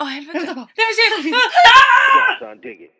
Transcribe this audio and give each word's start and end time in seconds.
Åh 0.00 0.06
helvete! 0.06 0.38
Vänta 0.38 0.54
Nej 0.54 0.54
bara. 0.54 0.68
men 0.76 0.94
shit! 0.94 1.34
Come 2.12 2.32
on, 2.32 2.38
son, 2.38 2.60
dig 2.60 2.84
it. 2.84 2.94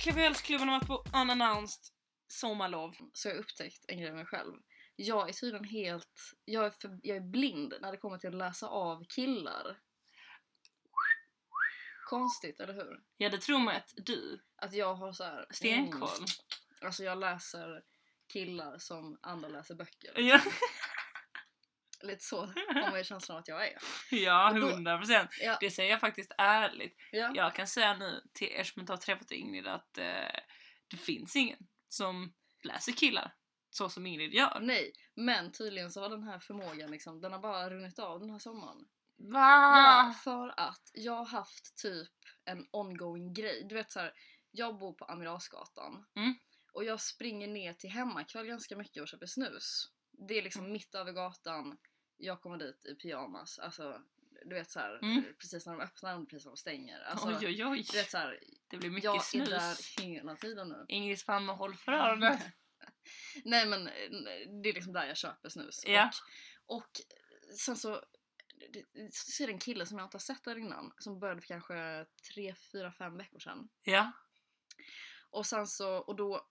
Kvällsklubben 0.00 0.68
har 0.68 0.76
varit 0.80 0.86
på 0.86 1.18
unannounced 1.18 1.84
sommarlov. 2.28 2.94
Så 3.12 3.28
jag 3.28 3.34
har 3.34 3.40
upptäckt 3.40 3.84
en 3.88 3.98
grej 3.98 4.06
med 4.10 4.16
mig 4.16 4.26
själv. 4.26 4.52
Jag 4.96 5.28
är 5.28 5.32
tydligen 5.32 5.64
helt, 5.64 6.08
jag 6.44 6.66
är, 6.66 6.70
för, 6.70 6.98
jag 7.02 7.16
är 7.16 7.20
blind 7.20 7.74
när 7.80 7.90
det 7.92 7.96
kommer 7.98 8.18
till 8.18 8.28
att 8.28 8.34
läsa 8.34 8.68
av 8.68 9.04
killar. 9.08 9.78
Konstigt, 12.06 12.60
eller 12.60 12.74
hur? 12.74 13.00
Ja 13.16 13.28
det 13.28 13.38
tror 13.38 13.58
man 13.58 13.76
att 13.76 13.92
du, 13.96 14.40
Att 14.56 14.72
jag 14.72 14.94
har 14.94 15.12
så 15.12 15.24
här. 15.24 15.46
stenkoll. 15.50 16.08
Mm, 16.16 16.26
alltså 16.80 17.04
jag 17.04 17.18
läser 17.18 17.82
killar 18.32 18.78
som 18.78 19.18
andra 19.22 19.48
läser 19.48 19.74
böcker. 19.74 20.20
Ja, 20.20 20.40
Lite 22.02 22.24
så 22.24 22.40
har 22.46 22.90
man 22.90 22.98
ju 22.98 23.04
känslan 23.04 23.36
av 23.36 23.40
att 23.40 23.48
jag 23.48 23.68
är. 23.68 23.78
ja 24.10 24.50
100 24.56 24.98
procent. 24.98 25.30
Ja, 25.40 25.56
Det 25.60 25.70
säger 25.70 25.90
jag 25.90 26.00
faktiskt 26.00 26.32
ärligt. 26.38 26.96
ja. 27.12 27.32
Jag 27.34 27.54
kan 27.54 27.66
säga 27.66 27.96
nu 27.96 28.22
till 28.32 28.48
er 28.48 28.64
som 28.64 28.80
inte 28.80 28.92
har 28.92 28.96
träffat 28.98 29.30
Ingrid 29.30 29.66
att 29.66 29.98
eh, 29.98 30.04
det 30.88 30.96
finns 30.96 31.36
ingen 31.36 31.58
som 31.88 32.34
läser 32.62 32.92
killar 32.92 33.34
så 33.76 33.88
som 33.88 34.06
Ingrid 34.06 34.34
gör. 34.34 34.60
Nej, 34.60 34.92
men 35.14 35.52
tydligen 35.52 35.90
så 35.92 36.00
har 36.00 36.08
den 36.10 36.22
här 36.22 36.38
förmågan 36.38 36.90
liksom, 36.90 37.20
den 37.20 37.32
har 37.32 37.38
bara 37.38 37.70
runnit 37.70 37.98
av 37.98 38.20
den 38.20 38.30
här 38.30 38.38
sommaren. 38.38 38.88
Va? 39.16 39.38
Ja, 39.78 40.14
för 40.24 40.54
att 40.60 40.90
jag 40.92 41.12
har 41.12 41.24
haft 41.24 41.76
typ 41.76 42.12
en 42.44 42.66
ongoing 42.70 43.34
grej. 43.34 43.66
Du 43.68 43.74
vet 43.74 43.90
så 43.92 44.00
här, 44.00 44.12
jag 44.50 44.78
bor 44.78 44.92
på 44.92 45.04
Amiralsgatan 45.04 46.04
Mm. 46.16 46.34
och 46.72 46.84
jag 46.84 47.00
springer 47.00 47.48
ner 47.48 47.72
till 47.72 47.90
hemmakväll 47.90 48.46
ganska 48.46 48.76
mycket 48.76 49.02
och 49.02 49.08
köper 49.08 49.26
snus. 49.26 49.90
Det 50.28 50.38
är 50.38 50.42
liksom 50.42 50.72
mitt 50.72 50.94
över 50.94 51.12
gatan, 51.12 51.76
jag 52.16 52.40
kommer 52.40 52.56
dit 52.58 52.84
i 52.86 52.94
pyjamas. 52.94 53.58
Alltså, 53.58 54.00
du 54.44 54.54
vet 54.54 54.70
så 54.70 54.80
här, 54.80 54.98
Mm. 55.02 55.24
precis 55.38 55.66
när 55.66 55.72
de 55.72 55.80
öppnar 55.84 56.18
och 56.18 56.28
precis 56.28 56.44
när 56.44 56.50
de 56.52 56.56
stänger. 56.56 57.00
Alltså, 57.00 57.28
oj 57.28 57.46
oj 57.46 57.64
oj. 57.66 57.84
Du 57.92 57.96
vet 57.98 58.10
så 58.10 58.18
här, 58.18 58.40
Det 58.68 58.76
blir 58.76 58.90
mycket 58.90 59.04
jag 59.04 59.16
är 59.16 59.20
snus. 59.20 59.48
där 59.48 60.02
hela 60.02 60.36
tiden 60.36 60.68
nu. 60.68 60.84
Ingrids 60.88 61.26
mamma 61.28 61.52
håll 61.52 61.76
för 61.76 61.92
öronen. 61.92 62.38
Nej 63.44 63.66
men 63.66 63.86
eh, 63.86 64.10
det 64.62 64.68
är 64.68 64.72
liksom 64.72 64.92
där 64.92 65.06
jag 65.06 65.16
köper 65.16 65.48
snus. 65.48 65.82
Ja. 65.86 66.10
Och, 66.66 66.76
och 66.76 67.00
sen 67.58 67.76
så, 67.76 68.04
så 69.10 69.42
är 69.42 69.46
det 69.46 69.52
en 69.52 69.58
kille 69.58 69.86
som 69.86 69.98
jag 69.98 70.06
inte 70.06 70.14
har 70.14 70.20
sett 70.20 70.44
där 70.44 70.58
innan 70.58 70.92
som 70.98 71.20
började 71.20 71.40
för 71.40 71.48
kanske 71.48 72.06
3, 72.34 72.54
4, 72.72 72.92
5 72.92 73.16
veckor 73.16 73.38
sedan. 73.38 73.68
Ja. 73.82 74.12
Och 75.30 75.46
sen 75.46 75.66
så, 75.66 75.96
och 75.96 76.16
då 76.16 76.46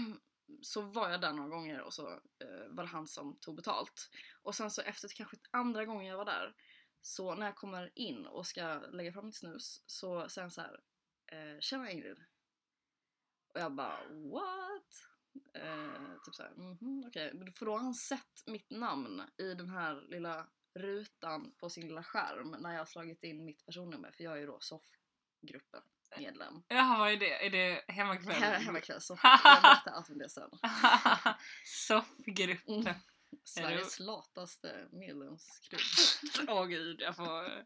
så 0.62 0.80
var 0.80 1.10
jag 1.10 1.20
där 1.20 1.32
några 1.32 1.48
gånger 1.48 1.80
och 1.80 1.94
så 1.94 2.08
eh, 2.12 2.68
var 2.68 2.84
det 2.84 2.90
han 2.90 3.08
som 3.08 3.38
tog 3.40 3.56
betalt. 3.56 4.10
Och 4.42 4.54
sen 4.54 4.70
så 4.70 4.82
efter 4.82 5.08
kanske 5.08 5.36
andra 5.50 5.84
gången 5.84 6.06
jag 6.06 6.16
var 6.16 6.24
där 6.24 6.54
så 7.02 7.34
när 7.34 7.46
jag 7.46 7.56
kommer 7.56 7.92
in 7.94 8.26
och 8.26 8.46
ska 8.46 8.74
lägga 8.78 9.12
fram 9.12 9.26
mitt 9.26 9.36
snus 9.36 9.82
så 9.86 10.28
säger 10.28 10.42
han 10.42 10.50
så 10.50 10.60
här 10.60 10.80
eh, 11.26 11.60
Tjena 11.60 11.90
Ingrid. 11.90 12.24
Och 13.54 13.60
jag 13.60 13.72
bara 13.72 13.98
what? 14.08 15.07
Eh, 15.54 16.12
typ 16.24 16.34
såhär, 16.34 16.52
mhm 16.56 17.04
okej. 17.06 17.30
Men 17.34 17.52
För 17.52 17.66
då 17.66 17.72
har 17.72 17.78
han 17.78 17.94
sett 17.94 18.46
mitt 18.46 18.70
namn 18.70 19.22
i 19.38 19.54
den 19.54 19.70
här 19.70 20.06
lilla 20.08 20.46
rutan 20.74 21.52
på 21.56 21.70
sin 21.70 21.88
lilla 21.88 22.02
skärm 22.02 22.56
när 22.60 22.72
jag 22.72 22.78
har 22.78 22.86
slagit 22.86 23.22
in 23.22 23.44
mitt 23.44 23.66
personnummer 23.66 24.10
för 24.10 24.24
jag 24.24 24.32
är 24.32 24.40
ju 24.40 24.46
då 24.46 24.58
SOFF-gruppen 24.60 25.82
medlem. 26.18 26.62
Jaha 26.68 26.98
vad 26.98 27.12
är 27.12 27.16
det? 27.16 27.46
Är 27.46 27.50
det 27.50 27.84
hemmakväll? 27.88 28.34
Här 28.34 28.58
hemmakväll 28.58 29.00
SOFF. 29.00 29.20
Jag 29.24 29.62
berättar 29.62 29.90
allt 29.90 30.10
om 30.10 30.18
det 30.18 30.28
sen. 30.28 30.50
Soffgruppen. 31.64 32.80
Mm. 32.80 32.94
Sveriges 33.44 34.00
lataste 34.00 34.88
medlemsklubb. 34.92 35.80
Åh 36.48 36.66
gud, 36.66 37.00
jag 37.00 37.16
får 37.16 37.64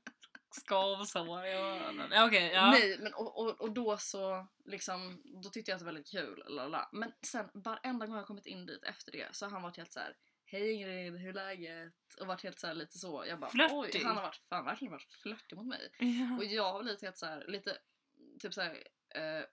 skavsår 0.55 1.47
i 1.47 1.53
öronen. 1.53 2.27
Okej, 2.27 2.51
ja. 2.55 2.71
Nej 2.71 2.99
men 2.99 3.15
och, 3.15 3.39
och, 3.39 3.61
och 3.61 3.73
då 3.73 3.99
så 3.99 4.47
liksom, 4.65 5.23
då 5.43 5.51
tyckte 5.51 5.71
jag 5.71 5.77
att 5.77 5.81
det 5.81 5.85
var 5.85 5.93
väldigt 5.93 6.11
kul. 6.11 6.43
Lalala. 6.47 6.89
Men 6.93 7.13
sen 7.23 7.49
varenda 7.55 8.07
gång 8.07 8.17
jag 8.17 8.27
kommit 8.27 8.47
in 8.47 8.67
dit 8.67 8.85
efter 8.85 9.13
det 9.13 9.29
så 9.33 9.47
har 9.47 9.51
han 9.51 9.63
varit 9.63 9.77
helt 9.77 9.93
så 9.93 10.01
här. 10.01 10.17
Hej 10.45 10.73
Ingrid, 10.73 11.17
hur 11.17 11.29
är 11.29 11.33
läget? 11.33 12.15
Och 12.21 12.27
varit 12.27 12.43
helt 12.43 12.59
så 12.59 12.67
här 12.67 12.75
lite 12.75 12.99
så. 12.99 13.25
Jag 13.29 13.41
bara 13.41 13.51
Flörtig. 13.51 14.01
oj, 14.01 14.05
han 14.05 14.17
har 14.17 14.23
varit, 14.23 14.45
fan, 14.49 14.65
verkligen 14.65 14.93
varit 14.93 15.13
flörtig 15.13 15.57
mot 15.57 15.67
mig. 15.67 15.91
Ja. 15.99 16.37
Och 16.37 16.45
jag 16.45 16.73
har 16.73 16.83
blivit 16.83 17.03
helt 17.03 17.19
så 17.19 17.27
här, 17.27 17.45
lite 17.49 17.79
typ 18.41 18.55
så 18.55 18.61
här 18.61 18.75
uh, 19.19 19.45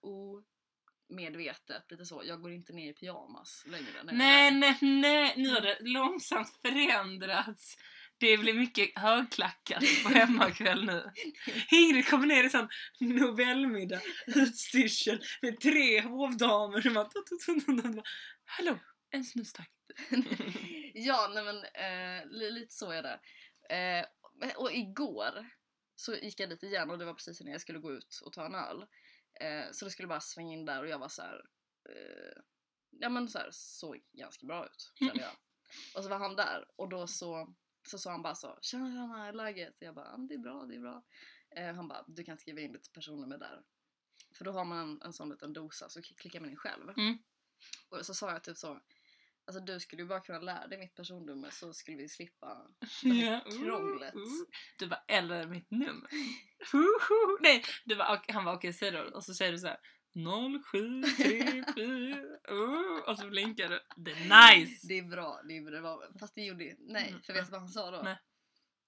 omedvetet, 1.10 1.92
lite 1.92 2.06
så. 2.06 2.22
Jag 2.26 2.42
går 2.42 2.52
inte 2.52 2.74
ner 2.74 2.90
i 2.90 2.94
pyjamas 2.94 3.64
längre. 3.68 4.04
Nej, 4.04 4.52
där. 4.52 4.60
nej, 4.60 4.78
nej. 4.82 5.34
Nu 5.38 5.50
har 5.50 5.62
det 5.62 5.78
långsamt 5.82 6.58
förändrats. 6.62 7.78
Det 8.20 8.38
blir 8.38 8.54
mycket 8.54 8.98
högklackat 9.00 9.84
på 10.04 10.10
hemmakväll 10.10 10.86
nu. 10.86 11.12
Ingrid 11.72 12.08
kommer 12.08 12.28
ner 12.28 12.44
i 12.44 12.50
sån 12.50 12.68
novellmiddag, 13.00 14.02
utstyrsel 14.28 15.24
med 15.42 15.60
tre 15.60 16.02
hovdamer 16.02 16.88
och 16.88 16.94
bara... 16.94 18.04
Hallå, 18.46 18.80
en 19.12 19.24
snus 19.24 19.54
tack. 19.54 19.72
ja, 20.94 21.32
nej 21.34 21.44
men 21.44 21.58
eh, 21.58 22.28
li- 22.32 22.52
lite 22.52 22.74
så 22.74 22.92
är 22.92 23.04
det. 23.04 23.20
Eh, 23.76 24.06
och 24.56 24.72
igår 24.72 25.50
så 25.96 26.16
gick 26.16 26.40
jag 26.40 26.50
dit 26.50 26.64
igen 26.64 26.90
och 26.90 26.98
det 26.98 27.06
var 27.06 27.14
precis 27.14 27.42
när 27.42 27.52
jag 27.52 27.62
skulle 27.62 27.80
gå 27.80 27.92
ut 27.92 28.22
och 28.26 28.34
ta 28.34 28.46
en 28.46 28.56
öl. 28.56 28.86
Eh, 29.42 29.72
så 29.72 29.86
det 29.86 29.92
skulle 29.92 30.08
bara 30.08 30.22
svänga 30.22 30.54
in 30.54 30.66
där 30.66 30.82
och 30.82 30.90
jag 30.90 31.00
var 31.00 31.10
så 31.10 31.22
här. 31.22 31.42
Eh, 31.90 32.42
ja 32.90 33.10
men 33.10 33.28
så 33.30 33.38
här, 33.38 33.50
såg 33.52 34.00
ganska 34.14 34.46
bra 34.46 34.66
ut 34.66 34.92
kände 35.00 35.22
jag. 35.22 35.32
Och 35.96 36.04
så 36.04 36.10
var 36.10 36.20
han 36.20 36.36
där 36.36 36.66
och 36.76 36.90
då 36.90 37.08
så, 37.08 37.54
så 37.90 37.98
sa 37.98 38.12
han 38.12 38.22
bara 38.22 38.36
så 38.36 38.60
Tjena 38.62 38.88
tjena, 38.88 39.18
hur 39.18 39.26
är 39.28 39.34
läget? 39.34 39.76
Jag 39.80 39.96
bara, 39.96 40.06
"Ja, 40.06 40.18
men 40.18 40.28
det 40.28 40.34
är 40.34 40.38
bra, 40.40 40.66
det 40.66 40.76
är 40.76 40.80
bra. 40.80 41.04
Eh, 41.56 41.76
han 41.76 41.88
bara, 41.88 42.04
du 42.08 42.24
kan 42.24 42.38
skriva 42.38 42.62
in 42.62 42.72
ditt 42.72 42.94
personnummer 42.94 43.38
där. 43.38 43.62
För 44.38 44.46
då 44.46 44.52
har 44.52 44.66
man 44.66 44.78
en, 44.78 45.02
en 45.02 45.14
sån 45.14 45.30
liten 45.30 45.54
dosa 45.54 45.90
så 45.90 46.02
klickar 46.02 46.40
man 46.40 46.50
in 46.50 46.58
själv. 46.58 46.90
Mm. 46.90 47.18
Och 47.90 48.06
så 48.06 48.14
sa 48.14 48.32
jag 48.32 48.44
typ 48.44 48.58
så 48.58 48.80
Alltså 49.46 49.64
du 49.64 49.80
skulle 49.80 50.02
ju 50.02 50.08
bara 50.08 50.20
kunna 50.20 50.40
lära 50.40 50.68
dig 50.68 50.80
mitt 50.80 50.96
personnummer 50.96 51.50
så 51.50 51.74
skulle 51.74 51.98
vi 51.98 52.10
slippa 52.10 52.68
det 53.04 53.10
Ja. 53.10 53.40
krånglet. 53.40 54.16
Uh, 54.16 54.22
uh. 54.22 54.28
Du 54.78 54.88
bara, 54.88 55.04
eller 55.08 55.48
mitt 55.48 55.72
nummer. 55.72 56.10
Huhu. 56.72 57.38
Nej, 57.42 57.64
du 57.86 57.96
bara, 57.96 58.22
han 58.28 58.46
var 58.46 58.54
okej 58.56 58.74
säg 58.74 58.92
då. 58.92 59.00
Och 59.02 59.24
så 59.24 59.34
säger 59.34 59.52
du 59.52 59.58
så 59.58 59.68
här 59.68 59.78
0734 60.26 62.18
uh, 62.52 63.10
och 63.10 63.18
så 63.18 63.30
blinkar 63.30 63.70
du. 63.70 63.80
Det 63.96 64.12
är 64.12 64.56
nice! 64.58 64.88
Det 64.88 64.94
är 64.94 65.04
bra, 65.04 65.42
det 65.48 65.58
är 65.58 65.82
bra. 65.82 66.04
Fast 66.20 66.36
det 66.36 66.42
gjorde 66.42 66.76
nej, 66.80 67.10
Mm, 67.10 67.22
för 67.22 67.34
vet 67.34 67.46
du 67.46 67.52
vad 67.52 67.60
han 67.62 67.70
sa 67.70 67.92
då? 67.92 68.02
Nej. 68.04 68.18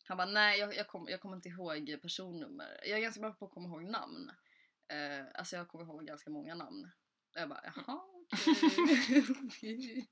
Han 0.08 0.18
bara 0.18 0.28
nej 0.28 0.60
jag, 0.60 0.76
jag, 0.76 0.88
kom, 0.88 1.08
kommer 1.22 1.36
inte 1.36 1.50
ihåg 1.50 2.02
personnummer. 2.02 2.80
Jag 2.84 2.98
är 2.98 3.02
ganska 3.02 3.22
bra 3.22 3.32
på 3.32 3.46
att 3.46 3.52
komma 3.52 3.68
ihåg 3.68 3.84
namn. 3.84 4.32
Eh, 4.92 5.26
alltså 5.34 5.56
jag 5.56 5.68
kommer 5.68 5.86
ihåg 5.86 6.08
ganska 6.08 6.30
många 6.30 6.56
namn. 6.56 6.92
Jag 7.34 7.50
bara 7.50 7.62
jaha 7.64 8.02
okej. 9.46 10.10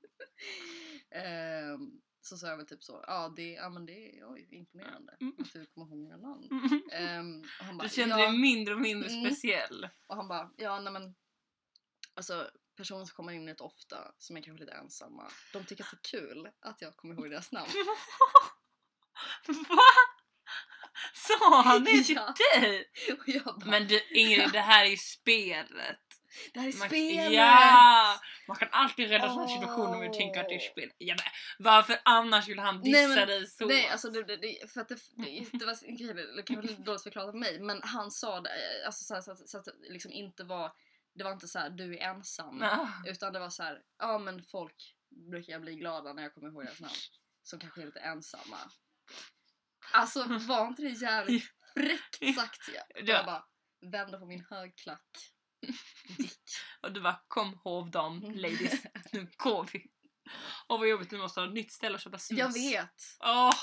Ehm, 1.10 2.00
så 2.20 2.36
sa 2.36 2.46
jag 2.46 2.56
väl 2.56 2.66
typ 2.66 2.82
så, 2.82 3.04
ja 3.06 3.32
det, 3.36 3.52
ja, 3.52 3.68
men 3.70 3.86
det 3.86 4.18
är 4.18 4.32
oj, 4.32 4.48
imponerande 4.50 5.16
Mm. 5.20 5.34
att 5.38 5.52
du 5.52 5.66
kommer 5.66 5.86
ihåg 5.86 5.98
mina 5.98 6.16
namn. 6.16 6.48
Mm. 6.92 7.40
Och 7.60 7.64
han 7.66 7.76
bara, 7.78 7.88
Du 7.88 7.94
kände 7.94 8.18
ja. 8.20 8.30
dig 8.30 8.38
mindre 8.38 8.74
och 8.74 8.80
mindre 8.80 9.10
Mm. 9.10 9.24
speciell. 9.24 9.88
Och 10.06 10.16
han 10.16 10.28
bara, 10.28 10.50
ja 10.56 10.80
nej 10.80 10.92
men 10.92 11.14
Alltså 12.14 12.50
personer 12.76 13.04
som 13.04 13.14
kommer 13.14 13.32
in 13.32 13.48
rätt 13.48 13.60
ofta, 13.60 14.12
som 14.18 14.36
är 14.36 14.42
kanske 14.42 14.64
lite 14.64 14.76
ensamma, 14.76 15.30
de 15.52 15.64
tycker 15.64 15.84
att 15.84 15.90
det 15.90 15.96
är 16.16 16.20
kul 16.20 16.48
att 16.60 16.80
jag 16.82 16.96
kommer 16.96 17.14
ihåg 17.14 17.30
deras 17.30 17.52
namn. 17.52 17.70
Va? 19.68 19.82
Sa 21.14 21.62
han 21.62 21.84
det 21.84 21.90
till 22.04 22.14
Ja. 22.16 22.34
dig? 22.54 22.90
Bara, 23.44 23.64
Men 23.66 23.86
du 23.88 24.00
Ingrid, 24.14 24.52
det 24.52 24.60
här 24.60 24.84
är 24.84 24.88
ju 24.90 24.96
spelet. 24.96 26.00
Det 26.54 26.60
här 26.60 26.68
är 26.68 26.78
Man, 26.78 26.88
spelet! 26.88 27.32
ja! 27.32 28.20
Man 28.48 28.56
kan 28.56 28.68
alltid 28.72 29.08
rädda 29.08 29.28
sådana 29.28 29.48
situationer 29.48 29.94
om 29.94 30.00
vi 30.00 30.08
Åh. 30.08 30.16
tänker 30.16 30.40
att 30.40 30.48
det 30.48 30.54
är 30.54 30.58
spel. 30.72 30.90
Ja, 30.98 31.14
men, 31.14 31.64
varför 31.66 32.00
annars 32.04 32.44
skulle 32.44 32.60
han 32.62 32.82
dissa 32.82 32.98
Nej, 32.98 33.08
men- 33.16 33.28
dig 33.28 33.46
så? 33.46 33.66
Nej 33.66 33.88
alltså 33.88 34.10
det, 34.10 34.36
det, 34.36 34.70
för 34.72 34.80
att 34.80 34.88
det, 34.88 34.94
det, 35.16 35.46
det 35.52 35.64
var 35.66 36.14
det, 36.14 36.36
det 36.36 36.42
kanske 36.42 36.66
lite 36.68 36.82
dåligt 36.82 37.02
förklarat 37.02 37.28
av 37.28 37.36
mig 37.36 37.60
men 37.60 37.80
han 37.82 38.10
sa 38.10 38.40
det 38.40 38.50
alltså, 38.86 39.04
så, 39.04 39.14
här, 39.14 39.20
så, 39.20 39.30
att, 39.32 39.48
så 39.48 39.58
att 39.58 39.64
det 39.64 39.72
liksom 39.92 40.12
inte 40.12 40.44
var 40.44 40.72
Det 41.14 41.24
var 41.24 41.32
inte 41.32 41.48
så 41.48 41.58
här 41.58 41.70
du 41.70 41.94
är 41.98 42.00
ensam 42.10 42.62
Ah. 42.62 42.88
utan 43.06 43.32
det 43.32 43.38
var 43.38 43.50
så 43.50 43.62
här 43.62 43.80
ja 43.98 44.18
men 44.18 44.42
folk 44.42 44.94
brukar 45.30 45.58
bli 45.58 45.74
glada 45.74 46.12
när 46.12 46.22
jag 46.22 46.34
kommer 46.34 46.48
ihåg 46.48 46.64
deras 46.64 46.80
namn 46.80 46.92
som 47.42 47.58
kanske 47.60 47.82
är 47.82 47.86
lite 47.86 48.00
ensamma. 48.00 48.56
Alltså 49.92 50.24
var 50.24 50.66
inte 50.66 50.82
det 50.82 50.88
jävligt 50.88 51.44
fräckt 51.74 52.34
sagt? 52.36 52.68
Jag, 52.74 52.84
Ja. 53.08 53.14
jag 53.14 53.26
bara 53.26 53.44
vände 53.92 54.18
på 54.18 54.26
min 54.26 54.44
högklack. 54.50 55.06
Och 56.80 56.92
du 56.92 57.00
bara 57.00 57.20
kom 57.28 57.60
hovdam 57.64 58.20
ladies, 58.34 58.82
nu 59.12 59.28
går 59.36 59.68
vi. 59.72 59.86
Åh 60.68 60.78
vad 60.78 60.88
jobbigt, 60.88 61.10
nu 61.10 61.18
måste 61.18 61.40
ha 61.40 61.46
ett 61.46 61.54
nytt 61.54 61.72
ställe 61.72 61.94
att 61.94 62.02
köpa 62.02 62.18
snus. 62.18 62.38
Jag 62.38 62.52
vet! 62.52 63.16
Åh, 63.20 63.54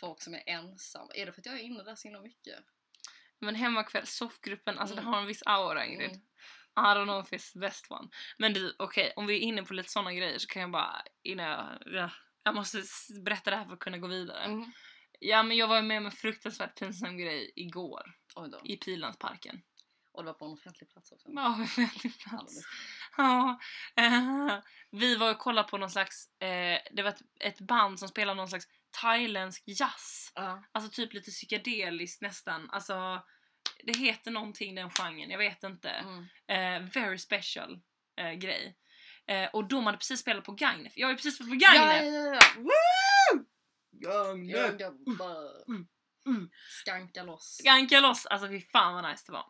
folk 0.00 0.22
som 0.22 0.34
är 0.34 0.42
ensamma. 0.46 1.10
Är 1.14 1.26
det 1.26 1.32
för 1.32 1.40
att 1.40 1.46
jag 1.46 1.54
är 1.54 1.58
inne 1.62 1.82
där 1.82 1.94
så 1.94 2.08
himla 2.08 2.20
mycket? 2.20 2.58
Men 3.38 3.54
hemmakväll, 3.54 4.06
soffgruppen, 4.06 4.78
alltså 4.78 4.94
Mm. 4.94 5.04
det 5.04 5.10
har 5.10 5.20
en 5.20 5.26
viss 5.26 5.42
aura 5.46 5.86
Ingrid. 5.86 6.10
Mm. 6.10 6.20
I 6.76 6.80
don't 6.98 7.04
know 7.04 7.24
if 7.24 7.32
it's 7.32 7.52
the 7.52 7.58
best 7.58 7.90
one. 7.90 8.08
Men 8.38 8.52
du, 8.52 8.76
okej, 8.78 9.12
om 9.16 9.26
vi 9.26 9.34
är 9.36 9.40
inne 9.40 9.62
på 9.62 9.74
lite 9.74 9.90
såna 9.90 10.12
grejer 10.14 10.38
så 10.38 10.46
kan 10.46 10.62
jag 10.62 10.70
bara, 10.70 11.02
innan 11.22 11.46
jag, 11.46 11.78
ja, 11.86 12.10
jag 12.42 12.54
måste 12.54 12.82
berätta 13.24 13.50
det 13.50 13.56
här 13.56 13.64
för 13.64 13.72
att 13.72 13.78
kunna 13.78 13.98
gå 13.98 14.06
vidare. 14.06 14.44
Mm. 14.44 14.72
Ja 15.26 15.42
men 15.42 15.56
jag 15.56 15.68
var 15.68 15.82
med 15.82 15.98
om 15.98 16.06
en 16.06 16.12
fruktansvärt 16.12 16.78
pinsam 16.78 17.18
grej 17.18 17.52
igår 17.56 18.02
i 18.64 18.76
Pilandsparken. 18.76 19.62
Och 20.12 20.22
det 20.22 20.26
var 20.26 20.34
på 20.34 20.44
en 20.44 20.52
offentlig 20.52 20.90
plats 20.90 21.12
också. 21.12 21.28
Ja, 21.34 21.66
väldigt 21.76 22.18
plats. 22.20 22.54
Ja, 23.16 23.60
eh, 23.96 24.58
vi 24.90 25.16
var 25.16 25.30
och 25.30 25.38
kollade 25.38 25.68
på 25.68 25.78
någon 25.78 25.90
slags, 25.90 26.40
eh, 26.40 26.78
det 26.92 27.02
var 27.02 27.08
ett, 27.10 27.20
ett 27.40 27.60
band 27.60 27.98
som 27.98 28.08
spelade 28.08 28.36
någon 28.36 28.48
slags 28.48 28.66
thailändsk 29.00 29.62
jazz. 29.66 30.32
Ja. 30.34 30.64
Alltså 30.72 30.90
typ 30.90 31.12
lite 31.12 31.30
psykedeliskt 31.30 32.22
nästan. 32.22 32.70
Alltså, 32.70 33.22
det 33.84 33.98
heter 33.98 34.30
någonting 34.30 34.74
den 34.74 34.90
genren, 34.90 35.30
jag 35.30 35.38
vet 35.38 35.62
inte. 35.62 35.90
Mm. 35.90 36.24
Eh, 36.46 36.90
very 36.92 37.18
special 37.18 37.80
grej. 38.38 38.76
Och 39.52 39.68
de 39.68 39.86
hade 39.86 39.98
precis 39.98 40.20
spelat 40.20 40.44
på 40.44 40.52
Gagnef. 40.52 40.92
Jag 40.96 41.06
har 41.06 41.12
ju 41.12 41.16
precis 41.16 41.40
varit 41.40 41.50
på 41.50 41.56
Ja, 41.60 41.72
Gagnef! 41.72 42.04
ja, 42.04 42.34
ja. 42.34 42.62
Woo! 42.62 43.03
Jag 44.48 44.94
bara 45.18 45.64
Mm, 45.68 45.86
mm. 46.26 46.50
skanka 46.84 47.22
loss. 47.22 47.56
Skanka 47.62 48.00
loss! 48.00 48.26
Alltså 48.26 48.48
fy 48.48 48.60
fan 48.60 48.94
vad 48.94 49.10
nice 49.10 49.24
det 49.26 49.32
var. 49.32 49.46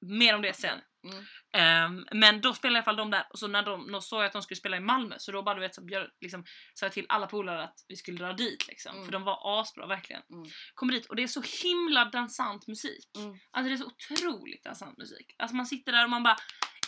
Mer 0.00 0.34
om 0.34 0.42
det 0.42 0.52
sen. 0.52 0.80
Mm. 1.04 1.24
Ehm, 1.52 2.06
men 2.12 2.40
då 2.40 2.54
spelade 2.54 2.74
i 2.74 2.78
alla 2.78 2.84
fall 2.84 2.96
de 2.96 3.10
där 3.10 3.26
och 3.30 3.38
så 3.38 3.46
när 3.46 3.62
de 3.62 4.02
såg 4.02 4.20
jag 4.20 4.26
att 4.26 4.32
de 4.32 4.42
skulle 4.42 4.56
spela 4.58 4.76
i 4.76 4.80
Malmö 4.80 5.14
så 5.18 5.32
då 5.32 5.42
bara 5.42 5.54
du 5.54 5.60
vet 5.60 5.74
så 5.74 5.84
bjöd, 5.84 6.10
liksom, 6.20 6.44
sa 6.74 6.86
jag 6.86 6.92
till 6.92 7.06
alla 7.08 7.26
polare 7.26 7.64
att 7.64 7.84
vi 7.88 7.96
skulle 7.96 8.18
dra 8.18 8.32
dit 8.32 8.68
liksom. 8.68 8.92
Mm. 8.94 9.04
För 9.04 9.12
de 9.12 9.22
var 9.24 9.60
asbra 9.60 9.86
verkligen. 9.86 10.22
Mm. 10.32 10.48
Kommer 10.74 10.92
dit 10.92 11.06
och 11.06 11.16
det 11.16 11.22
är 11.22 11.26
så 11.26 11.42
himla 11.62 12.04
dansant 12.04 12.66
musik. 12.66 13.10
Mm. 13.16 13.38
Alltså 13.50 13.68
det 13.68 13.74
är 13.74 13.76
så 13.76 13.86
otroligt 13.86 14.64
dansant 14.64 14.98
musik. 14.98 15.34
Alltså 15.38 15.56
man 15.56 15.66
sitter 15.66 15.92
där 15.92 16.04
och 16.04 16.10
man 16.10 16.22
bara 16.22 16.36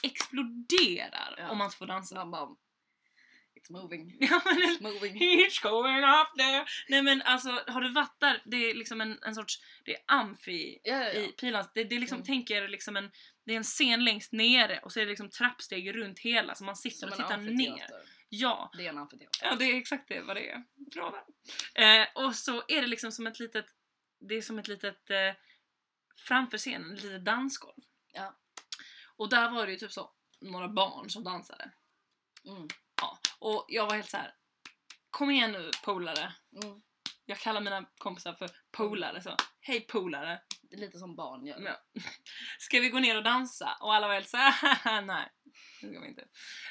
exploderar 0.02 1.34
Ja. 1.38 1.50
om 1.50 1.58
man 1.58 1.70
får 1.70 1.86
dansa. 1.86 2.14
Man 2.14 2.30
bara... 2.30 2.48
It's 3.62 3.72
moving. 3.72 4.16
Ja, 4.20 4.40
men, 4.44 4.54
It's 4.56 4.82
moving. 4.82 5.16
It's 5.22 5.62
going 5.62 6.04
up 6.04 6.38
there! 6.38 6.66
Nej 6.88 7.02
men 7.02 7.22
alltså 7.22 7.64
har 7.66 7.80
du 7.80 7.88
varit 7.92 8.20
där? 8.20 8.42
Det 8.46 8.56
är 8.70 8.74
liksom 8.74 9.00
en, 9.00 9.18
en 9.22 9.34
sorts, 9.34 9.62
det 9.84 9.94
är 9.94 10.00
amfi 10.06 10.80
Ja, 10.84 10.94
ja, 10.96 11.04
ja. 11.04 11.20
i 11.20 11.26
Pilans. 11.32 11.70
Det, 11.74 11.84
det 11.84 11.96
är 11.96 12.00
liksom, 12.00 12.16
Mm. 12.16 12.26
tänk 12.26 12.50
er 12.50 12.68
liksom 12.68 12.96
en, 12.96 13.10
det 13.46 13.52
är 13.52 13.56
en 13.56 13.62
scen 13.64 14.04
längst 14.04 14.32
nere 14.32 14.78
och 14.78 14.92
så 14.92 15.00
är 15.00 15.04
det 15.04 15.10
liksom 15.10 15.30
trappsteg 15.30 15.94
runt 15.96 16.18
hela 16.18 16.54
så 16.54 16.64
man 16.64 16.76
sitter 16.76 16.96
Som 16.98 17.08
och 17.08 17.16
tittar 17.16 17.36
ner. 17.38 17.86
Ja, 18.28 18.70
Det 18.76 18.84
är 18.86 18.88
en 18.90 18.98
amfiteater. 18.98 19.46
ja 19.46 19.54
det 19.54 19.64
är 19.64 19.76
exakt 19.76 20.08
det 20.08 20.20
vad 20.20 20.36
det 20.36 20.50
är. 20.50 20.62
Bra 20.94 21.22
där. 21.74 22.02
Eh, 22.02 22.06
och 22.14 22.34
så 22.34 22.62
är 22.68 22.80
det 22.80 22.86
liksom 22.86 23.12
som 23.12 23.26
ett 23.26 23.38
litet, 23.40 23.66
det 24.20 24.34
är 24.34 24.42
som 24.42 24.58
ett 24.58 24.68
litet, 24.68 25.10
eh, 25.10 25.34
framför 26.16 26.58
scenen, 26.58 26.92
ett 26.94 27.02
litet 27.02 27.24
dansgolv. 27.24 27.74
Ja. 28.12 28.36
Och 29.16 29.28
där 29.28 29.50
var 29.50 29.66
det 29.66 29.72
ju 29.72 29.78
typ 29.78 29.92
så, 29.92 30.10
några 30.40 30.68
barn 30.68 31.10
som 31.10 31.24
dansade. 31.24 31.70
Mm. 32.46 32.68
Och 33.40 33.64
jag 33.68 33.86
var 33.86 33.94
helt 33.94 34.10
så 34.10 34.16
här. 34.16 34.34
kom 35.10 35.30
igen 35.30 35.52
nu 35.52 35.70
polare. 35.84 36.32
Mm. 36.62 36.80
Jag 37.26 37.38
kallar 37.38 37.60
mina 37.60 37.84
kompisar 37.98 38.32
för 38.32 38.50
polare 38.70 39.22
så. 39.22 39.36
Hej 39.60 39.80
polare. 39.80 40.40
Lite 40.70 40.98
som 40.98 41.16
barn 41.16 41.46
gör. 41.46 41.60
Ja. 41.60 41.76
Ska 42.58 42.80
vi 42.80 42.88
gå 42.88 42.98
ner 42.98 43.16
och 43.16 43.22
dansa? 43.22 43.76
Och 43.80 43.94
alla 43.94 44.06
var 44.06 44.14
helt 44.14 44.28
såhär, 44.28 45.02
nej. 45.06 45.28
Det 45.80 46.00
vi 46.00 46.08
inte. 46.08 46.24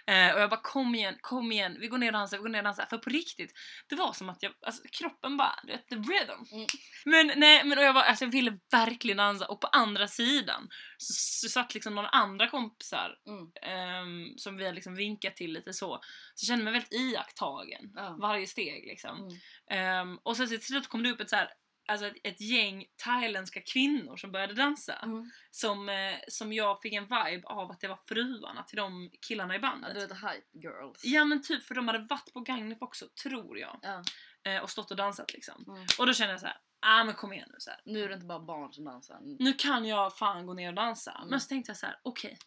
Eh, 0.07 0.33
och 0.33 0.41
jag 0.41 0.49
bara 0.49 0.61
kom 0.63 0.95
igen, 0.95 1.17
kom 1.21 1.51
igen, 1.51 1.77
vi 1.79 1.87
går 1.87 1.97
ner 1.97 2.07
och 2.07 2.13
dansar, 2.13 2.37
vi 2.37 2.41
går 2.41 2.49
ner 2.49 2.59
och 2.59 2.63
dansar. 2.63 2.85
För 2.85 2.97
på 2.97 3.09
riktigt, 3.09 3.53
det 3.89 3.95
var 3.95 4.13
som 4.13 4.29
att 4.29 4.43
jag, 4.43 4.53
alltså 4.65 4.83
kroppen 4.91 5.37
bara, 5.37 5.59
du 5.63 5.71
vet, 5.71 5.87
the 5.87 5.95
rhythm. 5.95 6.55
Mm. 6.55 6.67
Men 7.05 7.31
nej, 7.39 7.63
men 7.63 7.77
och 7.77 7.83
jag, 7.83 7.93
var, 7.93 8.01
alltså, 8.01 8.25
jag 8.25 8.31
ville 8.31 8.59
verkligen 8.71 9.17
dansa 9.17 9.45
och 9.45 9.61
på 9.61 9.67
andra 9.67 10.07
sidan 10.07 10.67
så, 10.97 11.13
så 11.13 11.49
satt 11.49 11.73
liksom 11.73 11.95
några 11.95 12.09
andra 12.09 12.47
kompisar 12.49 13.15
Mm. 13.27 13.51
ehm, 13.61 14.37
som 14.37 14.57
vi 14.57 14.63
hade 14.63 14.75
liksom 14.75 14.95
vinkat 14.95 15.35
till 15.35 15.53
lite 15.53 15.73
så. 15.73 15.99
Så 16.35 16.43
jag 16.43 16.47
kände 16.47 16.63
mig 16.63 16.73
väldigt 16.73 16.93
iakttagen. 16.93 17.91
Ja. 17.95 18.17
Varje 18.21 18.47
steg 18.47 18.87
liksom. 18.87 19.17
Mm. 19.17 19.37
Ehm, 19.71 20.17
och 20.23 20.37
sen 20.37 20.47
till 20.47 20.61
slut 20.63 20.87
kom 20.87 21.03
det 21.03 21.11
upp 21.11 21.19
ett, 21.19 21.29
så 21.29 21.35
här, 21.35 21.49
alltså 21.89 22.07
ett, 22.07 22.15
ett 22.23 22.41
gäng 22.41 22.85
thailändska 23.03 23.61
kvinnor 23.61 24.17
som 24.17 24.31
började 24.31 24.53
dansa. 24.53 24.93
Mm. 24.93 25.31
Som, 25.51 25.89
eh, 25.89 26.15
som 26.27 26.53
jag 26.53 26.81
fick 26.81 26.93
en 26.93 27.03
vibe 27.03 27.41
av 27.47 27.71
att 27.71 27.79
det 27.79 27.87
var 27.87 27.99
fruarna 28.07 28.63
till 28.63 28.77
de 28.77 29.11
killarna 29.27 29.55
i 29.55 29.59
bandet. 29.59 29.93
du 29.93 29.99
vet 29.99 30.11
hype 30.11 30.47
girls. 30.67 31.03
Ja 31.03 31.25
men 31.25 31.41
typ 31.43 31.63
för 31.63 31.75
de 31.75 31.87
hade 31.87 31.99
varit 31.99 32.33
på 32.33 32.39
Gagnef 32.39 32.81
också, 32.81 33.09
tror 33.23 33.57
jag. 33.59 33.79
Ja. 33.81 34.03
Eh, 34.51 34.61
och 34.61 34.69
stått 34.69 34.91
och 34.91 34.97
dansat 34.97 35.33
liksom. 35.33 35.65
Mm. 35.67 35.85
Och 35.99 36.07
då 36.07 36.13
kände 36.13 36.33
jag 36.33 36.39
så 36.39 36.45
här, 36.47 36.57
ah 36.79 37.03
men 37.03 37.15
kom 37.15 37.33
igen 37.33 37.49
nu 37.51 37.55
så 37.59 37.69
här. 37.69 37.81
Nu 37.85 38.03
är 38.03 38.07
det 38.07 38.13
inte 38.13 38.25
bara 38.25 38.39
barn 38.39 38.73
som 38.73 38.85
dansar. 38.85 39.19
Nu 39.39 39.53
kan 39.53 39.85
jag 39.85 40.17
fan 40.17 40.45
gå 40.45 40.53
ner 40.53 40.67
och 40.67 40.73
dansa. 40.75 41.11
Mm. 41.11 41.29
Men 41.29 41.41
så 41.41 41.47
tänkte 41.47 41.69
jag 41.69 41.77
så 41.77 41.85
här, 41.85 41.99
okej. 42.03 42.37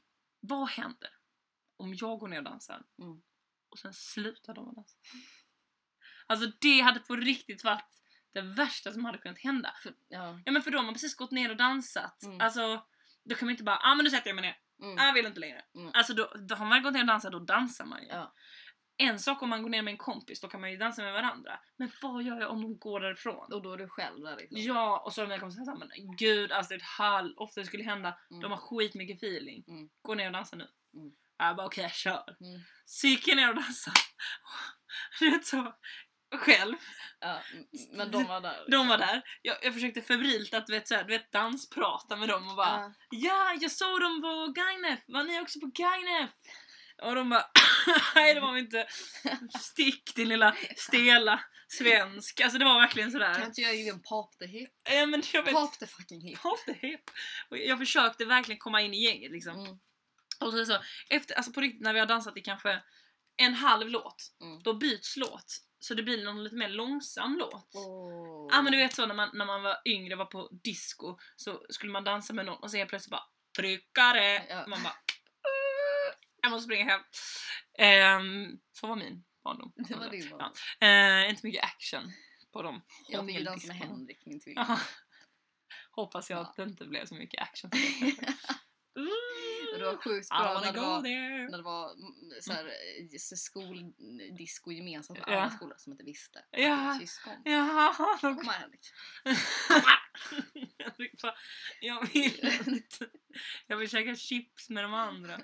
vad 0.41 0.69
händer 0.69 1.11
om 1.77 1.95
jag 1.95 2.19
går 2.19 2.29
ner 2.29 2.39
och 2.39 2.45
dansar 2.45 2.83
Mm. 3.03 3.23
och 3.71 3.79
sen 3.79 3.95
slutar 3.95 4.55
de 4.55 4.69
att 4.69 4.75
dansa? 4.75 4.97
Alltså 6.27 6.53
det 6.61 6.81
hade 6.81 7.01
på 7.01 7.17
riktigt 7.17 7.65
varit 7.65 8.02
det 8.33 8.43
värsta 8.43 8.93
som 8.93 9.05
hade 9.05 9.19
kunnat 9.19 9.39
hända. 9.39 9.75
För, 9.83 9.95
ja. 10.09 10.41
Ja 10.45 10.53
men 10.53 10.63
för 10.63 10.71
då 10.71 10.79
har 10.79 10.85
man 10.85 10.95
precis 10.95 11.17
gått 11.17 11.31
ner 11.31 11.51
och 11.51 11.57
dansat. 11.57 12.23
Mm. 12.23 12.41
Alltså, 12.41 12.83
då 13.25 13.35
kan 13.35 13.47
man 13.47 13.51
inte 13.51 13.65
bara 13.65 13.79
ah 13.79 13.95
men 13.95 14.05
nu 14.05 14.11
sätter 14.11 14.29
jag 14.29 14.35
mig 14.35 14.43
ner. 14.45 14.57
Mm. 14.83 15.07
Jag 15.07 15.13
vill 15.13 15.27
inte 15.27 15.41
längre. 15.41 15.63
Mm. 15.75 15.91
Alltså 15.95 16.15
då, 16.15 16.33
då 16.49 16.55
har 16.55 16.67
man 16.67 16.83
gått 16.83 16.93
ner 16.93 17.01
och 17.01 17.07
dansat, 17.07 17.33
då 17.33 17.39
dansar 17.39 17.85
man 17.85 18.03
ju. 18.03 18.09
Ja. 18.09 18.35
En 18.97 19.19
sak 19.19 19.43
om 19.43 19.49
man 19.49 19.63
går 19.63 19.71
ner 19.71 19.83
med 19.83 19.93
en 19.93 19.99
kompis, 19.99 20.41
då 20.41 20.49
kan 20.49 20.61
man 20.61 20.71
ju 20.71 20.77
dansa 20.77 21.03
med 21.03 21.13
varandra. 21.13 21.61
Men 21.77 21.91
vad 22.03 22.23
gör 22.23 22.41
jag 22.41 22.51
om 22.51 22.63
de 22.63 22.79
går 22.79 23.01
därifrån? 23.01 23.53
Och 23.53 23.63
då 23.63 23.73
är 23.73 23.77
du 23.77 23.89
själv 23.89 24.21
där 24.21 24.37
liksom. 24.37 24.59
Ja, 24.59 25.03
och 25.07 25.13
så 25.13 25.21
har 25.21 25.27
mina 25.27 25.41
kompisar 25.41 25.65
sagt 25.65 25.79
men 25.79 26.17
gud 26.17 26.53
alltså 26.53 26.69
det 26.69 26.75
är 26.75 26.79
ett 26.79 26.83
hall, 26.83 27.35
ofta 27.37 27.61
det 27.61 27.67
skulle 27.67 27.85
hända. 27.85 28.19
Mm. 28.31 28.43
De 28.43 28.51
har 28.51 28.59
skitmycket 28.59 29.17
feeling. 29.17 29.65
Mm. 29.69 29.89
Gå 30.03 30.15
ner 30.15 30.27
och 30.27 30.33
dansa 30.33 30.57
nu. 30.57 30.69
Mm. 30.95 31.13
Jag 31.39 31.57
bara 31.57 31.67
okej 31.67 31.83
jag 31.83 31.93
kör. 31.93 32.37
Mm. 32.41 32.61
Så 32.85 33.07
gick 33.07 33.29
jag 33.29 33.37
ner 33.37 33.49
och 33.49 33.55
dansade. 33.55 33.97
Vet 35.21 35.47
så, 35.47 35.75
själv. 36.39 36.75
Ja, 37.21 37.41
men 37.93 38.11
de 38.11 38.25
var 38.25 38.41
där. 38.41 38.65
De 38.71 38.89
var 38.89 38.99
där. 38.99 39.23
Jag, 39.43 39.57
jag 39.63 39.75
försökte 39.75 40.03
febrilt 40.03 40.55
att 40.55 40.67
du 40.67 40.73
vet, 40.73 40.89
så 40.89 40.95
här, 40.95 41.05
du 41.05 41.09
vet 41.19 41.33
dansprata 41.33 42.17
med 42.17 42.29
dem 42.29 42.49
och 42.49 42.57
bara 42.57 42.69
Ja. 42.81 42.93
Ja, 43.11 43.57
jag 43.61 43.71
såg 43.71 44.01
dem 44.01 44.21
på 44.23 44.53
Gagnef! 44.57 45.01
Var 45.07 45.25
ni 45.25 45.41
också 45.41 45.61
på 45.61 45.67
Gagnef? 45.67 46.31
Och 47.03 47.15
de 47.15 47.29
bara 47.31 47.45
Nej 48.15 48.35
det 48.35 48.41
var 48.41 48.53
vi 48.53 48.61
inte. 48.61 48.87
Stick 49.61 50.15
din 50.15 50.29
lilla 50.29 50.57
stela 50.77 51.41
svensk. 51.69 52.41
Alltså 52.41 52.59
det 52.59 52.65
var 52.65 52.81
verkligen 52.81 53.11
Kan 53.13 53.21
sådär. 53.21 53.45
inte 53.47 53.61
jag 53.61 53.75
ge 53.77 53.89
en 53.89 54.03
pop 54.03 54.39
the 54.39 54.47
hip? 54.47 54.71
Ja 54.91 55.07
men 55.07 55.23
jag 55.33 55.43
vet. 55.43 55.55
Pop 55.55 55.79
the 55.79 55.87
fucking 55.87 56.21
hip. 56.21 56.43
Pop 56.43 56.59
the 56.67 56.73
hip. 56.73 57.01
Och 57.49 57.59
jag 57.59 57.79
försökte 57.79 58.25
verkligen 58.25 58.59
komma 58.59 58.81
in 58.83 58.95
i 58.95 59.05
gänget 59.05 59.33
liksom. 59.33 59.59
Mm. 59.61 59.79
Och 60.41 60.53
så, 60.53 60.65
så 60.67 60.79
efter, 61.09 61.35
alltså 61.35 61.53
på 61.53 61.61
riktigt 61.61 61.83
när 61.83 61.93
vi 61.93 61.99
har 61.99 62.07
dansat 62.07 62.37
i 62.37 62.41
kanske 62.41 62.83
en 63.37 63.55
halv 63.55 63.89
låt, 63.89 64.17
Mm. 64.41 64.63
då 64.63 64.75
byts 64.75 65.17
låt. 65.17 65.57
Så 65.85 65.95
det 65.95 66.03
blir 66.03 66.25
någon 66.25 66.45
lite 66.45 66.57
mer 66.57 66.69
långsam 66.69 67.37
låt. 67.39 67.75
Oh. 67.75 68.49
Ja 68.53 68.63
men 68.63 68.73
du 68.73 68.79
vet 68.79 68.95
så 68.95 69.07
när 69.07 69.15
man, 69.15 69.31
när 69.35 69.45
man 69.45 69.63
var 69.63 69.77
yngre 69.85 70.17
var 70.17 70.25
på 70.25 70.49
disco 70.65 71.19
så 71.37 71.63
skulle 71.69 71.93
man 71.93 72.05
dansa 72.05 72.33
med 72.33 72.47
någon 72.47 72.59
och 72.63 72.71
så 72.71 72.77
helt 72.77 72.91
plötsligt 72.91 73.11
bara 73.11 73.25
tryckare. 73.57 74.47
Ja. 74.49 74.67
Man 74.67 74.83
bara 74.83 74.93
"Uh, 74.93 76.15
jag 76.43 76.51
måste 76.51 76.65
springa 76.65 76.85
hem. 76.85 77.01
Um, 78.21 78.61
så 78.73 78.87
var 78.87 78.97
min 78.97 79.25
barndom. 79.45 79.73
Det 79.77 79.95
var 79.95 80.11
din 80.11 80.31
barndom. 80.31 80.53
Ja. 80.79 80.87
Eh, 80.87 81.31
inte 81.31 81.47
mycket 81.47 81.65
action 81.65 82.13
på 82.53 82.63
dem. 82.63 82.83
Jag 83.09 83.31
ju 83.31 83.45
dansa 83.45 83.67
med. 83.67 83.77
Henrik, 83.77 84.27
min 84.27 84.41
tvilling. 84.41 84.65
Hoppas 85.91 86.31
jag 86.31 86.39
Ja. 86.39 86.43
att 86.43 86.57
det 86.57 86.63
inte 86.63 86.85
blev 86.85 87.07
så 87.07 87.15
mycket 87.15 87.43
action. 87.43 87.71
för 87.71 87.79
det. 88.15 88.33
Och 89.73 89.79
det 89.79 89.85
var 89.85 89.97
sjukt 89.97 90.29
bra 90.29 90.61
när 90.65 90.73
det 90.73 90.79
go 90.79 90.87
var, 90.87 91.03
när 91.51 91.57
det 91.59 91.63
var 91.63 91.91
så 92.41 92.53
här, 92.53 92.65
eh, 92.65 93.19
skoldisco 93.37 94.73
gemensamt 94.73 95.19
Ja. 95.27 95.41
alla 95.41 95.51
skolor 95.51 95.75
som 95.79 95.93
inte 95.93 96.05
visste. 96.05 96.39
att 96.39 96.45
Ja. 96.51 96.59
det 96.77 96.77
var 96.85 96.99
Syskon. 96.99 97.33
De 98.21 98.37
Kom 98.37 98.49
här 98.49 98.59
Henrik. 98.59 98.81
Jag 100.77 100.97
bara, 101.23 101.35
Jag 101.81 102.13
vill 102.13 102.59
inte. 102.67 103.09
Jag 103.67 103.77
vill 103.77 103.91
käka 103.91 104.17
chips 104.17 104.71
med 104.71 104.85
de 104.85 104.95
andra. 104.95 105.41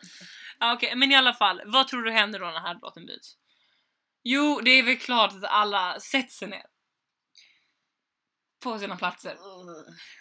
Ah, 0.58 0.74
Okej, 0.74 0.96
men 0.96 1.12
i 1.12 1.16
alla 1.16 1.34
fall. 1.34 1.62
Vad 1.66 1.88
tror 1.88 2.02
du 2.02 2.10
händer 2.12 2.38
då 2.40 2.46
när 2.46 2.60
härblåten 2.60 3.06
byts? 3.06 3.36
Jo, 4.22 4.60
det 4.64 4.70
är 4.70 4.82
väl 4.82 4.98
klart 4.98 5.32
att 5.32 5.44
alla 5.44 6.00
sätter 6.00 6.30
sig 6.32 6.48
ner. 6.48 6.66
På 8.62 8.78
sina 8.78 8.96
platser. 8.96 9.36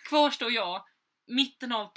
Kvar 0.09 0.31
står 0.31 0.51
jag, 0.51 0.85
mitten 1.27 1.71
av 1.71 1.93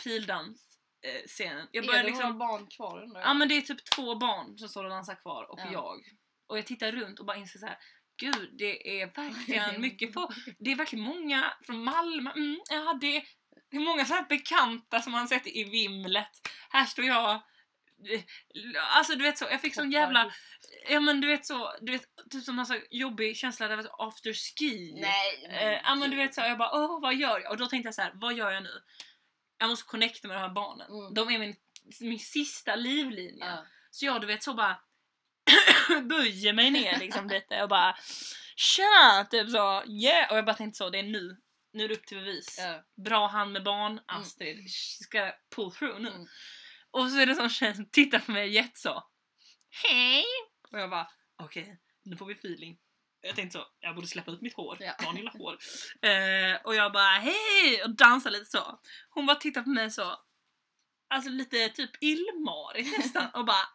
pildans-scenen. 1.03 1.69
Jag 1.73 1.85
Är 1.85 1.89
börjar 1.89 2.03
det 2.03 2.09
liksom... 2.09 2.39
barn 2.39 2.67
kvar? 2.67 3.11
Ja 3.15 3.35
men 3.35 3.49
det 3.49 3.57
är 3.57 3.61
typ 3.61 3.85
två 3.85 4.15
barn 4.15 4.59
som 4.59 4.69
står 4.69 4.85
och 4.85 4.91
dansar 4.91 5.15
kvar 5.15 5.51
och 5.51 5.59
Ja. 5.61 5.73
jag. 5.73 6.01
Och 6.47 6.59
jag 6.59 6.67
tittar 6.67 6.93
runt 6.93 7.21
och 7.21 7.27
bara 7.27 7.37
inser 7.37 7.59
så 7.59 7.67
här. 7.67 7.79
Gud, 8.17 8.51
det 8.59 9.01
är 9.01 9.07
verkligen 9.07 9.81
mycket 9.87 10.15
folk. 10.15 10.37
Det 10.59 10.73
är 10.73 10.77
verkligen 10.77 11.05
många 11.05 11.53
från 11.67 11.85
Malmö. 11.85 12.31
Mm, 12.31 12.61
ja, 12.71 12.99
det, 13.01 13.17
är 13.71 13.81
många 13.81 14.05
så 14.05 14.15
här 14.15 14.29
bekanta 14.29 15.01
som 15.01 15.13
man 15.13 15.29
sett 15.29 15.47
i 15.47 15.65
vimlet. 15.65 16.31
Här 16.71 16.85
står 16.85 17.05
jag 17.05 17.41
Alltså 18.97 19.15
du 19.15 19.23
vet 19.23 19.39
så, 19.39 19.45
jag 19.51 19.61
fick 19.61 19.75
sån 19.75 19.91
jävla... 19.91 20.33
Ja 20.89 21.01
men 21.01 21.21
du 21.21 21.29
vet 21.29 21.47
så, 21.47 21.73
du 21.81 21.93
vet 21.93 22.03
typ 22.31 22.45
som 22.45 22.59
en 22.59 22.67
sån 22.67 22.81
jobbig 22.91 23.37
känsla 23.37 23.69
där 23.69 23.87
after 23.99 24.33
ski. 24.33 24.99
Nej! 25.01 25.47
Eh, 25.51 25.81
ja 25.85 25.95
men 25.95 26.11
du 26.11 26.17
vet 26.17 26.35
så, 26.35 26.41
jag 26.41 26.59
bara 26.59 26.73
åh 26.73 27.01
vad 27.01 27.15
gör 27.15 27.41
jag? 27.41 27.51
Och 27.51 27.57
då 27.57 27.67
tänkte 27.67 27.87
jag 27.87 27.95
så 27.95 28.03
här, 28.03 28.13
vad 28.15 28.35
gör 28.35 28.51
jag 28.51 28.63
nu? 28.63 28.83
Jag 29.61 29.69
måste 29.69 29.89
connecta 29.89 30.29
med 30.29 30.37
de 30.37 30.41
här 30.41 30.55
barnen. 30.55 30.91
Mm. 30.91 31.15
De 31.15 31.31
är 31.35 31.39
min, 31.39 31.57
min 32.01 32.19
sista 32.19 32.77
livlinje. 32.77 33.47
Ja. 33.47 33.67
Så 33.91 34.07
jag 34.07 34.21
du 34.21 34.27
vet 34.27 34.43
så 34.43 34.55
bara 34.55 34.81
böjer 36.03 36.53
mig 36.53 36.71
ner 36.71 36.99
liksom 36.99 37.29
lite 37.31 37.63
och 37.63 37.69
bara 37.69 37.97
Tjena! 38.57 39.25
Typ 39.31 39.51
så 39.51 39.83
yeah! 39.87 40.31
Och 40.31 40.37
jag 40.37 40.45
bara 40.45 40.57
tänkte 40.57 40.77
så, 40.77 40.91
det 40.91 40.99
är 40.99 41.03
nu. 41.03 41.37
Nu 41.73 41.85
är 41.85 41.89
det 41.89 41.95
upp 41.95 42.07
till 42.07 42.19
bevis. 42.19 42.59
Ja. 42.59 42.85
Bra 43.05 43.27
hand 43.27 43.53
med 43.53 43.65
barn, 43.65 44.01
Astrid 44.07 44.71
ska 45.05 45.33
pull 45.57 45.73
through 45.73 46.01
nu. 46.01 46.09
Mm. 46.09 46.27
Och 46.91 47.11
så 47.11 47.19
är 47.19 47.27
det 47.27 47.35
sån 47.35 47.51
tjej 47.51 47.75
som 47.75 47.91
tittar 47.91 48.19
på 48.19 48.33
mig 48.33 48.49
jätte 48.49 48.81
så 48.81 49.05
Hej! 49.71 50.25
Och 50.71 50.81
jag 50.81 50.91
bara 50.91 51.09
okej, 51.37 51.79
nu 52.03 52.17
får 52.17 52.27
vi 52.27 52.35
feeling. 52.35 52.79
Jag 53.23 53.37
tänkte 53.37 53.59
så, 53.59 53.65
jag 53.81 53.95
borde 53.95 54.07
släppa 54.07 54.31
ut 54.31 54.41
mitt 54.43 54.57
hår, 54.57 54.77
Ja. 54.81 54.95
ja. 54.99 55.13
lilla 55.13 55.31
hår. 55.31 55.59
Eh, 56.03 56.57
och 56.65 56.75
jag 56.75 56.93
bara 56.93 57.19
hej! 57.19 57.83
Och 57.85 57.97
dansar 57.97 58.31
lite 58.31 58.45
så. 58.51 58.81
Hon 59.11 59.27
bara 59.27 59.37
tittar 59.37 59.63
på 59.63 59.69
mig 59.71 59.91
så, 59.91 60.17
alltså 61.15 61.31
lite 61.31 61.69
typ 61.69 61.91
illmarigt 62.01 62.99
nästan 62.99 63.31
och 63.35 63.45
bara 63.45 63.67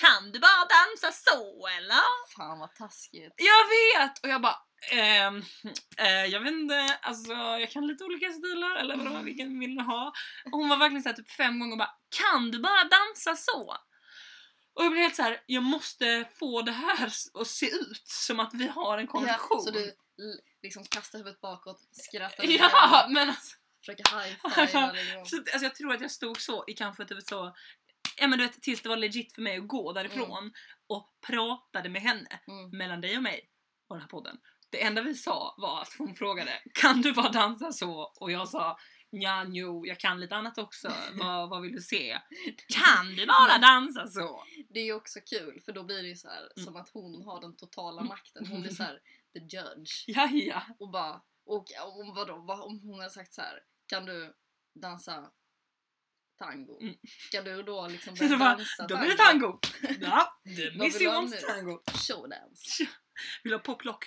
Kan 0.00 0.32
du 0.32 0.38
bara 0.38 0.64
dansa 0.76 1.12
så 1.12 1.66
eller? 1.78 2.34
Fan 2.36 2.58
vad 2.58 2.74
taskigt. 2.74 3.34
Jag 3.36 3.64
vet! 3.76 4.18
Och 4.22 4.28
jag 4.28 4.42
bara 4.42 4.56
ehm, 4.92 5.42
eh, 5.98 6.24
jag 6.24 6.40
vet 6.40 6.52
inte, 6.52 6.98
alltså 7.02 7.32
jag 7.32 7.70
kan 7.70 7.86
lite 7.86 8.04
olika 8.04 8.32
stilar 8.32 8.76
eller 8.76 8.96
vadå, 8.96 9.22
vilken 9.22 9.58
vill 9.60 9.74
du 9.76 9.82
ha? 9.82 10.12
Och 10.44 10.58
hon 10.58 10.68
var 10.68 10.76
verkligen 10.76 11.02
såhär 11.02 11.16
typ 11.16 11.30
fem 11.30 11.58
gånger 11.60 11.72
och 11.72 11.78
bara 11.78 11.94
Kan 12.18 12.50
du 12.50 12.58
bara 12.58 12.84
dansa 12.84 13.36
så? 13.36 13.76
Och 14.76 14.84
jag 14.84 14.92
blev 14.92 15.02
helt 15.02 15.16
så 15.16 15.22
här: 15.22 15.42
jag 15.46 15.62
måste 15.62 16.28
få 16.34 16.62
det 16.62 16.72
här 16.72 17.12
att 17.34 17.46
se 17.46 17.66
ut 17.66 18.02
som 18.06 18.40
att 18.40 18.54
vi 18.54 18.66
har 18.68 18.98
en 18.98 19.06
konversation. 19.06 19.48
Ja, 19.50 19.60
så 19.60 19.70
du 19.70 19.94
liksom 20.62 20.84
kastar 20.84 21.18
huvudet 21.18 21.40
bakåt, 21.40 21.80
skrattar 21.92 22.44
Ja, 22.44 23.06
men 23.10 23.28
alltså, 23.28 23.56
försöker 23.80 24.04
high-fivea 24.20 24.92
liksom. 24.92 25.26
så, 25.26 25.36
alltså 25.36 25.62
jag 25.62 25.74
tror 25.74 25.94
att 25.94 26.00
jag 26.00 26.10
stod 26.10 26.40
så 26.40 26.64
i 26.66 26.72
kanske 26.72 27.04
typ 27.04 27.22
så 27.22 27.54
Ja 28.18 28.26
men 28.28 28.38
du 28.38 28.44
vet 28.44 28.62
tills 28.62 28.82
det 28.82 28.88
var 28.88 28.96
legit 28.96 29.34
för 29.34 29.42
mig 29.42 29.56
att 29.58 29.68
gå 29.68 29.92
därifrån 29.92 30.52
och 30.86 31.10
pratade 31.26 31.88
med 31.88 32.02
henne 32.02 32.40
Mm. 32.48 32.70
mellan 32.78 33.00
dig 33.00 33.16
och 33.16 33.22
mig 33.22 33.50
och 33.88 33.96
den 33.96 34.00
här 34.02 34.08
podden. 34.08 34.36
Det 34.70 34.82
enda 34.82 35.02
vi 35.02 35.14
sa 35.14 35.54
var 35.58 35.82
att 35.82 35.94
hon 35.98 36.14
frågade 36.14 36.62
Kan 36.74 37.02
du 37.02 37.12
bara 37.12 37.28
dansa 37.28 37.72
så? 37.72 38.12
Och 38.20 38.30
jag 38.32 38.48
sa 38.48 38.78
Ja, 39.10 39.46
jo, 39.48 39.86
jag 39.86 40.00
kan 40.00 40.20
lite 40.20 40.36
annat 40.36 40.58
också. 40.58 40.92
vad, 41.12 41.50
vad 41.50 41.62
vill 41.62 41.72
du 41.72 41.80
se? 41.80 42.18
Kan 42.68 43.06
du 43.16 43.26
bara 43.26 43.58
dansa 43.58 44.06
så? 44.06 44.44
Det 44.68 44.80
är 44.80 44.84
ju 44.84 44.92
också 44.92 45.20
kul 45.20 45.60
för 45.64 45.72
då 45.72 45.82
blir 45.82 46.02
det 46.02 46.08
ju 46.08 46.16
så 46.16 46.28
här 46.28 46.48
Mm. 46.56 46.64
som 46.64 46.76
att 46.76 46.88
hon 46.88 47.22
har 47.22 47.40
den 47.40 47.56
totala 47.56 48.02
makten. 48.02 48.46
Hon 48.46 48.60
blir 48.62 48.74
så 48.74 48.82
här 48.82 49.00
the 49.32 49.38
judge. 49.38 50.04
Ja, 50.06 50.28
ja. 50.32 50.62
Och 50.78 50.90
bara, 50.90 51.22
och 51.46 51.66
om, 52.00 52.14
vadå, 52.14 52.36
vad, 52.36 52.60
om 52.60 52.80
hon 52.80 52.98
hade 52.98 53.10
sagt 53.10 53.34
så 53.34 53.40
här, 53.40 53.60
kan 53.86 54.04
du 54.04 54.34
dansa 54.74 55.30
tango? 56.38 56.80
Mm. 56.80 56.94
Kan 57.32 57.44
du 57.44 57.62
då 57.62 57.88
liksom 57.88 58.14
börja 58.18 58.36
dansa 58.38 58.86
då 58.86 58.98
blir 58.98 59.08
det 59.08 59.16
tango. 59.16 59.58
Ja, 60.00 60.32
Missy 60.78 61.06
wants 61.06 61.46
tango. 61.46 61.80
Showdance. 62.08 62.86
Vill 63.42 63.50
du 63.50 63.56
ha 63.56 63.62
poplock? 63.62 64.04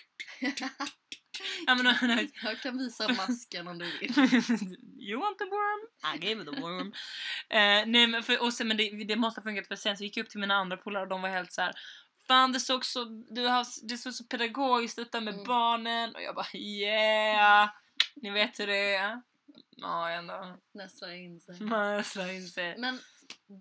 Ja, 1.68 1.76
men, 1.76 1.96
nej. 2.02 2.32
Jag 2.44 2.60
kan 2.62 2.78
visa 2.78 3.08
masken 3.28 3.68
om 3.68 3.78
du 3.78 3.86
vill. 4.00 4.12
you 5.00 5.20
want 5.20 5.38
the 5.38 5.46
worm? 5.46 6.16
I 6.16 6.18
gave 6.18 6.44
you 6.44 6.54
the 6.56 6.62
worm. 6.62 6.94
Eh, 7.52 7.86
nej 7.88 8.08
men, 8.08 8.24
för, 8.24 8.42
och 8.44 8.54
sen, 8.54 8.68
men 8.68 8.78
det, 8.78 9.04
det 9.04 9.16
måste 9.16 9.42
ha 9.42 9.44
funkat 9.44 9.68
för 9.68 9.76
sen 9.76 9.98
så 9.98 10.04
gick 10.04 10.18
jag 10.18 10.24
upp 10.24 10.30
till 10.30 10.40
mina 10.40 10.56
andra 10.56 10.78
polare 10.78 11.04
och 11.04 11.10
de 11.10 11.22
var 11.22 11.30
helt 11.30 11.52
så 11.54 11.62
här. 11.62 11.74
Fan 12.28 12.52
det 12.52 12.60
såg 12.60 12.86
så, 12.86 13.06
du 13.30 13.46
har, 13.48 13.66
det 13.90 13.98
såg 13.98 14.14
så 14.14 14.24
pedagogiskt 14.24 15.00
ut 15.00 15.12
där 15.12 15.22
med 15.22 15.34
Mm. 15.34 15.46
barnen 15.46 16.16
och 16.16 16.22
jag 16.22 16.36
bara 16.36 16.48
yeah! 16.58 17.70
Ni 18.16 18.30
vet 18.32 18.60
hur 18.60 18.68
det 18.68 18.96
är. 18.96 19.22
Ja 19.78 20.10
ändå. 20.10 20.58
Näsla 20.74 21.16
in 21.16 21.40
sig. 21.40 21.56
In 22.36 22.48
sig. 22.48 22.76
Men 22.78 23.00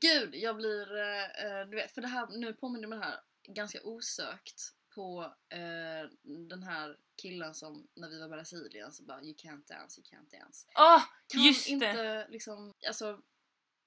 gud, 0.00 0.31
jag 0.35 0.57
blir, 0.57 0.97
eh, 0.99 1.69
du 1.71 1.76
vet, 1.76 1.95
för 1.95 2.00
det 2.02 2.09
här, 2.09 2.26
nu 2.40 2.52
påminner 2.52 2.88
mig 2.88 2.99
det 2.99 3.05
här 3.05 3.21
ganska 3.55 3.78
osökt 3.83 4.73
på 4.99 5.35
eh, 5.49 6.11
den 6.49 6.62
här 6.62 6.97
killen 7.23 7.55
som 7.55 7.88
när 7.95 8.09
vi 8.09 8.19
var 8.19 8.26
i 8.26 8.31
Brasilien 8.31 8.93
så 8.93 9.02
bara 9.02 9.23
you 9.23 9.35
can't 9.35 9.67
dance, 9.67 10.00
you 10.00 10.07
can't 10.11 10.40
dance. 10.40 10.67
Åh! 10.76 11.02
Kan 11.28 11.43
just 11.43 11.69
inte 11.69 11.93
det! 12.02 12.26
liksom, 12.28 12.75
alltså 12.87 13.21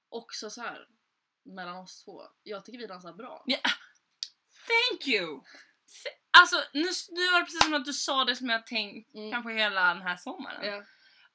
också 0.10 0.50
så 0.50 0.62
här 0.62 0.88
mellan 1.44 1.78
oss 1.78 2.04
två. 2.04 2.22
Jag 2.44 2.66
tycker 2.66 2.80
vi 2.80 2.88
dansar 2.88 3.14
bra. 3.14 3.44
Ja. 3.46 3.60
Thank 4.68 5.08
you! 5.08 5.42
Alltså 6.32 6.56
nu, 6.74 6.88
nu 7.10 7.32
var 7.32 7.40
det 7.40 7.46
precis 7.46 7.64
som 7.64 7.74
att 7.74 7.86
du 7.86 7.94
sa 7.94 8.26
det 8.26 8.36
som 8.36 8.50
jag 8.50 8.68
tänkt 8.68 9.14
Mm. 9.16 9.32
kanske 9.32 9.54
hela 9.54 9.94
den 9.94 10.02
här 10.02 10.18
sommaren. 10.18 10.66
Ja. 10.66 10.84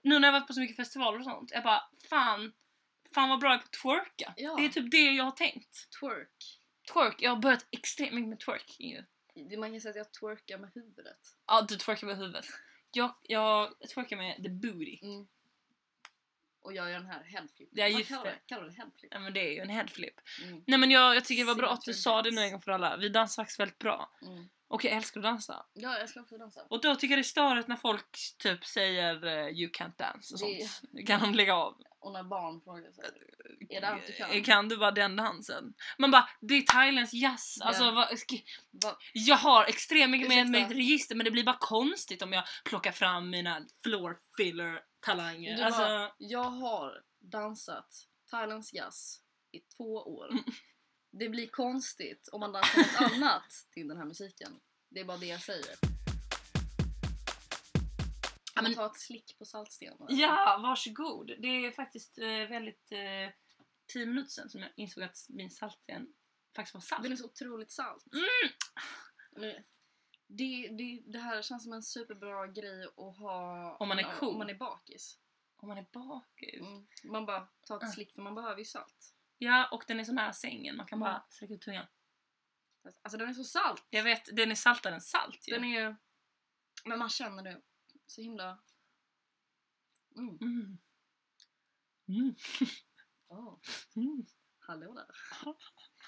nu 0.02 0.18
när 0.18 0.28
jag 0.28 0.32
varit 0.32 0.46
på 0.46 0.52
så 0.52 0.60
mycket 0.60 0.76
festivaler 0.76 1.18
och 1.18 1.24
sånt, 1.24 1.50
jag 1.50 1.62
bara 1.62 1.82
fan, 2.10 2.52
fan 3.14 3.28
vad 3.28 3.40
bra 3.40 3.50
jag 3.50 3.54
är 3.58 3.62
på 3.62 3.66
att 3.66 3.72
twerka. 3.72 4.34
Ja. 4.36 4.56
Det 4.56 4.64
är 4.64 4.68
typ 4.68 4.90
det 4.90 5.10
jag 5.10 5.24
har 5.24 5.30
tänkt. 5.30 5.90
Twerk. 6.00 6.60
Twerk, 6.92 7.22
jag 7.22 7.30
har 7.30 7.36
börjat 7.36 7.66
extremt 7.70 8.12
mycket 8.12 8.28
med 8.28 8.40
twerking 8.40 8.90
ju. 8.90 9.04
Det- 9.36 9.56
Man 9.56 9.72
kan 9.72 9.80
säga 9.80 9.90
att 9.90 9.96
jag 9.96 10.12
twerkar 10.12 10.58
med 10.58 10.70
huvudet. 10.74 11.18
Ja, 11.46 11.66
du 11.68 11.76
twerkar 11.76 12.06
med 12.06 12.16
huvudet. 12.16 12.44
Jag, 12.92 13.14
jag 13.22 13.74
twerkar 13.94 14.16
med 14.16 14.42
the 14.42 14.48
booty. 14.48 14.98
Mm. 15.02 15.26
Och 16.60 16.72
jag 16.74 16.90
gör 16.90 16.98
den 16.98 17.06
här 17.06 17.22
headflip. 17.24 17.68
Ja, 17.72 17.86
just 17.88 18.08
kallar 18.08 18.24
det. 18.24 18.38
Kallar 18.46 18.64
det 18.64 18.72
headflip? 18.72 19.08
Ja 19.14 19.18
men 19.20 19.32
det 19.32 19.40
är 19.40 19.52
ju 19.52 19.58
en 19.60 19.68
headflip. 19.70 20.14
Mm. 20.42 20.64
Nej 20.66 20.78
men 20.78 20.90
jag, 20.90 21.16
jag 21.16 21.24
tycker 21.24 21.42
det 21.42 21.46
var 21.46 21.54
bra 21.54 21.72
att 21.72 21.82
du 21.82 21.94
sa 21.94 22.22
det 22.22 22.30
nu 22.30 22.40
en 22.40 22.50
gång 22.52 22.60
för 22.60 22.70
alla. 22.70 22.96
Vi 22.96 23.08
dansar 23.08 23.42
faktiskt 23.42 23.60
väldigt 23.60 23.78
bra. 23.78 24.10
Mm. 24.22 24.48
Och 24.68 24.84
jag 24.84 24.92
älskar 24.92 25.20
att 25.20 25.24
dansa. 25.24 25.66
Ja, 25.74 25.98
jag 25.98 26.08
ska 26.08 26.20
också 26.20 26.38
dansa. 26.38 26.62
Och 26.68 26.80
då 26.80 26.94
tycker 26.94 27.12
jag 27.12 27.18
det 27.18 27.20
är 27.20 27.24
störigt 27.24 27.68
när 27.68 27.76
folk 27.76 28.18
typ 28.38 28.64
säger 28.64 29.26
eh, 29.26 29.48
you 29.48 29.70
can't 29.70 29.96
dance 29.96 30.34
och 30.34 30.40
Det- 30.50 30.68
sånt. 30.68 31.06
Kan 31.06 31.20
de 31.20 31.34
lägga 31.34 31.54
av? 31.54 31.82
Och 32.06 32.12
när 32.12 32.22
barn 32.24 32.60
frågar 32.60 32.82
här, 32.82 33.10
är 33.76 33.80
det 33.80 33.88
allt 33.88 34.06
du 34.06 34.12
kan? 34.12 34.30
Eh, 34.30 34.42
Kan 34.44 34.68
du 34.68 34.76
bara 34.76 34.90
den 34.90 35.16
dansen? 35.16 35.74
Man 35.98 36.10
bara, 36.10 36.28
det 36.40 36.54
är 36.54 36.62
thailändsk 36.62 37.14
jazz. 37.14 37.56
Ja. 37.60 37.66
Alltså, 37.66 37.90
vad, 37.90 38.08
sk- 38.08 38.42
Va? 38.84 38.96
jag 39.12 39.36
har 39.36 39.64
extremt 39.64 40.10
mycket 40.10 40.28
med 40.28 40.48
mitt 40.50 40.70
register 40.70 41.14
men 41.14 41.24
det 41.24 41.30
blir 41.30 41.44
bara 41.44 41.56
konstigt 41.60 42.22
om 42.22 42.32
jag 42.32 42.44
plockar 42.64 42.92
fram 42.92 43.30
mina 43.30 43.66
floor 43.82 44.16
filler 44.36 44.80
talanger. 45.00 45.62
Alltså, 45.64 45.80
bara, 45.80 46.12
jag 46.18 46.44
har 46.50 47.02
dansat 47.20 47.88
thailändsk 48.30 48.74
jazz 48.74 49.20
i 49.52 49.60
två 49.76 49.94
år. 49.94 50.30
Mm. 50.30 50.44
Det 51.12 51.28
blir 51.28 51.46
konstigt 51.48 52.28
om 52.32 52.40
man 52.40 52.52
dansar 52.52 52.78
något 52.78 53.12
annat 53.12 53.52
till 53.74 53.88
den 53.88 53.96
här 53.98 54.04
musiken. 54.04 54.50
Det 54.90 55.00
är 55.00 55.04
bara 55.04 55.16
det 55.16 55.26
jag 55.26 55.40
säger. 55.42 55.95
Kan 58.56 58.64
man 58.64 58.74
ta 58.74 58.86
ett 58.86 58.96
slick 59.00 59.38
på 59.38 59.44
saltstenen? 59.44 60.06
ja, 60.08 60.58
varsågod. 60.62 61.26
Det 61.38 61.48
är 61.48 61.70
faktiskt 61.70 62.18
eh, 62.18 62.26
väldigt 62.26 62.92
eh, 62.92 63.30
10 63.86 64.06
minuter 64.06 64.30
sedan 64.30 64.48
som 64.50 64.60
jag 64.60 64.70
insåg 64.76 65.04
att 65.04 65.26
min 65.28 65.50
saltsten 65.50 66.14
faktiskt 66.56 66.74
var 66.74 66.80
salt. 66.80 67.02
Den 67.02 67.12
är 67.12 67.16
så 67.16 67.24
otroligt 67.24 67.70
salt. 67.70 68.04
Mm. 69.36 69.62
Det, 70.28 70.68
det, 70.68 71.02
det 71.06 71.18
här 71.18 71.42
känns 71.42 71.62
som 71.64 71.72
en 71.72 71.82
superbra 71.82 72.46
grej 72.46 72.84
att 72.84 73.16
ha 73.18 73.76
Om 73.80 73.88
man 73.88 73.98
är 73.98 74.18
cool. 74.18 74.28
om 74.28 74.38
man 74.38 74.50
är 74.50 74.54
bakis. 74.54 75.18
Om 75.56 75.68
man 75.68 75.78
är 75.78 75.86
bakis. 75.92 76.60
Mm. 76.60 76.86
Man 77.04 77.26
bara 77.26 77.48
tar 77.66 77.76
ett 77.76 77.82
Mm. 77.82 77.92
slick 77.92 78.12
för 78.14 78.22
man 78.22 78.34
behöver 78.34 78.58
ju 78.58 78.64
salt. 78.64 79.14
Ja, 79.38 79.68
och 79.72 79.84
den 79.86 80.00
är 80.00 80.04
så 80.04 80.12
nära 80.12 80.32
sängen. 80.32 80.76
Man 80.76 80.86
kan 80.86 80.98
Mm. 81.02 81.06
bara 81.12 81.24
sträcka 81.30 81.54
ut 81.54 81.60
tungan. 81.62 81.86
Alltså 83.02 83.18
den 83.18 83.28
är 83.28 83.34
så 83.34 83.44
salt. 83.44 83.86
Jag 83.90 84.02
vet, 84.02 84.36
den 84.36 84.50
är 84.50 84.54
saltare 84.54 84.94
än 84.94 85.00
salt 85.00 85.48
ju. 85.48 85.52
Den 85.54 85.64
är 85.64 85.80
ju... 85.80 85.94
Men 86.84 86.98
man 86.98 87.08
känner 87.08 87.42
det 87.42 87.60
så 88.06 88.20
himla... 88.22 88.58
Mm. 90.16 90.38
Mm. 90.40 90.78
Mm. 92.08 92.34
Oh, 93.28 93.58
Mm. 93.96 94.26
hallå 94.58 94.94
där. 94.94 95.06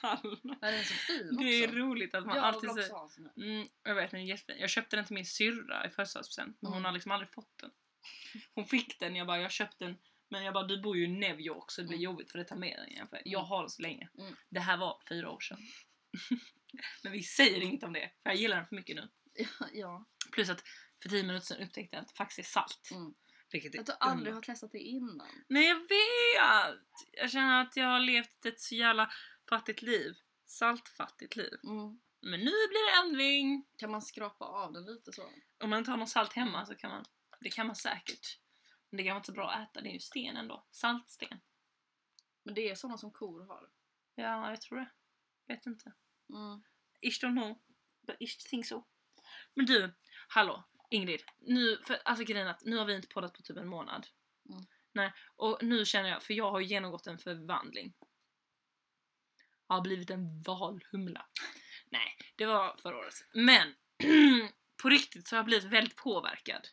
Hallå. 0.00 0.36
Den 0.42 0.74
är 0.74 0.82
så 0.82 0.94
fin 0.94 1.26
också. 1.28 1.36
Det 1.44 1.64
är 1.64 1.68
roligt 1.72 2.14
att 2.14 2.26
man 2.26 2.36
jag 2.36 2.44
alltid 2.44 2.70
säger... 2.70 3.36
Mm, 3.36 3.68
jag 3.82 3.94
vet, 3.94 4.10
den 4.10 4.20
är 4.20 4.24
jättefin. 4.24 4.60
Jag 4.60 4.70
köpte 4.70 4.96
den 4.96 5.04
till 5.04 5.14
min 5.14 5.26
syrra 5.26 5.86
i 5.86 5.90
födelsedagspresent 5.90 6.56
men 6.60 6.68
hon 6.72 6.76
Mm. 6.78 6.84
har 6.84 6.92
liksom 6.92 7.12
aldrig 7.12 7.30
fått 7.30 7.58
den. 7.58 7.70
Hon 8.54 8.64
fick 8.66 9.00
den, 9.00 9.16
jag 9.16 9.26
bara, 9.26 9.40
jag 9.40 9.50
köpte 9.52 9.84
den 9.84 9.96
men 10.28 10.44
jag 10.44 10.54
bara, 10.54 10.66
du 10.66 10.82
bor 10.82 10.96
ju 10.96 11.04
i 11.04 11.08
New 11.08 11.40
York 11.40 11.70
så 11.70 11.80
det 11.80 11.86
blir 11.88 11.96
Mm. 11.98 12.04
jobbigt 12.04 12.30
för 12.32 12.38
det 12.38 12.44
tar 12.44 12.56
med 12.56 12.78
den 12.78 12.88
igen. 12.88 13.08
För 13.08 13.22
jag 13.24 13.40
Mm. 13.40 13.48
har 13.48 13.60
den 13.62 13.70
så 13.70 13.82
länge. 13.82 14.08
Mm. 14.18 14.34
Det 14.48 14.60
här 14.60 14.76
var 14.76 15.00
fyra 15.08 15.30
år 15.30 15.40
sedan. 15.40 15.58
men 17.02 17.12
vi 17.12 17.22
säger 17.22 17.60
inget 17.60 17.82
om 17.82 17.92
det, 17.92 18.10
för 18.22 18.30
jag 18.30 18.36
gillar 18.36 18.56
den 18.56 18.66
för 18.66 18.76
mycket 18.76 18.96
nu. 18.96 19.08
Ja, 19.34 19.46
ja. 19.72 20.04
Plus 20.32 20.50
att 20.50 20.64
för 21.02 21.08
tio 21.08 21.22
minuter 21.22 21.46
sedan 21.46 21.62
upptäckte 21.62 21.96
jag 21.96 22.02
att 22.02 22.08
det 22.08 22.14
faktiskt 22.14 22.38
är 22.38 22.52
salt. 22.52 22.88
Mm. 22.90 23.14
Vilket 23.52 23.74
är 23.74 23.80
Att 23.80 23.86
du 23.86 23.92
aldrig 24.00 24.34
har 24.34 24.42
testat 24.42 24.72
det 24.72 24.78
innan. 24.78 25.44
Nej 25.48 25.68
jag 25.68 25.78
vet! 25.78 26.86
Jag 27.12 27.30
känner 27.30 27.62
att 27.62 27.76
jag 27.76 27.86
har 27.86 28.00
levt 28.00 28.46
ett 28.46 28.60
så 28.60 28.74
jävla 28.74 29.10
fattigt 29.48 29.82
liv. 29.82 30.16
Saltfattigt 30.46 31.36
liv. 31.36 31.54
Mm. 31.64 32.00
Men 32.20 32.40
nu 32.40 32.50
blir 32.68 32.92
det 32.92 33.08
ändring! 33.08 33.66
Kan 33.76 33.90
man 33.90 34.02
skrapa 34.02 34.44
av 34.44 34.72
den 34.72 34.84
lite 34.84 35.12
så? 35.12 35.30
Om 35.58 35.70
man 35.70 35.78
inte 35.78 35.90
har 35.90 35.98
någon 35.98 36.08
salt 36.08 36.32
hemma 36.32 36.66
så 36.66 36.74
kan 36.74 36.90
man, 36.90 37.04
det 37.40 37.50
kan 37.50 37.66
man 37.66 37.76
säkert. 37.76 38.40
Men 38.90 38.96
det 38.96 39.02
kan 39.02 39.10
vara 39.10 39.16
inte 39.18 39.26
så 39.26 39.32
bra 39.32 39.50
att 39.50 39.70
äta, 39.70 39.80
det 39.80 39.88
är 39.88 39.92
ju 39.92 40.00
sten 40.00 40.36
ändå. 40.36 40.66
Saltsten. 40.70 41.40
Men 42.42 42.54
det 42.54 42.70
är 42.70 42.74
sådana 42.74 42.98
som 42.98 43.12
kor 43.12 43.46
har. 43.46 43.70
Ja, 44.14 44.50
jag 44.50 44.60
tror 44.60 44.78
det. 44.78 44.90
Vet 45.46 45.66
inte. 45.66 45.92
Mm. 46.28 46.62
Ish 47.00 47.24
don't 47.24 47.40
know. 47.40 47.58
But 48.06 48.16
ish 48.20 48.48
think 48.50 48.66
so. 48.66 48.84
Men 49.54 49.66
du, 49.66 49.94
hallå 50.28 50.64
Ingrid. 50.90 51.22
Nu, 51.38 51.78
för, 51.86 51.98
alltså 52.04 52.24
grejen 52.24 52.48
att 52.48 52.64
nu 52.64 52.76
har 52.76 52.84
vi 52.84 52.94
inte 52.94 53.08
poddat 53.08 53.34
på 53.34 53.42
typ 53.42 53.56
en 53.56 53.68
månad. 53.68 54.06
Mm. 54.48 54.64
Nej, 54.92 55.12
och 55.36 55.58
nu 55.62 55.84
känner 55.84 56.08
jag, 56.08 56.22
för 56.22 56.34
jag 56.34 56.50
har 56.50 56.60
genomgått 56.60 57.06
en 57.06 57.18
förvandling. 57.18 57.94
Jag 59.68 59.74
har 59.74 59.82
blivit 59.82 60.10
en 60.10 60.42
valhumla. 60.42 61.26
Nej, 61.90 62.16
det 62.36 62.46
var 62.46 62.76
förra 62.82 62.98
året. 62.98 63.14
Men 63.34 63.74
på 64.82 64.88
riktigt 64.88 65.28
så 65.28 65.36
har 65.36 65.38
jag 65.38 65.46
blivit 65.46 65.72
väldigt 65.72 65.96
påverkad 65.96 66.68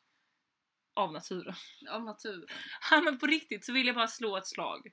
av 0.94 1.14
naturen. 1.14 1.56
Av 1.90 2.04
naturen. 2.04 2.48
Ja 2.92 3.02
men 3.02 3.20
på 3.20 3.26
riktigt 3.26 3.66
så 3.66 3.74
vill 3.74 3.88
jag 3.88 3.96
bara 3.96 4.08
slå 4.08 4.38
ett 4.38 4.48
slag 4.48 4.92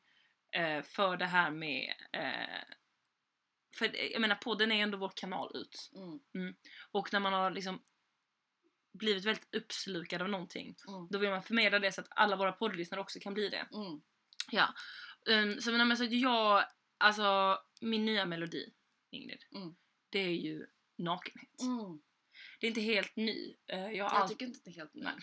eh, 0.56 0.82
för 0.82 1.16
det 1.16 1.26
här 1.26 1.50
med... 1.50 1.94
Eh, 2.12 2.64
för 3.78 4.12
jag 4.12 4.20
menar 4.20 4.36
podden 4.36 4.72
är 4.72 4.82
ändå 4.82 4.98
vår 4.98 5.12
kanal 5.16 5.50
ut. 5.54 5.90
Mm. 6.34 6.54
Och 6.92 7.12
när 7.12 7.20
man 7.20 7.32
har 7.32 7.50
liksom 7.50 7.82
blivit 8.92 9.24
väldigt 9.24 9.54
uppslukad 9.54 10.22
av 10.22 10.28
någonting, 10.28 10.76
Mm. 10.88 11.08
då 11.10 11.18
vill 11.18 11.30
man 11.30 11.42
förmedla 11.42 11.78
det 11.78 11.92
så 11.92 12.00
att 12.00 12.08
alla 12.10 12.36
våra 12.36 12.52
poddlyssnare 12.52 13.00
också 13.00 13.20
kan 13.20 13.34
bli 13.34 13.48
det. 13.48 13.66
Mm. 13.72 14.02
Ja. 14.50 14.74
Um, 15.26 15.60
så, 15.60 15.72
men, 15.72 15.88
men, 15.88 15.96
så 15.96 16.04
att 16.04 16.12
jag, 16.12 16.64
alltså 16.98 17.58
min 17.80 18.04
nya 18.04 18.26
melodi, 18.26 18.72
Ingrid, 19.10 19.44
Mm. 19.54 19.74
det 20.10 20.18
är 20.18 20.32
ju 20.36 20.66
nakenhet. 20.96 21.60
Mm. 21.60 22.02
Det 22.60 22.66
är 22.66 22.68
inte 22.68 22.80
helt 22.80 23.16
ny. 23.16 23.56
Eh, 23.66 23.80
jag 23.80 23.96
Jag 24.12 24.28
tycker 24.28 24.46
inte 24.46 24.60
det 24.64 24.70
är 24.70 24.74
helt 24.74 24.94
ny. 24.94 25.02
Nej. 25.02 25.14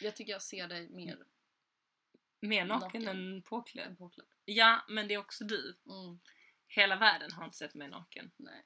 Jag 0.00 0.16
tycker 0.16 0.32
jag 0.32 0.42
ser 0.42 0.68
dig 0.68 0.88
mer 0.88 1.18
mer 2.40 2.64
naken, 2.64 3.02
naken. 3.02 3.08
än 3.34 3.42
påklädd. 3.42 3.98
påklädd. 3.98 4.26
Ja, 4.44 4.84
men 4.88 5.08
det 5.08 5.14
är 5.14 5.18
också 5.18 5.44
du. 5.44 5.78
Mm. 5.86 6.18
Hela 6.68 6.96
världen 6.96 7.32
har 7.32 7.44
inte 7.44 7.56
sett 7.56 7.74
mig 7.74 7.88
naken. 7.88 8.30
Nej. 8.36 8.64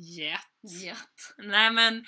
Jätt. 0.00 0.82
Jätt. 0.82 1.34
Nej 1.38 1.70
men 1.70 2.04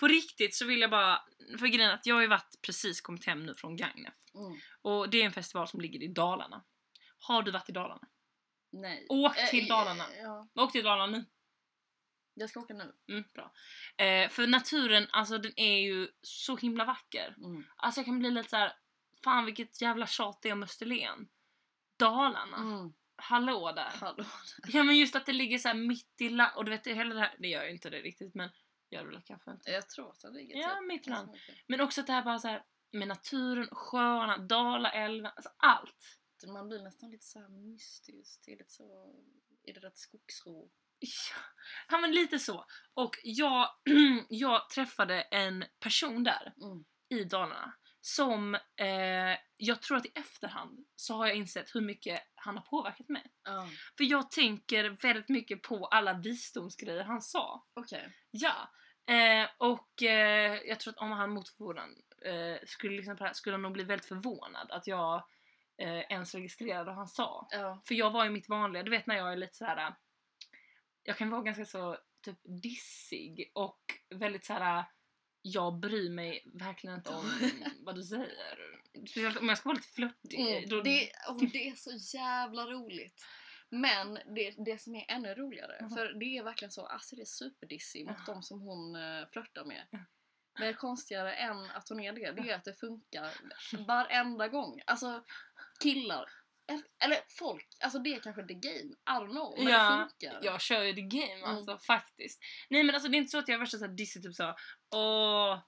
på 0.00 0.08
riktigt 0.08 0.54
så 0.54 0.66
vill 0.66 0.80
jag 0.80 0.90
bara, 0.90 1.22
för 1.58 1.66
grejen 1.66 1.90
att 1.90 2.06
jag 2.06 2.14
har 2.14 2.22
ju 2.22 2.28
varit 2.28 2.54
precis 2.62 3.00
kommit 3.00 3.24
hem 3.26 3.46
nu 3.46 3.54
från 3.54 3.76
Gagnef. 3.76 4.14
Mm. 4.34 4.58
Och 4.82 5.10
det 5.10 5.20
är 5.20 5.24
en 5.26 5.32
festival 5.32 5.68
som 5.68 5.80
ligger 5.80 6.02
i 6.02 6.08
Dalarna. 6.08 6.64
Har 7.18 7.42
du 7.42 7.50
varit 7.50 7.68
i 7.68 7.72
Dalarna? 7.72 8.08
Nej. 8.72 9.06
Åk 9.08 9.38
Eh, 9.38 9.46
till 9.48 9.66
Dalarna. 9.68 10.04
Ja. 10.22 10.48
Åk 10.54 10.72
till 10.72 10.84
Dalarna 10.84 11.18
nu. 11.18 11.24
Jag 12.34 12.50
ska 12.50 12.60
åka 12.60 12.74
nu. 12.74 12.92
Mm, 13.08 13.24
bra. 13.34 13.52
Eh, 14.06 14.28
för 14.28 14.46
naturen, 14.46 15.06
alltså 15.10 15.38
den 15.38 15.52
är 15.56 15.78
ju 15.80 16.08
så 16.22 16.56
himla 16.56 16.84
vacker. 16.84 17.34
Mm. 17.38 17.64
Alltså 17.76 17.98
jag 18.00 18.06
kan 18.06 18.18
bli 18.18 18.30
lite 18.30 18.48
så 18.50 18.56
här. 18.56 18.72
fan 19.24 19.44
vilket 19.44 19.80
jävla 19.80 20.06
tjat 20.06 20.38
det 20.42 20.48
är 20.48 20.52
om 20.52 20.62
Österlen. 20.62 21.28
Dalarna, 21.98 22.56
Mm. 22.56 22.92
Hallå 23.24 23.72
där. 23.72 23.90
Hallå. 24.00 24.24
Ja 24.66 24.82
men 24.82 24.96
just 24.96 25.16
att 25.16 25.26
det 25.26 25.32
ligger 25.32 25.58
så 25.58 25.74
mitt 25.74 26.20
i 26.20 26.28
la- 26.28 26.52
och 26.56 26.64
du 26.64 26.70
vet 26.70 26.86
hela 26.86 27.14
det 27.14 27.20
här, 27.20 27.34
det 27.38 27.48
gör 27.48 27.64
ju 27.64 27.70
inte 27.70 27.90
det 27.90 28.00
riktigt 28.00 28.34
men 28.34 28.50
gör 28.90 29.04
väl 29.04 29.20
kanske 29.24 29.50
inte. 29.50 29.70
Jag 29.70 29.88
tror 29.88 30.10
att 30.10 30.20
det 30.20 30.30
ligger 30.30 30.56
Ja, 30.56 30.68
typ 30.68 30.86
mitt 30.88 31.06
i 31.06 31.10
land. 31.10 31.36
Men 31.66 31.80
också 31.80 32.00
att 32.00 32.06
det 32.06 32.12
här 32.12 32.22
bara 32.22 32.38
så 32.38 32.48
här 32.48 32.62
med 32.92 33.08
naturen, 33.08 33.68
sjöarna, 33.72 34.38
Dalaälven, 34.38 35.32
alltså 35.36 35.50
allt. 35.56 36.18
Man 36.46 36.68
blir 36.68 36.82
nästan 36.82 37.10
lite 37.10 37.24
så 37.24 37.38
här 37.40 37.48
mystisk. 37.48 38.42
Det 38.46 38.52
är 38.52 38.56
lite 38.56 38.72
så... 38.72 39.14
Är 39.62 39.74
det 39.74 39.80
rätt 39.80 39.98
skogsro? 39.98 40.70
Ja, 40.98 41.36
ja 41.88 41.98
men 41.98 42.12
lite 42.12 42.38
så. 42.38 42.64
Och 42.94 43.16
jag, 43.24 43.68
jag 44.28 44.70
träffade 44.70 45.22
en 45.22 45.64
person 45.80 46.24
där 46.24 46.54
Mm. 46.62 46.84
i 47.08 47.24
Dalarna 47.24 47.74
som 48.06 48.54
eh, 48.54 49.38
jag 49.56 49.82
tror 49.82 49.96
att 49.96 50.06
i 50.06 50.12
efterhand 50.14 50.86
så 50.96 51.14
har 51.14 51.26
jag 51.26 51.36
insett 51.36 51.74
hur 51.74 51.80
mycket 51.80 52.22
han 52.34 52.56
har 52.56 52.64
påverkat 52.64 53.08
mig. 53.08 53.26
Ja. 53.44 53.68
För 53.96 54.04
jag 54.04 54.30
tänker 54.30 54.96
väldigt 55.02 55.28
mycket 55.28 55.62
på 55.62 55.86
alla 55.86 56.12
visdomsgrejer 56.12 57.04
han 57.04 57.22
sa. 57.22 57.64
Okej. 57.74 58.12
Ja. 58.30 58.70
Eh, 59.14 59.48
och 59.58 60.02
eh, 60.02 60.60
jag 60.64 60.80
tror 60.80 60.92
att 60.92 60.98
om 60.98 61.10
han 61.10 61.30
mot 61.30 61.48
förmodan 61.48 61.94
eh, 62.24 62.56
skulle, 62.66 62.96
liksom, 62.96 63.30
skulle 63.32 63.54
han 63.54 63.62
nog 63.62 63.72
bli 63.72 63.84
väldigt 63.84 64.08
förvånad 64.08 64.70
att 64.70 64.86
jag 64.86 65.22
eh, 65.78 65.98
ens 65.98 66.34
registrerade 66.34 66.84
vad 66.84 66.94
han 66.94 67.08
sa. 67.08 67.48
Ja. 67.50 67.82
För 67.84 67.94
jag 67.94 68.10
var 68.10 68.24
ju 68.24 68.30
mitt 68.30 68.48
vanliga, 68.48 68.82
du 68.82 68.90
vet 68.90 69.06
när 69.06 69.16
jag 69.16 69.32
är 69.32 69.36
lite 69.36 69.56
så 69.56 69.64
här. 69.64 69.94
Jag 71.02 71.16
kan 71.16 71.30
vara 71.30 71.42
ganska 71.42 71.64
så 71.64 71.98
typ 72.22 72.38
dissig 72.42 73.50
och 73.54 73.80
väldigt 74.10 74.44
så 74.44 74.52
här. 74.52 74.84
Jag 75.46 75.78
bryr 75.80 76.10
mig 76.10 76.42
verkligen 76.54 76.96
inte 76.96 77.10
om 77.10 77.30
vad 77.80 77.94
du 77.94 78.02
säger. 78.02 78.80
Speciellt 78.92 79.36
om 79.38 79.48
jag 79.48 79.58
ska 79.58 79.68
vara 79.68 79.76
lite 79.76 79.88
flörtig. 79.88 80.40
Mm. 80.40 80.68
då- 80.68 80.82
Det, 80.82 81.10
oh, 81.28 81.42
det 81.52 81.68
är 81.68 81.74
så 81.74 82.16
jävla 82.16 82.66
roligt. 82.66 83.24
Men 83.68 84.14
det, 84.14 84.54
det 84.64 84.80
som 84.80 84.94
är 84.94 85.04
ännu 85.08 85.34
roligare, 85.34 85.78
Mhm. 85.80 85.90
för 85.90 86.12
det 86.20 86.38
är 86.38 86.42
verkligen 86.44 86.72
så, 86.72 86.86
alltså 86.86 87.16
det 87.16 87.22
är 87.22 87.26
superdissig 87.26 88.06
mot 88.06 88.16
Ja. 88.26 88.32
de 88.32 88.42
som 88.42 88.60
hon 88.60 88.96
uh, 88.96 89.26
flörtar 89.32 89.64
med. 89.64 89.86
Men 90.58 90.74
konstigare 90.74 91.34
än 91.34 91.64
att 91.70 91.88
hon 91.88 92.00
är 92.00 92.12
det, 92.12 92.32
det 92.32 92.50
är 92.50 92.54
att 92.56 92.64
det 92.64 92.74
funkar 92.74 93.30
varenda 93.86 94.48
gång. 94.48 94.80
Alltså 94.86 95.24
killar, 95.82 96.28
eller- 97.04 97.18
folk, 97.38 97.66
alltså 97.80 97.98
det 97.98 98.14
är 98.14 98.20
kanske 98.20 98.46
the 98.46 98.54
game, 98.54 98.78
I 98.78 99.10
don't 99.10 99.30
know, 99.30 99.54
men 99.56 99.66
det 99.66 99.72
Ja, 99.72 100.08
funkar. 100.20 100.38
Jag 100.42 100.60
kör 100.60 100.82
ju 100.82 100.92
the 100.94 101.00
game 101.00 101.32
Mm. 101.32 101.44
alltså 101.44 101.78
faktiskt. 101.78 102.40
Nej 102.70 102.82
men 102.84 102.94
alltså 102.94 103.10
det 103.10 103.16
är 103.16 103.18
inte 103.18 103.30
så 103.30 103.38
att 103.38 103.48
jag 103.48 103.54
är 103.54 103.58
värsta 103.60 103.78
såhär 103.78 103.92
dissig 103.92 104.22
typ 104.22 104.34
så 104.34 104.54
åh 104.90 105.58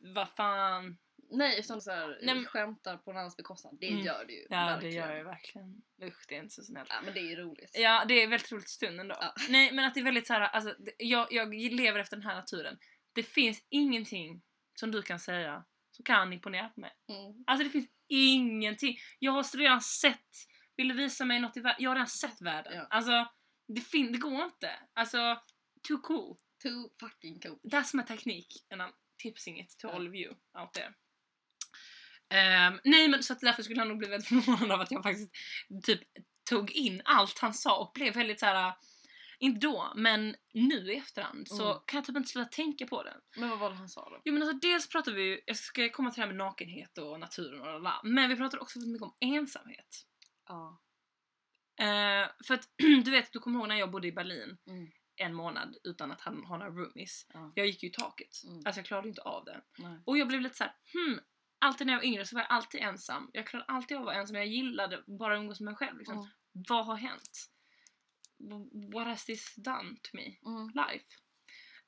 vad 0.00 0.28
fan. 0.28 0.98
Nej, 1.30 1.58
utan 1.60 1.80
så 1.82 1.90
här, 1.90 2.18
Nej, 2.22 2.34
men- 2.34 2.44
skämtar 2.44 2.96
på 2.96 3.10
någon 3.12 3.18
annans 3.18 3.36
bekostnad. 3.36 3.76
Det 3.80 3.88
Mm. 3.88 4.04
gör 4.04 4.24
det 4.26 4.32
ju. 4.32 4.46
Ja 4.50 4.56
verkligen. 4.66 4.94
det 4.94 5.00
gör 5.00 5.16
jag 5.16 5.24
verkligen. 5.24 5.82
Usch 6.02 6.24
det 6.28 6.34
är 6.36 6.38
inte 6.42 6.54
så 6.54 6.62
snällt. 6.62 6.88
Ja, 6.90 7.00
men 7.04 7.14
det 7.14 7.20
är 7.20 7.24
ju 7.24 7.36
roligt. 7.36 7.70
Ja 7.74 8.04
det 8.08 8.14
är 8.14 8.26
väldigt 8.28 8.52
roligt 8.52 8.68
stund 8.68 9.00
ändå. 9.00 9.16
Ja. 9.20 9.34
Nej 9.48 9.72
men 9.72 9.84
att 9.84 9.94
det 9.94 10.00
är 10.00 10.04
väldigt 10.04 10.26
såhär, 10.26 10.40
alltså 10.40 10.74
det- 10.78 10.94
jag, 10.98 11.32
jag 11.32 11.54
lever 11.54 12.00
efter 12.00 12.16
den 12.16 12.26
här 12.26 12.34
naturen. 12.34 12.78
Det 13.12 13.22
finns 13.22 13.66
ingenting 13.68 14.42
som 14.74 14.90
du 14.90 15.02
kan 15.02 15.18
säga 15.20 15.64
som 15.98 16.04
kan 16.04 16.32
imponera 16.32 16.68
på 16.68 16.80
mig. 16.80 16.92
Mm. 17.08 17.44
Alltså 17.46 17.64
det 17.64 17.70
finns 17.70 17.88
ingenting. 18.08 18.98
Jag 19.18 19.32
har 19.32 19.56
redan 19.56 19.80
sett, 19.80 20.30
vill 20.76 20.88
du 20.88 20.94
visa 20.94 21.24
mig 21.24 21.40
något 21.40 21.56
i 21.56 21.60
världen? 21.60 21.82
Jag 21.82 21.90
har 21.90 21.94
redan 21.94 22.06
sett 22.06 22.40
världen. 22.40 22.72
Ja. 22.76 22.86
Alltså 22.90 23.28
det, 23.68 23.80
fin- 23.80 24.12
det 24.12 24.18
går 24.18 24.44
inte. 24.44 24.70
Alltså 24.94 25.42
too 25.88 25.98
cool. 25.98 26.36
Too 26.62 26.90
fucking 27.00 27.40
cool. 27.40 27.58
That's 27.62 27.96
my 27.96 28.02
technique 28.02 28.54
and 28.70 28.82
I'm 28.82 28.92
tipsing 29.22 29.60
it 29.60 29.78
to 29.78 29.88
all 29.88 30.08
of 30.08 30.14
you 30.14 30.34
out 30.60 30.72
there. 30.72 30.94
Ehm, 32.30 32.80
nej 32.84 33.08
men 33.08 33.22
så 33.22 33.32
att 33.32 33.40
därför 33.40 33.62
skulle 33.62 33.80
han 33.80 33.88
nog 33.88 33.98
bli 33.98 34.08
väldigt 34.08 34.28
förvånad 34.28 34.72
av 34.72 34.80
att 34.80 34.90
jag 34.90 35.02
faktiskt 35.02 35.32
typ 35.84 36.00
tog 36.50 36.70
in 36.70 37.02
allt 37.04 37.38
han 37.38 37.54
sa 37.54 37.78
och 37.78 37.92
blev 37.94 38.14
väldigt 38.14 38.40
så 38.40 38.46
här. 38.46 38.74
Inte 39.38 39.66
då, 39.66 39.92
men 39.96 40.36
nu 40.52 40.92
i 40.92 40.96
efterhand 40.96 41.48
så 41.48 41.64
Mm. 41.70 41.82
kan 41.86 41.98
jag 41.98 42.04
typ 42.04 42.16
inte 42.16 42.28
sluta 42.28 42.48
tänka 42.50 42.86
på 42.86 43.02
det. 43.02 43.16
Men 43.36 43.48
vad 43.50 43.58
var 43.58 43.70
det 43.70 43.76
han 43.76 43.88
sa 43.88 44.10
då? 44.10 44.20
Jo 44.24 44.32
men 44.34 44.42
alltså 44.42 44.58
dels 44.58 44.88
pratar 44.88 45.12
vi 45.12 45.22
ju, 45.22 45.40
jag 45.46 45.56
ska 45.56 45.88
komma 45.88 46.10
till 46.10 46.20
det 46.20 46.26
här 46.26 46.34
med 46.34 46.36
nakenhet 46.46 46.98
och 46.98 47.20
naturen 47.20 47.60
och 47.60 47.66
lalala, 47.66 48.00
men 48.04 48.28
vi 48.28 48.36
pratar 48.36 48.58
också 48.62 48.78
väldigt 48.78 48.92
mycket 48.92 49.04
om 49.04 49.16
ensamhet. 49.20 50.06
Ja. 50.48 50.80
Eh, 51.80 52.28
för 52.46 52.54
att 52.54 52.68
du 53.04 53.10
vet, 53.10 53.32
du 53.32 53.38
kommer 53.38 53.58
ihåg 53.60 53.68
när 53.68 53.76
jag 53.76 53.90
bodde 53.90 54.08
i 54.08 54.12
Berlin 54.12 54.58
Mm. 54.66 54.90
en 55.16 55.34
månad 55.34 55.76
utan 55.84 56.12
att 56.12 56.20
han 56.20 56.44
har 56.44 56.58
några 56.58 56.70
roomies. 56.72 57.26
Ja. 57.34 57.52
Jag 57.54 57.66
gick 57.66 57.82
ju 57.82 57.88
i 57.88 57.92
taket. 57.92 58.42
Mm. 58.44 58.56
Alltså 58.64 58.78
jag 58.78 58.86
klarade 58.86 59.08
inte 59.08 59.22
av 59.22 59.44
det. 59.44 59.60
Nej. 59.78 59.98
Och 60.06 60.18
jag 60.18 60.28
blev 60.28 60.40
lite 60.40 60.56
så 60.56 60.64
här: 60.64 60.74
hmm, 60.92 61.20
alltid 61.58 61.86
när 61.86 61.94
jag 61.94 62.00
var 62.00 62.06
yngre 62.06 62.26
så 62.26 62.36
var 62.36 62.42
jag 62.42 62.50
alltid 62.50 62.80
ensam. 62.80 63.30
Jag 63.32 63.46
klarade 63.46 63.72
alltid 63.72 63.96
av 63.96 64.02
att 64.02 64.06
vara 64.06 64.16
ensam, 64.16 64.36
jag 64.36 64.46
gillade 64.46 65.04
bara 65.06 65.34
att 65.34 65.38
umgås 65.40 65.60
med 65.60 65.64
mig 65.64 65.74
själv. 65.76 65.98
Liksom. 65.98 66.16
Mm. 66.18 66.28
Vad 66.68 66.86
har 66.86 66.96
hänt? 66.96 67.50
What 68.94 69.06
has 69.06 69.24
this 69.24 69.54
done 69.56 69.96
to 70.02 70.10
me? 70.12 70.38
Mm. 70.46 70.70
Life? 70.74 71.06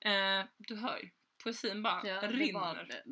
Eh, 0.01 0.47
du 0.59 0.77
hör 0.77 0.99
ju, 0.99 1.11
poesin 1.43 1.83
bara 1.83 2.09
Ja, 2.09 2.21
det, 2.21 2.27
är 2.27 2.33
rinner. 2.33 2.53
bara, 2.53 2.85
det, 2.85 3.03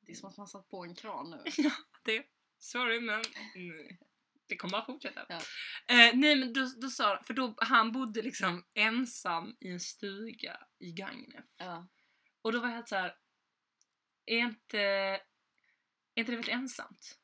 det 0.00 0.12
är 0.12 0.16
som 0.16 0.28
att 0.28 0.36
man 0.36 0.46
satt 0.48 0.68
på 0.68 0.84
en 0.84 0.94
kran 0.94 1.30
nu. 1.30 1.42
Ja, 1.56 1.70
det. 2.04 2.26
Sorry 2.58 3.00
men 3.00 3.22
nej. 3.54 3.98
det 4.46 4.56
kommer 4.56 4.72
bara 4.72 4.84
fortsätta. 4.84 5.26
Ja. 5.28 5.36
Eh, 5.88 6.16
nej 6.16 6.36
men 6.36 6.52
då, 6.52 6.70
då 6.80 6.88
sa 6.88 7.22
för 7.22 7.34
då, 7.34 7.54
han 7.58 7.92
bodde 7.92 8.22
liksom 8.22 8.64
ensam 8.74 9.56
i 9.60 9.68
en 9.70 9.80
stuga 9.80 10.60
i 10.78 10.92
Gagnef. 10.92 11.44
Ja. 11.58 11.88
Och 12.42 12.52
då 12.52 12.60
var 12.60 12.68
jag 12.68 12.74
helt 12.74 12.88
så 12.88 12.96
här. 12.96 13.16
är 14.26 14.38
inte, 14.38 14.78
är 14.80 15.20
inte 16.14 16.32
det 16.32 16.36
väldigt 16.36 16.54
ensamt? 16.54 17.18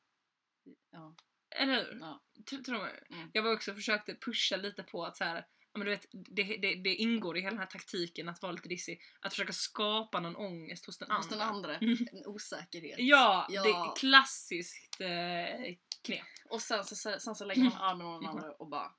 Ja. 0.91 1.15
Eller 1.55 1.73
hur? 1.73 1.97
Ja. 2.01 2.23
Tr- 2.51 2.63
Tror 2.63 2.77
jag. 2.87 3.11
Mm. 3.17 3.29
jag 3.33 3.43
var 3.43 3.53
också 3.53 3.73
försökte 3.73 4.15
pusha 4.15 4.55
lite 4.57 4.83
på 4.83 5.05
att 5.05 5.17
så 5.17 5.23
här, 5.23 5.45
men 5.75 5.85
du 5.85 5.91
vet, 5.91 6.05
det, 6.11 6.43
det, 6.43 6.75
det 6.75 6.95
ingår 6.95 7.37
i 7.37 7.41
hela 7.41 7.49
den 7.51 7.59
här 7.59 7.65
taktiken 7.65 8.29
att 8.29 8.41
vara 8.41 8.51
lite 8.51 8.69
dissig. 8.69 9.01
Att 9.19 9.33
försöka 9.33 9.53
skapa 9.53 10.19
någon 10.19 10.35
ångest 10.35 10.85
hos 10.85 10.97
den 10.97 11.11
Hos 11.11 11.29
den 11.29 11.41
andra. 11.41 11.75
andra. 11.75 11.77
Mm. 11.77 12.07
En 12.11 12.25
osäkerhet. 12.25 12.95
Ja, 12.99 13.47
Ja. 13.49 13.63
det 13.63 13.69
är 13.69 13.95
klassiskt 13.95 15.01
eh, 15.01 15.75
knep. 16.03 16.25
Och 16.49 16.61
sen 16.61 16.83
så, 16.85 16.95
sen 17.19 17.35
så 17.35 17.45
lägger 17.45 17.63
man 17.63 17.73
armen 17.73 18.07
om 18.07 18.21
den 18.21 18.29
andra 18.35 18.51
och 18.51 18.67
bara 18.67 18.91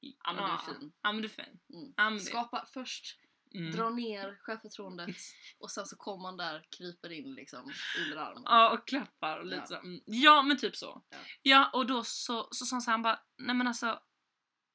Ja 0.00 0.32
men 0.32 0.44
du 0.44 0.52
är 0.52 0.74
fin. 0.78 0.92
Ja 1.02 1.12
men 1.12 1.22
du 1.22 1.28
är 1.28 1.32
fin. 1.44 1.60
Mm. 1.98 2.18
Skapa 2.20 2.66
först 2.72 3.18
Mm. 3.54 3.72
drar 3.72 3.90
ner 3.90 4.38
självförtroendet 4.40 5.16
och 5.58 5.70
sen 5.70 5.86
så 5.86 5.96
kommer 5.96 6.22
man 6.22 6.36
där, 6.36 6.66
kryper 6.78 7.12
in 7.12 7.34
liksom 7.34 7.72
under 7.98 8.16
armen. 8.16 8.42
Ja, 8.46 8.70
och 8.72 8.88
klappar 8.88 9.38
och 9.38 9.46
lite 9.46 9.56
Ja. 9.60 9.66
så. 9.66 9.74
Mm. 9.76 10.00
Ja, 10.04 10.42
men 10.42 10.58
typ 10.58 10.76
så. 10.76 11.02
Ja. 11.10 11.18
Ja, 11.42 11.70
och 11.72 11.86
då 11.86 12.04
så, 12.04 12.48
så 12.50 12.64
sa 12.64 12.74
han 12.76 12.82
så 12.82 12.90
här, 12.90 12.92
han 12.92 13.02
bara, 13.02 13.20
nej 13.38 13.56
men 13.56 13.66
alltså 13.66 14.00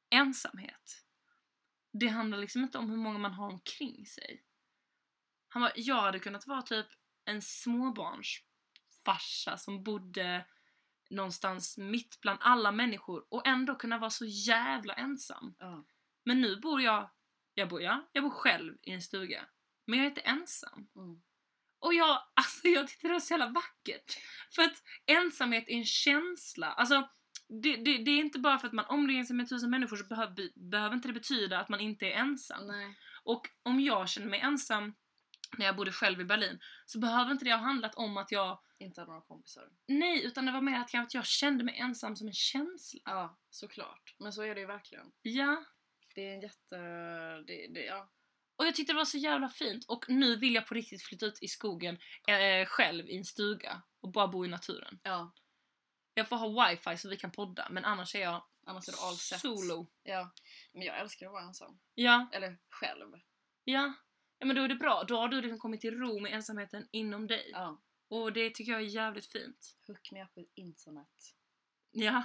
ensamhet. 0.10 1.06
Det 1.94 2.08
handlar 2.08 2.38
liksom 2.38 2.64
inte 2.64 2.78
om 2.78 2.90
hur 2.90 2.98
många 2.98 3.18
man 3.18 3.34
har 3.34 3.48
omkring 3.50 4.06
sig. 4.06 4.44
Han 5.48 5.62
bara, 5.62 5.72
jag 5.76 6.02
hade 6.02 6.20
kunnat 6.20 6.48
vara 6.48 6.62
typ 6.62 6.88
en 7.26 7.42
småbarnsfarsa 7.42 9.58
som 9.58 9.84
bodde 9.84 10.46
någonstans 11.10 11.78
mitt 11.78 12.22
bland 12.22 12.40
alla 12.42 12.72
människor 12.72 13.26
och 13.30 13.48
ändå 13.48 13.76
kunna 13.76 13.98
vara 13.98 14.10
så 14.10 14.26
jävla 14.26 14.94
ensam. 14.94 15.56
Ja. 15.60 15.86
Men 16.26 16.42
nu 16.42 16.60
bor 16.60 16.82
jag, 16.82 17.10
jag 17.60 17.70
bor, 17.70 17.82
ja, 17.82 18.10
jag 18.12 18.24
bor 18.24 18.30
själv 18.32 18.78
i 18.82 18.92
en 18.92 19.02
stuga. 19.02 19.46
Men 19.88 20.00
jag 20.00 20.06
är 20.06 20.10
inte 20.10 20.22
ensam. 20.22 20.88
Mm. 20.96 21.22
Och 21.80 21.94
jag, 21.94 22.24
alltså 22.34 22.68
jag 22.68 22.88
tyckte 22.88 23.08
det 23.08 23.14
var 23.14 23.20
så 23.20 23.34
jävla 23.34 23.50
vackert. 23.50 24.18
För 24.56 24.62
att 24.62 24.84
ensamhet 25.06 25.64
är 25.68 25.74
en 25.74 25.86
känsla. 25.86 26.68
Alltså, 26.68 27.10
det, 27.48 27.76
det, 27.76 27.98
det 27.98 28.12
är 28.12 28.18
inte 28.20 28.40
bara 28.40 28.60
för 28.60 28.68
att 28.68 28.74
man 28.74 28.86
omringar 28.86 29.24
sig 29.24 29.36
med 29.36 29.50
tusen 29.50 29.70
människor 29.70 29.98
så 29.98 30.06
behöver, 30.06 30.60
behöver 30.70 30.96
inte 30.96 31.08
det 31.08 31.14
betyda 31.14 31.60
att 31.60 31.70
man 31.70 31.80
inte 31.80 32.06
är 32.06 32.12
ensam. 32.12 32.68
Nej. 32.68 32.96
Och 33.24 33.48
om 33.64 33.80
jag 33.80 34.10
känner 34.10 34.28
mig 34.28 34.40
ensam 34.40 34.96
när 35.58 35.66
jag 35.66 35.76
bodde 35.76 35.92
själv 35.92 36.22
i 36.22 36.26
Berlin 36.26 36.60
så 36.86 37.00
behöver 37.00 37.32
inte 37.32 37.46
det 37.46 37.52
ha 37.52 37.58
handlat 37.58 37.96
om 37.96 38.18
att 38.18 38.32
jag, 38.32 38.60
Inte 38.80 39.02
hade 39.02 39.12
några 39.12 39.26
kompisar. 39.26 39.70
nej, 39.88 40.26
utan 40.26 40.46
det 40.46 40.52
var 40.52 40.62
mer 40.62 40.80
att 40.80 40.94
jag, 40.94 41.04
att 41.04 41.14
jag 41.14 41.26
kände 41.26 41.64
mig 41.64 41.78
ensam 41.78 42.16
som 42.16 42.28
en 42.28 42.34
känsla. 42.34 43.00
Ja, 43.06 43.38
såklart. 43.50 44.16
Men 44.20 44.34
så 44.34 44.42
är 44.42 44.56
det 44.56 44.62
ju 44.62 44.68
verkligen. 44.68 45.12
Ja. 45.22 45.64
Det 46.16 46.28
är 46.30 46.34
en 46.34 46.42
jätte... 46.42 46.78
Det, 47.48 47.68
det, 47.68 47.86
ja. 47.86 48.10
Och 48.56 48.66
jag 48.66 48.76
tyckte 48.76 48.94
det 48.94 48.98
var 48.98 49.06
så 49.06 49.18
jävla 49.18 49.50
fint 49.50 49.86
och 49.88 50.06
nu 50.10 50.36
vill 50.36 50.54
jag 50.56 50.68
på 50.68 50.74
riktigt 50.74 51.04
flytta 51.04 51.26
ut 51.26 51.38
i 51.44 51.48
skogen 51.48 51.98
eh, 52.28 52.66
själv 52.68 53.10
i 53.10 53.18
en 53.18 53.26
stuga 53.26 53.82
och 54.00 54.12
bara 54.12 54.28
bo 54.28 54.46
i 54.46 54.48
naturen. 54.48 55.00
ja. 55.04 55.34
Jag 56.14 56.30
får 56.30 56.36
ha 56.36 56.70
wifi 56.70 56.98
så 56.98 57.10
vi 57.10 57.18
kan 57.18 57.32
podda 57.32 57.68
men 57.70 57.86
annars 57.86 58.16
är 58.16 58.20
jag 58.22 58.46
Annars 58.66 58.88
är 58.88 58.92
det 58.92 58.98
all 59.02 59.16
set. 59.18 59.40
solo. 59.40 59.88
Ja. 60.04 60.32
Men 60.74 60.82
jag 60.82 61.00
älskar 61.00 61.26
att 61.26 61.32
vara 61.32 61.44
ensam. 61.44 61.80
Ja, 61.96 62.30
Eller 62.34 62.58
själv. 62.70 63.14
ja. 63.64 63.94
Ja 64.40 64.46
men 64.46 64.56
då 64.56 64.62
är 64.62 64.68
det 64.68 64.76
bra. 64.76 65.04
Då 65.08 65.18
har 65.18 65.28
du 65.28 65.42
liksom 65.42 65.60
kommit 65.60 65.82
till 65.82 65.98
ro 65.98 66.20
med 66.20 66.34
ensamheten 66.34 66.88
inom 66.92 67.28
dig. 67.28 67.50
Ja. 67.54 67.82
Och 68.08 68.34
det 68.34 68.50
tycker 68.50 68.72
jag 68.72 68.82
är 68.82 68.86
jävligt 68.86 69.26
fint. 69.26 69.78
Hook 69.88 70.12
me 70.12 70.24
up 70.24 70.30
with 70.36 70.52
internet. 70.56 71.36
Ja, 71.92 72.24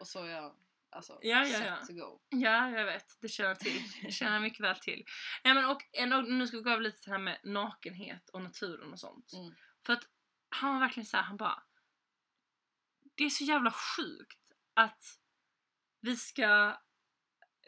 Och 0.00 0.08
så 0.08 0.22
är 0.24 0.30
jag 0.30 0.56
alltså 0.96 1.18
Ja, 1.22 1.44
ja, 1.46 1.64
ja. 1.64 1.76
to 1.86 1.92
go. 1.92 2.20
ja 2.28 2.70
jag 2.70 2.84
vet. 2.84 3.06
Det 3.20 3.28
känner 3.28 3.48
jag 3.50 3.58
till. 3.60 3.82
Det 4.02 4.10
känner 4.12 4.32
jag 4.32 4.42
mycket 4.42 4.60
väl 4.60 4.76
till. 4.76 5.04
Ja, 5.42 5.54
men 5.54 5.64
och 5.64 5.82
nu 6.28 6.46
ska 6.46 6.56
vi 6.56 6.62
gå 6.62 6.70
över 6.70 6.82
lite 6.82 6.98
till 6.98 7.10
det 7.10 7.16
här 7.16 7.22
med 7.24 7.40
nakenhet 7.44 8.28
och 8.28 8.42
naturen 8.42 8.92
och 8.92 9.00
sånt. 9.00 9.32
Mm. 9.32 9.54
För 9.86 9.92
att 9.92 10.04
han 10.48 10.72
var 10.74 10.80
verkligen 10.80 11.06
så 11.06 11.16
här, 11.16 11.24
han 11.24 11.36
bara 11.36 11.62
Det 13.14 13.24
är 13.24 13.30
så 13.30 13.44
jävla 13.44 13.70
sjukt 13.70 14.40
att 14.74 15.02
vi 16.00 16.16
ska 16.16 16.80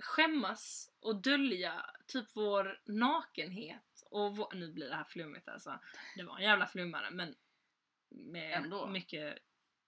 skämmas 0.01 0.91
och 1.01 1.23
dölja 1.23 1.87
typ 2.07 2.27
vår 2.35 2.83
nakenhet 2.87 4.03
och 4.11 4.37
vår, 4.37 4.55
nu 4.55 4.73
blir 4.73 4.89
det 4.89 4.95
här 4.97 5.05
flummigt 5.05 5.49
alltså. 5.49 5.81
Det 6.17 6.23
var 6.23 6.37
en 6.39 6.45
jävla 6.45 6.67
flummare 6.67 7.11
men 7.11 7.35
med 8.11 8.53
Ändå. 8.53 8.87
mycket, 8.87 9.39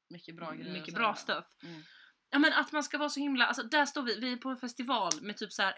Mycket 0.08 0.36
bra 0.36 0.52
grejer. 0.52 0.72
mycket 0.72 0.94
bra 0.94 1.14
stuff. 1.14 1.46
Mm. 1.62 1.82
Ja 2.30 2.38
men 2.38 2.52
att 2.52 2.72
man 2.72 2.82
ska 2.82 2.98
vara 2.98 3.08
så 3.08 3.20
himla, 3.20 3.46
alltså 3.46 3.62
där 3.62 3.86
står 3.86 4.02
vi, 4.02 4.20
vi 4.20 4.32
är 4.32 4.36
på 4.36 4.48
en 4.48 4.56
festival 4.56 5.12
med 5.22 5.36
typ 5.36 5.52
så 5.52 5.62
här 5.62 5.74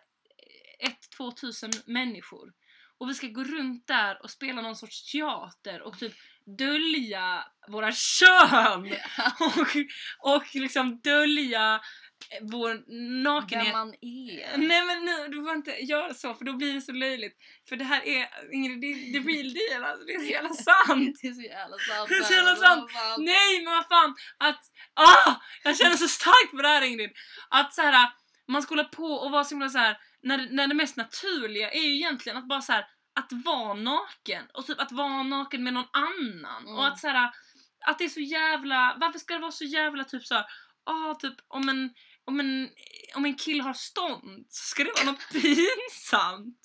eh, 0.81 0.91
1-2 1.19 1.35
tusen 1.35 1.71
människor. 1.87 2.53
Och 2.99 3.09
vi 3.09 3.15
ska 3.15 3.27
gå 3.27 3.45
runt 3.45 3.87
där 3.87 4.23
och 4.23 4.31
spela 4.31 4.63
någon 4.63 4.77
sorts 4.77 5.13
teater 5.13 5.83
och 5.83 5.99
typ 5.99 6.13
dölja 6.59 7.45
våra 7.69 7.93
kön! 7.93 8.95
och, 9.41 9.77
och 10.35 10.55
liksom 10.55 11.01
dölja 11.01 11.81
vår 12.41 12.83
nakenhet. 13.23 13.67
Vem 13.67 13.73
man 13.73 13.95
är. 14.01 14.59
Nej 14.59 14.85
men 14.85 15.05
nu, 15.05 15.29
du 15.29 15.43
får 15.43 15.55
inte 15.55 15.71
göra 15.71 16.15
så 16.15 16.35
för 16.35 16.45
då 16.45 16.53
blir 16.53 16.75
det 16.75 16.81
så 16.81 16.93
löjligt. 16.93 17.37
För 17.69 17.77
det 17.77 17.85
här 17.85 18.03
är, 18.07 18.29
Ingrid, 18.53 18.81
det 18.81 18.87
är 18.87 19.13
the 19.13 19.29
real 19.29 19.55
deal 19.55 19.85
alltså, 19.85 20.05
det 20.07 20.13
är 20.13 20.19
så 20.19 20.31
jävla 20.31 20.49
sant! 20.69 21.19
Det 21.23 21.29
är 21.29 21.33
så 21.33 21.43
jävla 21.43 21.77
sant. 21.79 22.09
Det 22.09 22.15
är 22.15 22.23
så 22.23 22.33
jävla 22.33 22.57
sant. 22.57 22.91
Nej 23.19 23.65
men 23.65 23.75
vad 23.75 23.89
fan! 23.89 24.15
Att, 24.39 24.61
ah! 24.95 25.35
Jag 25.63 25.77
känner 25.77 25.97
så 25.97 26.09
starkt 26.09 26.51
på 26.51 26.63
det 26.63 26.69
här 26.69 26.83
Ingrid! 26.83 27.11
Att 27.51 27.75
så 27.75 27.83
här, 27.83 28.11
man 28.49 28.63
ska 28.63 28.73
hålla 28.75 28.89
på 28.89 29.05
och 29.05 29.31
vara 29.31 29.45
så 29.45 29.55
himla 29.55 29.69
så 29.69 29.79
här, 29.79 29.97
när, 30.23 30.49
när 30.51 30.67
det 30.67 30.75
mest 30.75 30.97
naturliga 30.97 31.71
är 31.71 31.83
ju 31.83 31.95
egentligen 31.95 32.39
att 32.39 32.49
bara 32.49 32.61
så 32.61 32.73
här, 32.73 32.85
att 33.15 33.33
vara 33.45 33.75
naken 33.75 34.45
och 34.55 34.67
typ 34.67 34.81
att 34.81 34.93
vara 34.93 35.23
naken 35.23 35.65
med 35.65 35.73
någon 35.75 35.89
annan 35.93 36.63
Mm. 36.63 36.75
och 36.79 36.87
att 36.87 36.99
så 36.99 37.09
här, 37.09 37.31
att 37.87 37.99
det 37.99 38.05
är 38.05 38.09
så 38.09 38.21
jävla, 38.21 38.97
varför 39.01 39.19
ska 39.19 39.35
det 39.35 39.41
vara 39.41 39.53
så 39.53 39.65
jävla 39.65 40.05
typ 40.05 40.27
så 40.27 40.35
här, 40.35 40.45
ah 40.85 41.15
typ 41.15 41.35
om 41.49 41.69
en, 41.69 41.91
om 42.25 42.41
en, 42.41 42.69
om 43.15 43.25
en 43.25 43.35
kill 43.35 43.61
har 43.61 43.75
stånd 43.75 44.47
så 44.49 44.65
ska 44.65 44.85
det 44.85 44.93
vara 44.97 45.05
något 45.13 45.29
pinsamt. 45.33 46.59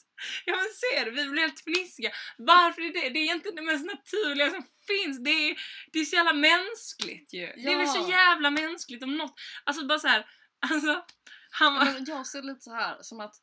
Ja 0.46 0.56
men 0.56 0.66
ser 0.66 1.06
du, 1.06 1.12
vi 1.12 1.30
blir 1.30 1.42
helt 1.42 1.60
fnissiga. 1.64 2.12
Varför 2.38 2.82
är 2.82 2.94
det? 2.94 3.10
Det 3.10 3.20
är 3.20 3.24
egentligen 3.24 3.56
det 3.56 3.62
mest 3.62 3.86
naturliga 3.86 4.50
som 4.52 4.64
finns. 4.88 5.24
Det 5.24 5.30
är, 5.30 5.56
det 5.94 6.00
är 6.00 6.06
så 6.06 6.16
jävla 6.16 6.34
mänskligt 6.34 7.34
ju. 7.34 7.46
Det 7.46 7.74
är 7.74 7.78
väl 7.78 7.88
så 7.88 8.00
Ja. 8.00 8.10
jävla 8.10 8.50
mänskligt 8.52 9.04
om 9.04 9.18
något. 9.18 9.34
Alltså 9.64 9.86
bara 9.86 10.00
så 10.00 10.08
här, 10.08 10.26
alltså 10.72 11.04
han 11.50 11.74
var... 11.74 11.86
Men 11.86 12.06
jag 12.06 12.28
ser 12.28 12.42
lite 12.42 12.62
så 12.62 12.74
här 12.74 12.98
som 13.02 13.20
att 13.20 13.36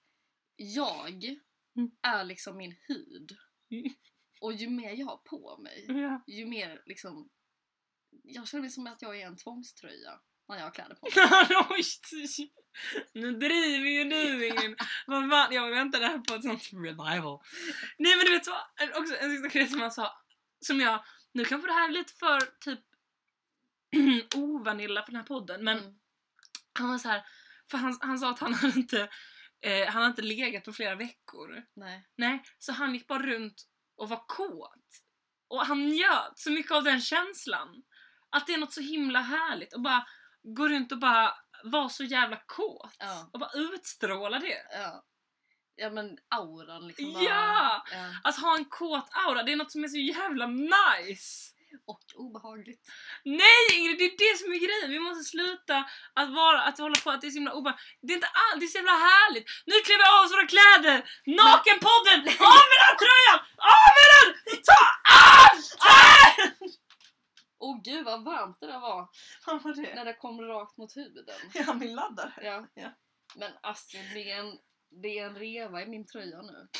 jag 0.56 1.38
Mm. 1.76 1.90
är 2.02 2.24
liksom 2.24 2.56
min 2.56 2.76
hud. 2.88 3.36
Och 4.40 4.52
ju 4.52 4.68
mer 4.70 4.92
jag 4.92 5.06
har 5.06 5.16
på 5.16 5.58
mig, 5.62 5.84
Ja. 5.88 6.22
ju 6.26 6.46
mer 6.46 6.82
liksom... 6.86 7.30
Jag 8.22 8.48
känner 8.48 8.62
mig 8.62 8.70
som 8.70 8.86
att 8.86 9.02
jag 9.02 9.20
är 9.20 9.26
en 9.26 9.36
tvångströja 9.36 10.20
när 10.48 10.56
jag 10.56 10.64
har 10.64 10.70
kläder 10.70 10.94
på 10.94 11.08
mig. 11.16 11.84
Nu 13.14 13.32
driver 13.32 13.88
ju 13.90 14.04
du 14.04 14.46
Ingrid. 14.46 14.76
Vad 15.06 15.30
fan, 15.30 15.54
jag 15.54 15.70
väntade 15.70 16.06
här 16.06 16.18
på 16.18 16.34
ett 16.34 16.42
sånt 16.42 16.70
revival. 16.72 17.40
Nej 17.98 18.16
men 18.16 18.26
du 18.26 18.30
vet 18.32 18.44
så, 18.44 18.52
också 19.00 19.16
en 19.16 19.30
sista 19.30 19.48
grej 19.48 19.68
som 19.68 19.80
han 19.80 19.90
sa, 19.92 20.12
som 20.60 20.80
jag, 20.80 21.04
nu 21.32 21.44
kanske 21.44 21.68
det 21.68 21.72
här 21.74 21.88
är 21.88 21.92
lite 21.92 22.12
för 22.12 22.40
typ 22.60 22.80
ovanilla 24.34 25.02
för 25.02 25.12
den 25.12 25.20
här 25.20 25.26
podden 25.26 25.64
men 25.64 25.78
Mm. 25.78 25.94
han 26.78 26.88
var 26.88 26.98
så 26.98 27.08
här, 27.08 27.22
för 27.70 27.78
han, 27.78 27.98
han 28.00 28.18
sa 28.18 28.30
att 28.30 28.38
han 28.38 28.54
hade 28.54 28.78
inte, 28.78 29.10
eh, 29.64 29.86
han 29.86 30.02
hade 30.02 30.06
inte 30.06 30.22
legat 30.22 30.64
på 30.64 30.72
flera 30.72 30.94
veckor. 30.94 31.62
Nej. 31.74 32.08
Nej, 32.16 32.42
så 32.58 32.72
han 32.72 32.94
gick 32.94 33.06
bara 33.06 33.22
runt 33.22 33.62
och 33.96 34.08
var 34.08 34.24
kåt. 34.26 35.02
Och 35.48 35.66
han 35.66 35.88
njöt 35.88 36.38
så 36.38 36.50
mycket 36.50 36.72
av 36.72 36.84
den 36.84 37.00
känslan. 37.00 37.82
Att 38.30 38.46
det 38.46 38.54
är 38.54 38.58
något 38.58 38.72
så 38.72 38.80
himla 38.80 39.20
härligt 39.20 39.74
och 39.74 39.80
bara 39.80 40.06
gå 40.42 40.68
runt 40.68 40.92
och 40.92 40.98
bara 40.98 41.34
vara 41.64 41.88
så 41.88 42.04
jävla 42.04 42.42
kåt. 42.46 42.96
Ja. 42.98 43.30
Och 43.32 43.38
bara 43.40 43.50
utstråla 43.54 44.38
det. 44.38 44.66
Ja. 44.72 45.04
Ja 45.76 45.90
men 45.90 46.18
auran 46.28 46.88
liksom 46.88 47.10
Ja! 47.10 47.84
ja. 47.92 48.10
Att 48.24 48.36
ha 48.36 48.56
en 48.56 48.64
kåt 48.64 49.08
aura, 49.10 49.42
det 49.42 49.52
är 49.52 49.56
något 49.56 49.72
som 49.72 49.84
är 49.84 49.88
så 49.88 49.98
jävla 49.98 50.46
nice! 50.46 51.53
Och 51.92 52.04
obehagligt. 52.24 52.82
Nej 53.24 53.62
Ingrid, 53.74 53.98
det 53.98 54.04
är 54.04 54.16
det 54.24 54.34
som 54.40 54.52
är 54.52 54.60
grejen! 54.66 54.90
Vi 54.90 55.00
måste 55.06 55.24
sluta 55.34 55.76
att 56.20 56.30
vara, 56.40 56.62
att 56.62 56.78
hålla 56.78 56.98
på 57.04 57.10
att 57.10 57.20
det 57.20 57.26
är 57.26 57.34
så 57.34 57.40
himla 57.40 57.54
obehagligt. 57.58 57.86
Det 58.02 58.12
är 58.12 58.18
inte 58.20 58.32
alls, 58.44 58.58
det 58.60 58.66
är 58.66 58.74
så 58.74 58.78
jävla 58.78 58.98
härligt! 59.10 59.46
Nu 59.70 59.74
klär 59.86 59.98
vi 60.00 60.06
av 60.12 60.20
oss 60.24 60.32
våra 60.36 60.48
kläder! 60.54 60.96
Nakenpodden! 61.40 62.20
Av 62.54 62.64
med 62.70 62.78
den 62.84 62.96
tröjan! 63.04 63.38
Av 63.76 63.90
med 63.96 64.06
den! 64.14 64.28
Ta 64.68 64.82
av! 65.30 65.54
Åh 67.64 67.80
gud 67.84 68.04
vad 68.04 68.24
varmt 68.24 68.60
det 68.60 68.66
där 68.66 68.80
var 68.80 69.08
Vad 69.46 69.62
var 69.62 69.74
det? 69.74 69.94
när 69.94 70.04
det 70.04 70.14
kom 70.14 70.40
rakt 70.40 70.76
mot 70.76 70.96
huden. 70.96 71.24
Ja, 71.54 71.74
min 71.74 71.94
laddare. 71.94 72.32
Ja. 72.42 72.66
Ja. 72.74 72.90
Men 73.36 73.52
Astrid, 73.62 74.10
det 74.14 74.30
är, 74.30 74.40
en, 74.40 74.58
det 75.02 75.18
är 75.18 75.26
en 75.26 75.34
reva 75.34 75.82
i 75.82 75.86
min 75.86 76.06
tröja 76.06 76.42
nu. 76.42 76.68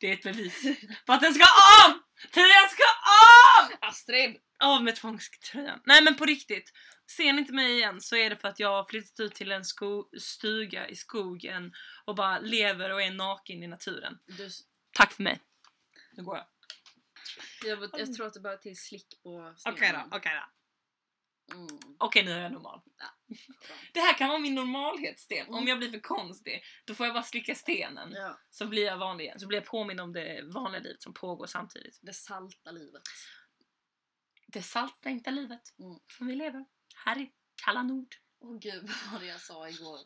Det 0.00 0.06
är 0.10 0.12
ett 0.12 0.22
bevis 0.22 0.62
på 1.06 1.12
att 1.12 1.20
den 1.20 1.34
ska 1.34 1.44
av! 1.84 1.98
Tröjan 2.34 2.68
ska 2.70 2.84
av! 3.60 3.88
Astrid! 3.88 4.36
Av 4.58 4.84
med 4.84 4.96
tvångströjan. 4.96 5.80
Nej 5.84 6.02
men 6.04 6.16
på 6.16 6.24
riktigt. 6.24 6.72
Ser 7.16 7.32
ni 7.32 7.40
inte 7.40 7.52
mig 7.52 7.72
igen 7.76 8.00
så 8.00 8.16
är 8.16 8.30
det 8.30 8.36
för 8.36 8.48
att 8.48 8.58
jag 8.60 8.68
har 8.68 8.84
flyttat 8.84 9.20
ut 9.20 9.34
till 9.34 9.52
en 9.52 9.64
sko- 9.64 10.08
stuga 10.20 10.88
i 10.88 10.96
skogen 10.96 11.72
och 12.04 12.14
bara 12.14 12.38
lever 12.38 12.90
och 12.92 13.02
är 13.02 13.10
naken 13.10 13.62
i 13.62 13.66
naturen. 13.66 14.18
Du, 14.26 14.48
Tack 14.92 15.12
för 15.12 15.22
mig. 15.22 15.40
Nu 16.12 16.22
går 16.22 16.36
jag. 16.36 16.46
jag, 17.64 17.90
jag 18.00 18.14
tror 18.14 18.26
att 18.26 18.34
det 18.34 18.40
behöver 18.40 18.62
till 18.62 18.76
slick 18.76 19.22
på 19.22 19.54
Okej 19.64 19.86
stenen. 19.88 20.08
då, 20.10 20.16
okej 20.16 20.32
då. 20.34 21.54
Mm. 21.54 21.68
Okej 21.98 22.24
nu 22.24 22.32
är 22.32 22.40
jag 22.42 22.52
normal. 22.52 22.80
bra. 22.84 23.06
Det 23.92 24.00
här 24.00 24.18
kan 24.18 24.28
vara 24.28 24.38
min 24.38 24.54
normalhetssten. 24.54 25.48
Om 25.48 25.54
Mm. 25.54 25.68
jag 25.68 25.78
blir 25.78 25.90
för 25.90 26.00
konstig, 26.00 26.62
då 26.84 26.94
får 26.94 27.06
jag 27.06 27.14
bara 27.14 27.22
slicka 27.24 27.54
stenen. 27.54 28.12
Ja. 28.12 28.38
Så 28.50 28.66
blir 28.66 28.84
jag 28.84 28.98
vanlig 28.98 29.24
igen. 29.24 29.40
Så 29.40 29.46
blir 29.46 29.58
jag 29.58 29.66
påmind 29.66 30.00
om 30.00 30.12
det 30.12 30.42
vanliga 30.42 30.82
livet 30.82 31.02
som 31.02 31.14
pågår 31.14 31.46
samtidigt. 31.46 31.98
Det 32.02 32.12
salta 32.12 32.70
livet. 32.70 33.02
Det 34.46 34.62
salttänkta 34.62 35.30
livet 35.30 35.78
Mm. 35.78 35.98
som 36.18 36.26
vi 36.26 36.34
lever 36.34 36.64
här 37.04 37.18
i 37.20 37.32
kalla 37.64 37.82
nord. 37.82 38.14
Åh 38.40 38.58
gud, 38.58 38.82
vad 39.04 39.12
var 39.12 39.20
det 39.20 39.26
jag 39.26 39.40
sa 39.40 39.68
igår? 39.68 40.00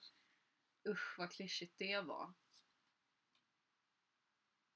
Usch 0.89 1.15
vad 1.19 1.31
klyschigt 1.33 1.79
det 1.79 2.01
var. 2.01 2.35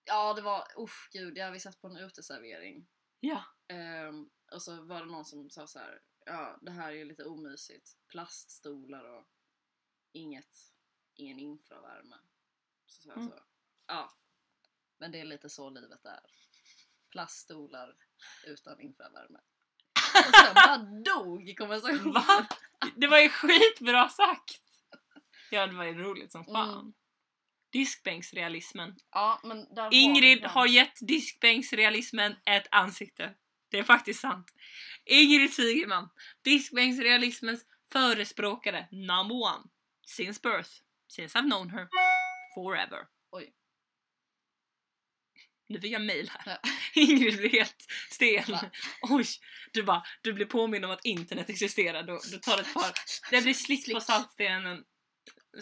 Ja, 0.05 0.35
det 0.35 0.43
var, 0.43 0.67
usch 0.79 1.09
gud, 1.13 1.37
ja, 1.39 1.51
vi 1.51 1.61
satt 1.61 1.81
på 1.81 1.89
en 1.89 1.97
uteservering. 1.97 2.87
Ja. 3.21 3.45
Ehm, 3.69 4.31
och 4.53 4.63
så 4.63 4.83
var 4.83 5.01
det 5.01 5.07
någon 5.13 5.25
som 5.25 5.51
sa 5.51 5.67
så 5.67 5.79
här, 5.79 6.01
ja 6.27 6.59
det 6.63 6.71
här 6.71 6.89
är 6.93 6.97
ju 6.97 7.05
lite 7.05 7.25
omysigt. 7.25 7.97
Plaststolar 8.09 9.05
och 9.05 9.27
inget, 10.13 10.57
ingen 11.15 11.39
infravärme. 11.39 12.17
Så 12.87 13.09
jag 13.09 13.17
Mm. 13.17 13.29
så, 13.29 13.35
ja. 13.87 14.17
Men 14.99 15.13
det 15.13 15.21
är 15.21 15.25
lite 15.25 15.51
så 15.51 15.71
livet 15.71 16.05
är. 16.05 16.21
Plaststolar 17.11 17.97
utan 18.47 18.81
infravärme. 18.81 19.39
Och 20.29 20.35
sen 20.35 20.55
bara 20.55 20.79
dog 20.79 21.55
konversationen. 21.59 22.13
Va? 22.13 22.49
Det 22.97 23.07
var 23.07 23.19
ju 23.19 23.29
skitbra 23.29 24.09
sagt! 24.09 24.63
Ja, 25.51 25.67
det 25.67 25.75
var 25.75 25.85
ju 25.85 25.95
roligt 25.95 26.33
som 26.33 26.45
fan. 26.45 26.81
Mm. 26.81 26.95
Diskbänksrealismen. 27.71 28.97
Ja, 29.11 29.41
Ingrid 29.91 30.45
har 30.45 30.67
gett 30.67 30.99
diskbänksrealismen 31.01 32.37
ett 32.47 32.69
ansikte. 32.71 33.35
Det 33.69 33.79
är 33.79 33.83
faktiskt 33.83 34.21
sant. 34.21 34.55
Ingrid 35.05 35.55
Sigeman, 35.55 36.09
diskbänksrealismens 36.43 37.65
förespråkare 37.93 38.89
number 38.91 39.35
one. 39.35 39.65
Since 40.07 40.41
birth. 40.43 40.71
Since 41.09 41.39
I've 41.39 41.51
known 41.51 41.71
her. 41.71 41.89
Forever. 42.55 43.07
Oj. 43.31 43.53
Nu 45.69 45.81
fick 45.81 45.93
jag 45.93 46.03
mail 46.03 46.31
här. 46.35 46.59
Ja. 46.63 46.71
Ingrid 47.03 47.37
blir 47.37 47.51
helt 47.51 47.87
stel. 48.11 48.53
Va? 48.53 48.71
Oj, 49.03 49.25
du 49.73 49.83
bara, 49.83 50.03
du 50.23 50.33
blir 50.33 50.47
påmind 50.47 50.85
om 50.85 50.91
att 50.91 51.05
internet 51.05 51.51
existerar. 51.51 52.03
Då, 52.03 52.21
då 52.33 52.39
tar 52.39 52.61
ett 52.61 52.75
par... 52.75 52.93
Det 53.31 53.43
blir 53.43 53.55
slick 53.55 53.93
på 53.93 54.01
saltstenen. 54.01 54.85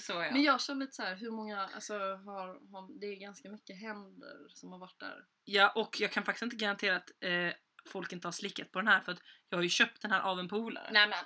Så 0.00 0.12
ja. 0.12 0.30
Men 0.32 0.42
jag 0.42 0.60
känner 0.60 0.80
lite 0.80 0.92
så 0.92 1.02
här, 1.02 1.16
hur 1.16 1.30
många, 1.30 1.66
alltså 1.74 1.94
har, 1.98 2.70
har, 2.72 3.00
det 3.00 3.06
är 3.06 3.16
ganska 3.16 3.50
mycket 3.50 3.80
händer 3.80 4.48
som 4.48 4.72
har 4.72 4.78
varit 4.78 5.00
där. 5.00 5.24
Ja, 5.44 5.72
och 5.74 6.00
jag 6.00 6.12
kan 6.12 6.24
faktiskt 6.24 6.42
inte 6.42 6.56
garantera 6.56 6.96
att 6.96 7.10
eh, 7.20 7.52
folk 7.88 8.12
inte 8.12 8.26
har 8.26 8.32
slickat 8.32 8.72
på 8.72 8.78
den 8.78 8.88
här 8.88 9.00
för 9.00 9.12
att 9.12 9.22
jag 9.48 9.58
har 9.58 9.62
ju 9.62 9.68
köpt 9.68 10.02
den 10.02 10.10
här 10.10 10.20
av 10.20 10.38
en 10.40 10.48
polare. 10.48 10.90
Nej 10.92 11.08
men. 11.08 11.18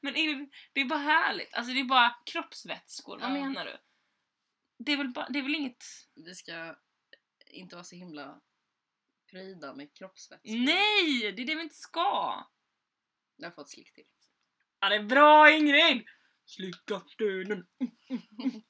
men 0.00 0.16
är 0.16 0.34
det, 0.34 0.48
det 0.72 0.80
är 0.80 0.84
bara 0.84 0.98
härligt. 0.98 1.54
Alltså 1.54 1.72
det 1.72 1.80
är 1.80 1.84
bara 1.84 2.14
kroppsvätskor. 2.26 3.18
Vad 3.18 3.30
Ja. 3.30 3.34
menar 3.34 3.64
du? 3.64 3.78
Det 4.84 4.92
är 4.92 4.96
väl, 4.96 5.08
bara, 5.08 5.28
det 5.28 5.38
är 5.38 5.42
väl 5.42 5.54
inget... 5.54 5.84
Vi 6.14 6.34
ska 6.34 6.76
inte 7.46 7.76
vara 7.76 7.84
så 7.84 7.96
himla 7.96 8.40
pryda 9.30 9.74
med 9.74 9.94
kroppsvätskor. 9.96 10.58
Nej! 10.58 11.32
Det 11.32 11.42
är 11.42 11.46
det 11.46 11.54
vi 11.54 11.62
inte 11.62 11.74
ska! 11.74 12.46
Jag 13.36 13.46
har 13.46 13.52
fått 13.54 13.70
slick 13.70 13.92
till. 13.92 14.04
Ja, 14.80 14.88
det 14.88 14.94
är 14.94 15.02
bra 15.02 15.50
Ingrid! 15.50 16.06
Slicka 16.46 17.00
stenen. 17.00 17.66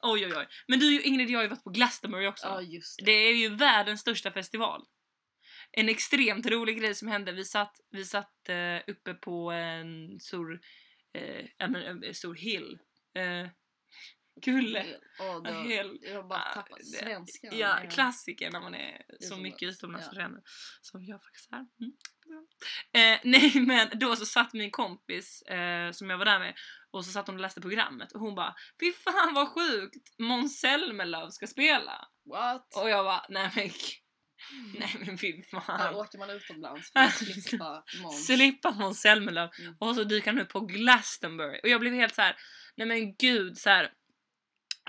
oj, 0.00 0.26
oj, 0.26 0.32
oj. 0.36 0.46
Men 0.68 0.78
du 0.78 1.02
Ingrid, 1.02 1.30
jag 1.30 1.38
har 1.38 1.42
ju 1.42 1.48
varit 1.48 1.64
på 1.64 1.70
Glastonbury 1.70 2.26
också. 2.26 2.46
Ja 2.46 2.62
just 2.62 2.98
det. 2.98 3.04
Det 3.04 3.12
är 3.12 3.34
ju 3.34 3.48
världens 3.48 4.00
största 4.00 4.30
festival. 4.30 4.86
En 5.72 5.88
extremt 5.88 6.46
rolig 6.46 6.78
grej 6.78 6.94
som 6.94 7.08
hände. 7.08 7.32
Vi 7.32 7.44
satt, 7.44 7.80
vi 7.90 8.04
satt 8.04 8.48
eh, 8.48 8.80
uppe 8.86 9.14
på 9.14 9.50
en 9.50 10.20
stor, 10.20 10.60
eh, 11.12 11.46
ja, 11.58 11.68
men, 11.68 12.04
en 12.04 12.14
stor 12.14 12.34
hill. 12.34 12.78
Eh, 13.14 13.50
kulle. 14.42 14.86
Åh, 15.20 15.42
då, 15.42 15.50
hel- 15.50 15.98
jag 16.02 16.28
bara 16.28 16.54
tappat 16.54 16.86
svenskan. 16.86 17.58
Ja, 17.58 17.80
klassiker 17.90 18.50
när 18.50 18.60
man 18.60 18.74
är 18.74 19.02
så 19.20 19.36
mycket 19.36 19.62
utomlands 19.62 20.08
ja. 20.12 20.20
känner. 20.20 20.40
Som 20.80 21.04
jag 21.04 21.22
faktiskt 21.22 21.52
är. 21.52 21.56
Mm. 21.56 21.92
Eh, 22.92 23.20
nej 23.24 23.52
men 23.54 23.98
då 23.98 24.16
så 24.16 24.26
satt 24.26 24.52
min 24.52 24.70
kompis 24.70 25.42
eh, 25.42 25.92
som 25.92 26.10
jag 26.10 26.18
var 26.18 26.24
där 26.24 26.38
med 26.38 26.54
och 26.92 27.04
så 27.04 27.12
satt 27.12 27.26
hon 27.26 27.36
och 27.36 27.42
läste 27.42 27.60
programmet 27.60 28.12
och 28.12 28.20
hon 28.20 28.34
bara 28.34 28.54
Fy 28.80 28.92
fan 28.92 29.34
vad 29.34 29.48
sjukt! 29.48 30.18
Måns 30.18 30.60
Zelmerlöw 30.60 31.30
ska 31.30 31.46
spela! 31.46 32.08
What? 32.30 32.76
Och 32.76 32.90
jag 32.90 33.04
bara 33.04 33.26
nej 33.28 33.50
men 33.56 33.70
Nej 34.78 34.96
men 35.06 35.18
fy 35.18 35.42
Här 35.52 35.60
fan. 35.60 35.94
åker 35.94 36.18
man 36.18 36.30
utomlands 36.30 36.92
för 36.92 37.00
att 37.00 37.14
slippa 37.14 37.84
Måns. 38.02 38.26
Slippa 38.26 38.70
Måns 38.70 39.00
Zelmerlöw. 39.00 39.50
Mm. 39.58 39.76
Och 39.80 39.94
så 39.94 40.04
dyker 40.04 40.30
han 40.32 40.40
upp 40.40 40.48
på 40.48 40.60
Glastonbury. 40.60 41.60
Och 41.62 41.68
jag 41.68 41.80
blev 41.80 41.94
helt 41.94 42.14
så 42.14 42.22
här. 42.22 42.36
nej 42.76 42.86
men 42.86 43.14
gud 43.16 43.58
så 43.58 43.70
här. 43.70 43.92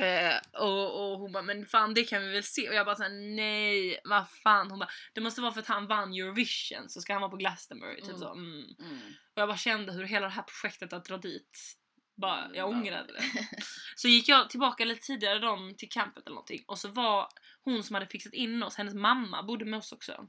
Eh, 0.02 0.62
och, 0.62 1.12
och 1.12 1.20
hon 1.20 1.32
bara, 1.32 1.44
men 1.44 1.66
fan 1.66 1.94
det 1.94 2.04
kan 2.04 2.22
vi 2.22 2.32
väl 2.32 2.44
se? 2.44 2.70
Och 2.70 2.76
jag 2.76 2.86
bara 2.86 2.96
såhär, 2.96 3.36
nej, 3.36 4.00
vad 4.04 4.30
fan? 4.30 4.70
Hon 4.72 4.80
bara, 4.80 4.90
det 5.14 5.22
måste 5.22 5.42
vara 5.42 5.52
för 5.52 5.60
att 5.60 5.68
han 5.68 5.88
vann 5.88 6.14
Eurovision 6.14 6.90
så 6.90 7.02
ska 7.02 7.14
han 7.14 7.22
vara 7.22 7.32
på 7.32 7.38
Glastonbury. 7.38 7.96
Typ 7.96 8.06
Mm. 8.08 8.20
så. 8.20 8.34
Mm. 8.34 8.64
Mm. 8.80 8.98
Och 9.36 9.42
jag 9.42 9.48
bara 9.50 9.58
kände 9.58 9.94
hur 9.94 10.04
hela 10.04 10.26
det 10.28 10.34
här 10.34 10.44
projektet 10.44 10.94
att 10.94 11.06
dra 11.06 11.18
dit, 11.18 11.60
bara, 12.22 12.50
jag 12.54 12.68
Mm, 12.68 12.80
ångrade 12.80 13.14
det. 13.14 13.24
Så 13.96 14.08
gick 14.08 14.30
jag 14.30 14.50
tillbaka 14.50 14.86
lite 14.86 15.02
tidigare 15.02 15.40
dem 15.40 15.76
till 15.78 15.90
campet 15.90 16.26
eller 16.26 16.36
någonting 16.36 16.64
och 16.68 16.78
så 16.80 16.88
var 16.90 17.28
hon 17.64 17.84
som 17.84 17.94
hade 17.94 18.08
fixat 18.08 18.34
in 18.34 18.64
oss, 18.64 18.76
hennes 18.76 18.94
mamma 18.94 19.44
bodde 19.44 19.66
med 19.66 19.78
oss 19.78 19.92
också. 19.92 20.28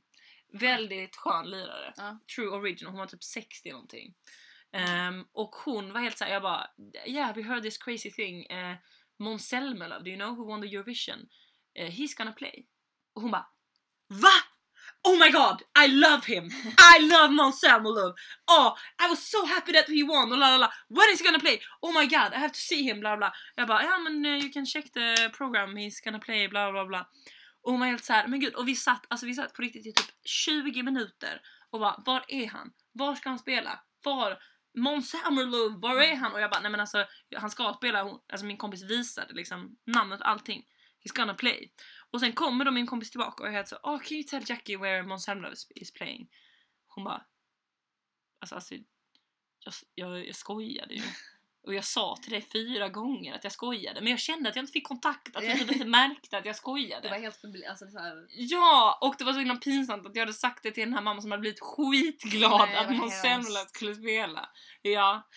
Väldigt 0.53 1.17
skön 1.17 1.51
lirare. 1.51 1.93
Ja. 1.97 2.19
True 2.37 2.49
original, 2.49 2.91
hon 2.93 2.99
var 2.99 3.07
typ 3.07 3.25
60 3.25 3.73
någonting. 3.73 4.15
Ehm, 4.73 5.25
och 5.33 5.51
hon 5.65 5.93
var 5.93 6.01
helt 6.01 6.19
såhär, 6.19 6.33
jag 6.33 6.43
bara 6.43 6.67
yeah 7.07 7.35
we 7.35 7.43
heard 7.43 7.63
this 7.63 7.79
crazy 7.79 8.11
thing. 8.11 8.51
Uh, 8.51 8.77
Måns 9.19 9.49
Zelmerlöw, 9.49 10.03
do 10.05 10.11
you 10.11 10.17
know 10.19 10.37
who 10.37 10.45
won 10.45 10.63
the 10.63 10.69
Eurovision? 10.69 11.29
Eh, 11.75 11.91
he's 11.91 12.17
gonna 12.19 12.33
play. 12.33 12.67
Och 13.15 13.23
hon 13.23 13.31
bara 13.31 13.47
VA? 14.09 14.52
Oh 15.05 15.19
my 15.19 15.31
god, 15.31 15.63
I 15.75 15.87
love 15.89 16.25
him! 16.25 16.51
I 16.79 16.99
love 17.01 17.33
Måns 17.33 17.61
Zelmerlöw! 17.61 18.15
Oh, 18.47 18.75
I 18.99 19.11
was 19.11 19.19
so 19.19 19.45
happy 19.45 19.73
that 19.73 19.89
he 19.89 20.03
won! 20.03 20.33
Och 20.33 20.39
la 20.39 20.51
la 20.51 20.57
la. 20.57 20.73
When 20.89 21.11
is 21.13 21.21
he 21.21 21.25
gonna 21.25 21.41
play? 21.41 21.61
Oh 21.83 21.93
my 21.93 22.07
god, 22.07 22.33
I 22.33 22.39
have 22.39 22.53
to 22.53 22.61
see 22.61 22.83
him! 22.83 23.01
Bla 23.01 23.17
bla. 23.17 23.33
Jag 23.57 23.69
bara, 23.69 23.83
ja 23.83 23.99
men 23.99 24.27
uh, 24.27 24.39
you 24.39 24.51
can 24.53 24.67
check 24.67 24.93
the 24.93 25.31
program, 25.37 25.77
he's 25.77 26.05
gonna 26.05 26.19
play 26.19 26.49
bla 26.49 26.73
bla 26.73 26.85
bla. 26.85 27.07
Och 27.63 27.73
hon 27.73 27.81
var 27.81 27.87
helt 27.87 28.05
såhär, 28.05 28.27
men 28.27 28.41
gud, 28.41 28.55
och 28.55 28.69
vi 28.69 28.77
satt, 28.77 29.07
alltså 29.09 29.27
vi 29.27 29.35
satt 29.35 29.55
på 29.55 29.63
riktigt 29.63 29.87
i 29.87 29.93
typ 29.93 30.11
20 30.25 30.83
minuter 30.83 31.41
och 31.71 31.81
bara, 31.81 32.03
var 32.07 32.25
är 32.29 32.47
han? 32.47 32.73
Var 32.93 33.15
ska 33.15 33.29
han 33.29 33.39
spela? 33.39 33.81
Var? 34.05 34.39
Måns 34.79 35.11
Zelmerlöw, 35.11 35.81
var 35.81 36.03
är 36.03 36.17
han? 36.17 36.33
Och 36.33 36.41
jag 36.41 36.51
bara, 36.51 36.61
nej 36.61 36.71
men 36.71 36.81
alltså 36.81 37.07
han 37.37 37.51
ska 37.51 37.75
spela, 37.77 38.01
alltså 38.01 38.47
min 38.47 38.57
kompis 38.57 38.83
visade 38.83 39.35
liksom 39.35 39.77
namnet 39.87 40.21
och 40.21 40.29
allting. 40.29 40.65
He's 41.05 41.17
gonna 41.17 41.35
play. 41.35 41.73
Och 42.11 42.21
sen 42.21 42.33
kommer 42.33 42.65
då 42.65 42.71
min 42.71 42.87
kompis 42.87 43.11
tillbaka 43.11 43.43
och 43.43 43.47
jag 43.47 43.53
är 43.53 43.57
helt 43.57 43.69
så, 43.69 43.77
oh 43.77 43.99
can 43.99 44.17
you 44.17 44.23
tell 44.23 44.43
Jackie 44.47 44.77
where 44.77 45.03
Måns 45.03 45.29
is, 45.75 45.93
playing? 45.93 46.29
Hon 46.89 47.05
bara, 47.05 47.25
alltså, 48.41 48.55
alltså 48.55 48.75
jag, 49.65 49.75
jag, 49.95 50.27
jag 50.27 50.37
skojade 50.37 50.95
ju. 50.95 51.03
Och 51.65 51.75
jag 51.75 51.85
sa 51.85 52.17
till 52.23 52.33
dig 52.33 52.43
fyra 52.53 52.89
gånger 52.89 53.35
att 53.35 53.45
jag 53.45 53.53
skojade 53.53 54.01
men 54.01 54.11
jag 54.11 54.21
kände 54.21 54.49
att 54.49 54.57
jag 54.57 54.63
inte 54.63 54.73
fick 54.73 54.87
kontakt, 54.87 55.37
att 55.37 55.45
jag 55.45 55.59
typ 55.59 55.71
inte 55.73 55.85
märkte 55.85 56.39
att 56.39 56.45
jag 56.45 56.57
skojade. 56.57 57.03
Det 57.03 57.11
var 57.11 57.19
helt 57.19 57.37
förbi, 57.37 57.67
alltså 57.67 57.87
så 57.87 57.99
här, 57.99 58.27
Ja! 58.29 58.99
Och 59.01 59.15
det 59.19 59.25
var 59.25 59.33
så 59.33 59.39
himla 59.39 59.57
pinsamt 59.57 60.07
att 60.07 60.17
jag 60.17 60.23
hade 60.23 60.33
sagt 60.33 60.63
det 60.63 60.71
till 60.71 60.85
den 60.85 60.95
här 60.95 61.03
mamman 61.03 61.23
som 61.23 61.31
hade 61.31 61.41
blivit 61.41 61.61
skitglad 61.61 62.69
Nej, 62.69 62.77
att 62.77 62.97
Måns. 62.97 63.21
Zelmerlöw 63.21 63.67
skulle 63.67 63.95
spela. 63.95 64.49
Ja. 64.83 65.29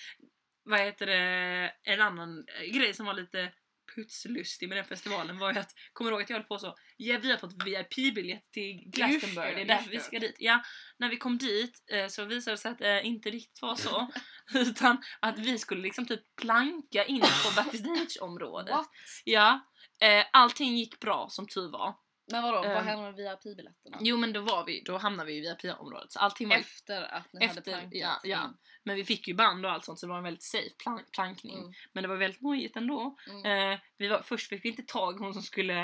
Vad 0.64 0.80
heter 0.80 1.06
det? 1.06 1.72
En 1.84 2.02
annan 2.02 2.46
eh, 2.48 2.78
grej 2.78 2.94
som 2.94 3.06
var 3.06 3.14
lite 3.14 3.52
putslustig 3.96 4.70
med 4.70 4.78
den 4.78 4.86
festivalen 4.86 5.38
var 5.38 5.54
ju 5.54 5.60
att, 5.60 5.72
kommer 5.94 6.12
du 6.12 6.16
ihåg 6.16 6.24
att 6.24 6.30
jag 6.30 6.38
höll 6.38 6.46
på 6.46 6.60
så, 6.60 6.76
ja 6.98 7.18
vi 7.18 7.32
har 7.32 7.38
fått 7.38 7.64
VIP-biljett 7.66 8.52
till 8.52 8.84
Glastonbury, 8.86 9.50
det, 9.50 9.56
det 9.56 9.62
är 9.62 9.66
därför 9.66 9.90
vi 9.90 10.00
ska 10.00 10.20
dit. 10.20 10.36
Ja, 10.40 10.64
när 10.98 11.10
vi 11.10 11.18
kom 11.18 11.38
dit 11.38 11.84
eh, 11.92 12.08
så 12.08 12.26
visade 12.26 12.54
det 12.54 12.58
sig 12.58 12.72
att 12.72 12.80
det 12.80 13.02
inte 13.04 13.30
riktigt 13.30 13.62
var 13.62 13.76
så. 13.76 14.12
utan 14.54 14.98
att 15.20 15.40
vi 15.40 15.58
skulle 15.58 15.82
liksom 15.82 16.06
typ 16.06 16.36
planka 16.36 17.06
in 17.06 17.22
på 17.22 17.56
backstage-området. 17.56 18.76
Ja, 19.24 19.60
eh, 20.02 20.26
allting 20.34 20.78
gick 20.78 21.00
bra 21.00 21.28
som 21.30 21.48
tur 21.48 21.72
var. 21.72 22.05
Men 22.32 22.44
vadå, 22.44 22.58
vad 22.58 22.78
Ehm, 22.78 22.86
hände 22.88 23.04
med 23.04 23.16
VIP-biljetterna? 23.16 23.98
Jo 24.02 24.18
men 24.18 24.34
då 24.34 24.42
var 24.42 24.66
vi, 24.66 24.82
då 24.86 24.98
hamnade 24.98 25.28
vi 25.32 25.38
i 25.38 25.42
VIP-området 25.42 26.12
så 26.12 26.20
allting 26.20 26.50
var 26.50 26.56
Efter 26.56 27.02
att 27.02 27.34
ni 27.34 27.46
hade 27.48 27.60
efter, 27.60 27.72
plankat? 27.72 27.90
ja, 27.94 28.20
ja. 28.24 28.40
Mm. 28.40 28.58
Men 28.84 28.96
vi 28.96 29.06
fick 29.06 29.28
ju 29.28 29.34
band 29.34 29.66
och 29.66 29.72
allt 29.72 29.86
sånt 29.86 30.00
så 30.00 30.06
det 30.06 30.10
var 30.10 30.18
en 30.18 30.24
väldigt 30.24 30.44
safe 30.44 30.70
plan- 30.84 31.06
plankning. 31.14 31.58
Mm. 31.60 31.74
Men 31.94 32.02
det 32.04 32.08
var 32.08 32.16
väldigt 32.16 32.42
nojigt 32.42 32.76
ändå. 32.78 33.18
Mm. 33.30 33.72
Eh, 33.74 33.80
vi 33.98 34.08
var, 34.08 34.22
först 34.22 34.50
fick 34.50 34.66
vi 34.66 34.70
inte 34.70 34.84
tag 34.84 35.14
hon 35.20 35.34
som 35.34 35.42
skulle 35.44 35.80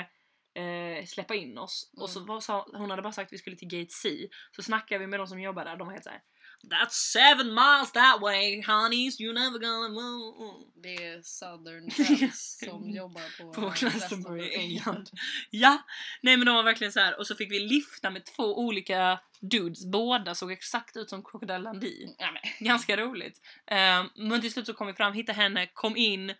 eh, 0.54 1.04
släppa 1.06 1.34
in 1.34 1.58
oss. 1.58 1.90
Och 1.96 2.10
så 2.10 2.18
Mm. 2.18 2.26
var, 2.26 2.40
sa, 2.40 2.66
hon 2.74 2.90
hade 2.90 3.02
bara 3.02 3.12
sagt 3.12 3.28
att 3.28 3.32
vi 3.32 3.38
skulle 3.38 3.56
till 3.56 3.68
Gate 3.68 3.90
C. 3.92 4.28
Så 4.56 4.62
snackade 4.62 4.98
vi 4.98 5.06
med 5.06 5.20
de 5.20 5.26
som 5.26 5.40
jobbar 5.40 5.64
där, 5.64 5.76
de 5.76 5.86
var 5.86 5.92
helt 5.92 6.04
såhär 6.04 6.22
That's 6.70 6.94
seven 7.12 7.54
miles 7.54 7.92
that 7.92 8.20
way 8.20 8.62
honeys, 8.66 9.20
you're 9.20 9.34
never 9.34 9.58
gonna 9.58 9.88
move. 9.88 10.64
Det 10.82 10.94
är 11.06 11.22
Southern 11.22 11.90
Friends 11.90 12.58
som 12.64 12.90
jobbar 12.90 13.38
på, 13.38 13.52
På 13.52 13.72
Glastonbury 13.76 14.42
i. 14.42 14.54
England. 14.54 15.10
Ja! 15.50 15.82
Nej 16.22 16.36
men 16.36 16.46
de 16.46 16.54
var 16.54 16.62
verkligen 16.62 16.92
så 16.92 17.00
här 17.00 17.18
och 17.18 17.26
så 17.26 17.34
fick 17.34 17.52
vi 17.52 17.58
lifta 17.60 18.10
med 18.10 18.24
två 18.24 18.58
olika 18.58 19.20
dudes, 19.40 19.86
båda 19.86 20.34
såg 20.34 20.52
exakt 20.52 20.96
ut 20.96 21.10
som 21.10 21.22
Crocodile 21.24 21.58
Dundee. 21.58 22.14
Ja. 22.18 22.28
Ganska 22.58 22.96
roligt. 22.96 23.40
Ehm, 23.66 24.06
men 24.16 24.40
till 24.40 24.52
slut 24.52 24.66
så 24.66 24.74
kom 24.74 24.86
vi 24.86 24.92
fram, 24.92 25.12
hittade 25.12 25.38
henne, 25.38 25.66
kom 25.74 25.96
in 25.96 26.34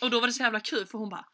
och 0.00 0.10
då 0.10 0.20
var 0.20 0.26
det 0.26 0.32
så 0.32 0.42
jävla 0.42 0.60
kul 0.60 0.86
för 0.86 0.98
hon 0.98 1.08
bara 1.08 1.26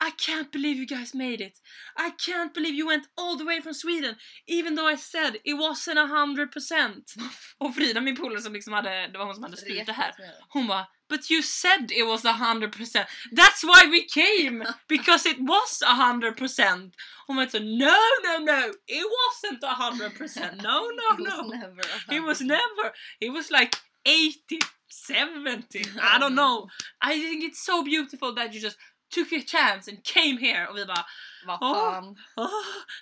I 0.00 0.10
can't 0.10 0.52
believe 0.52 0.76
you 0.76 0.86
guys 0.86 1.14
made 1.14 1.40
it. 1.40 1.60
I 1.96 2.10
can't 2.10 2.54
believe 2.54 2.74
you 2.74 2.86
went 2.86 3.08
all 3.16 3.36
the 3.36 3.44
way 3.44 3.60
from 3.60 3.74
Sweden 3.74 4.16
even 4.46 4.74
though 4.74 4.86
I 4.86 4.96
said 4.96 5.36
it 5.44 5.54
wasn't 5.54 5.98
a 5.98 6.06
hundred 6.06 6.52
percent. 6.52 7.14
Och 7.58 7.74
Frida 7.74 8.00
min 8.00 8.16
polare 8.16 8.40
som 8.40 8.52
liksom 8.52 8.72
hade, 8.72 9.06
det 9.12 9.18
var 9.18 9.24
hon 9.24 9.34
som 9.34 9.44
hade 9.44 9.56
styrt 9.56 9.86
det 9.86 9.92
här. 9.92 10.12
Hon 10.48 10.66
bara 10.66 10.86
But 11.08 11.30
you 11.30 11.42
said 11.42 11.90
it 11.90 12.06
was 12.06 12.24
a 12.24 12.32
hundred 12.32 12.72
percent. 12.72 13.08
That's 13.32 13.64
why 13.64 13.86
we 13.90 14.02
came! 14.04 14.66
Because 14.88 15.26
it 15.26 15.38
was 15.40 15.82
a 15.82 15.94
hundred 15.94 16.36
percent! 16.36 16.94
Hon 17.26 17.36
var 17.36 17.46
så 17.46 17.58
no 17.58 17.96
no 18.24 18.38
no! 18.44 18.72
It 18.86 19.06
wasn't 19.18 19.64
a 19.64 19.74
hundred 19.74 20.18
percent! 20.18 20.62
No 20.62 20.90
no 21.00 21.14
It 21.14 21.20
was 21.20 21.36
no! 21.36 21.48
never 21.48 21.80
a 21.80 22.14
It 22.14 22.22
was 22.22 22.40
never! 22.40 22.92
It 23.20 23.32
was 23.32 23.50
like 23.50 23.76
80, 24.06 24.58
70, 24.88 25.84
I 26.00 26.18
don't 26.18 26.34
know! 26.34 26.68
I 27.00 27.20
think 27.20 27.44
it's 27.44 27.64
so 27.64 27.82
beautiful 27.82 28.34
that 28.34 28.52
you 28.54 28.60
just 28.60 28.76
took 29.10 29.32
a 29.32 29.42
chance 29.46 29.90
and 29.90 30.04
came 30.04 30.40
here 30.40 30.66
och 30.66 30.76
vi 30.76 30.86
bara 30.86 31.06
Vad 31.46 31.58
fan. 31.58 32.16
Åh, 32.36 32.50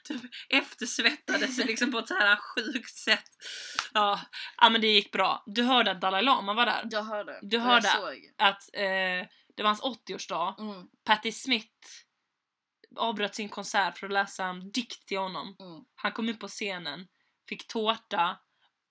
typ 0.04 0.22
eftersvettades 0.48 1.58
liksom 1.66 1.92
på 1.92 1.98
ett 1.98 2.08
så 2.08 2.14
här 2.14 2.36
sjukt 2.36 2.96
sätt. 2.96 3.30
Ja, 3.92 4.20
ja, 4.56 4.68
men 4.70 4.80
det 4.80 4.86
gick 4.86 5.12
bra. 5.12 5.42
Du 5.46 5.62
hörde 5.62 5.90
att 5.90 6.00
Dalai 6.00 6.22
Lama 6.22 6.54
var 6.54 6.66
där? 6.66 6.88
Jag 6.90 7.02
hörde. 7.02 7.38
Du 7.42 7.58
hörde. 7.58 7.88
Att 8.38 8.62
eh, 8.72 9.28
det 9.56 9.62
var 9.62 9.66
hans 9.66 9.82
80-årsdag. 9.82 10.60
Mm, 10.60 10.86
Patti 11.04 11.32
Smith 11.32 11.86
avbröt 12.96 13.34
sin 13.34 13.48
konsert 13.48 13.98
för 13.98 14.06
att 14.06 14.12
läsa 14.12 14.44
en 14.44 14.70
dikt 14.70 15.06
till 15.06 15.18
honom. 15.18 15.56
mm. 15.60 15.84
Han 15.94 16.12
kom 16.12 16.28
upp 16.28 16.40
på 16.40 16.48
scenen, 16.48 17.06
fick 17.48 17.66
tårta, 17.66 18.38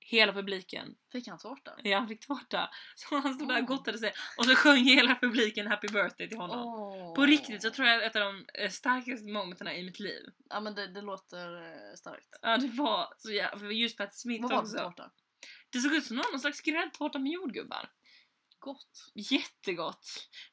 hela 0.07 0.33
publiken. 0.33 0.95
Fick 1.11 1.27
han 1.27 1.37
tårta? 1.39 1.71
Ja, 1.83 1.97
han 1.97 2.07
fick 2.07 2.27
tårta. 2.27 2.69
Så 2.95 3.19
han 3.19 3.33
stod 3.33 3.47
där 3.47 3.55
och 3.55 3.69
Oh. 3.69 3.77
gottade 3.77 3.97
sig 3.97 4.13
och 4.37 4.45
så 4.45 4.55
sjöng 4.55 4.83
hela 4.83 5.15
publiken 5.15 5.67
Happy 5.67 5.87
birthday 5.87 6.29
till 6.29 6.37
honom. 6.37 6.59
Åh. 6.67 7.13
På 7.15 7.25
riktigt 7.25 7.61
så 7.61 7.69
tror 7.69 7.87
jag 7.87 8.03
ett 8.05 8.15
av 8.15 8.21
de 8.21 8.45
eh, 8.53 8.69
starkaste 8.69 9.27
momenten 9.27 9.67
i 9.67 9.83
mitt 9.83 9.99
liv. 9.99 10.23
Ja 10.49 10.59
men 10.59 10.75
det, 10.75 10.87
det 10.87 11.01
låter 11.01 11.55
eh, 11.61 11.95
starkt. 11.95 12.27
Ja 12.41 12.57
det 12.57 12.67
var 12.67 13.13
så 13.17 13.31
jävla, 13.31 13.71
just 13.71 13.97
Patti 13.97 14.15
Smith 14.15 14.41
Vad 14.41 14.51
var 14.51 14.57
det 14.57 14.61
också. 14.63 14.77
för 14.77 14.83
tårta? 14.83 15.11
Det 15.69 15.79
såg 15.79 15.93
ut 15.93 16.05
som 16.05 16.17
någon 16.17 16.39
slags 16.39 16.61
gräddtårta 16.61 17.19
med 17.19 17.31
jordgubbar. 17.31 17.89
Gott. 18.59 19.11
Jättegott. 19.15 20.07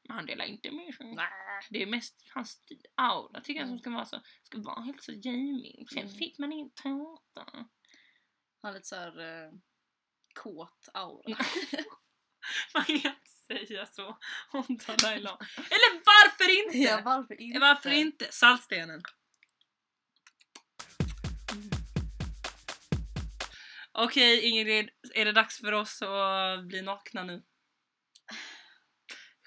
Men 0.07 0.15
han 0.15 0.25
delar 0.25 0.45
inte 0.45 0.71
med 0.71 0.95
sig. 0.95 1.13
Nej. 1.15 1.27
Det 1.69 1.81
är 1.81 1.85
mest 1.87 2.15
hans 2.33 2.59
aura 2.95 3.41
tycker 3.41 3.59
jag 3.59 3.67
som 3.67 3.69
Mm. 3.73 3.79
ska 3.79 3.89
vara 3.89 4.05
så, 4.05 4.21
ska 4.43 4.61
vara 4.61 4.81
helt 4.81 5.03
så 5.03 5.11
gaming. 5.11 5.87
Sen 5.93 6.03
Mm. 6.03 6.13
fick 6.15 6.37
man 6.39 6.51
ingen 6.51 6.69
tårta. 6.69 7.65
Han 8.63 8.69
har 8.69 8.73
lite 8.73 8.87
såhär 8.87 9.43
eh, 9.45 9.51
kåt 10.33 10.89
aura. 10.93 11.23
Man 12.73 12.83
kan 12.83 12.95
inte 12.95 13.31
säga 13.47 13.85
så 13.85 14.17
om 14.51 14.65
Dalai 14.87 15.19
Lama. 15.19 15.37
Eller 15.57 16.03
varför 16.05 16.65
inte? 16.65 16.77
ja 16.77 17.01
varför 17.05 17.41
inte? 17.41 17.59
Varför 17.59 17.89
inte? 17.89 18.27
Saltstenen. 18.31 19.01
Okej 23.91 24.41
Ingrid, 24.41 24.89
är 25.13 25.25
det 25.25 25.31
dags 25.31 25.59
för 25.59 25.71
oss 25.71 26.01
att 26.01 26.65
bli 26.67 26.81
nakna 26.81 27.23
nu? 27.23 27.43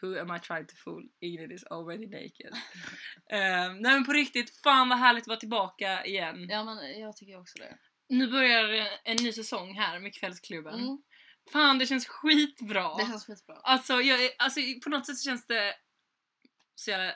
Who 0.03 0.21
am 0.21 0.37
I 0.37 0.41
trying 0.41 0.67
to 0.67 0.75
fool? 0.85 1.09
Ingrid 1.21 1.53
is 1.53 1.65
already 1.65 2.07
naked. 2.07 2.53
Ehm, 3.31 3.79
nej 3.79 3.93
men 3.93 4.05
på 4.05 4.13
riktigt, 4.13 4.63
fan 4.63 4.89
vad 4.89 4.99
härligt 4.99 5.25
att 5.25 5.29
vara 5.29 5.41
tillbaka 5.41 6.05
igen. 6.05 6.47
Ja 6.49 6.65
men 6.65 7.01
jag 7.01 7.17
tycker 7.17 7.41
också 7.41 7.59
det. 7.59 7.79
Nu 8.09 8.27
börjar 8.27 8.89
en 9.05 9.17
ny 9.17 9.33
säsong 9.33 9.75
här 9.75 9.99
med 10.01 10.15
Kvällsklubben. 10.15 10.75
Mm. 10.81 10.99
Fan 11.53 11.79
det 11.79 11.87
känns 11.87 12.07
skitbra. 12.07 12.95
Det 12.97 13.07
känns 13.07 13.27
skitbra. 13.27 13.57
Alltså, 13.57 13.93
jag, 14.01 14.31
alltså 14.39 14.61
på 14.85 14.91
något 14.91 15.07
sätt 15.07 15.21
känns 15.23 15.47
det 15.47 15.75
så 16.75 16.91
jävla 16.91 17.09
eh, 17.09 17.15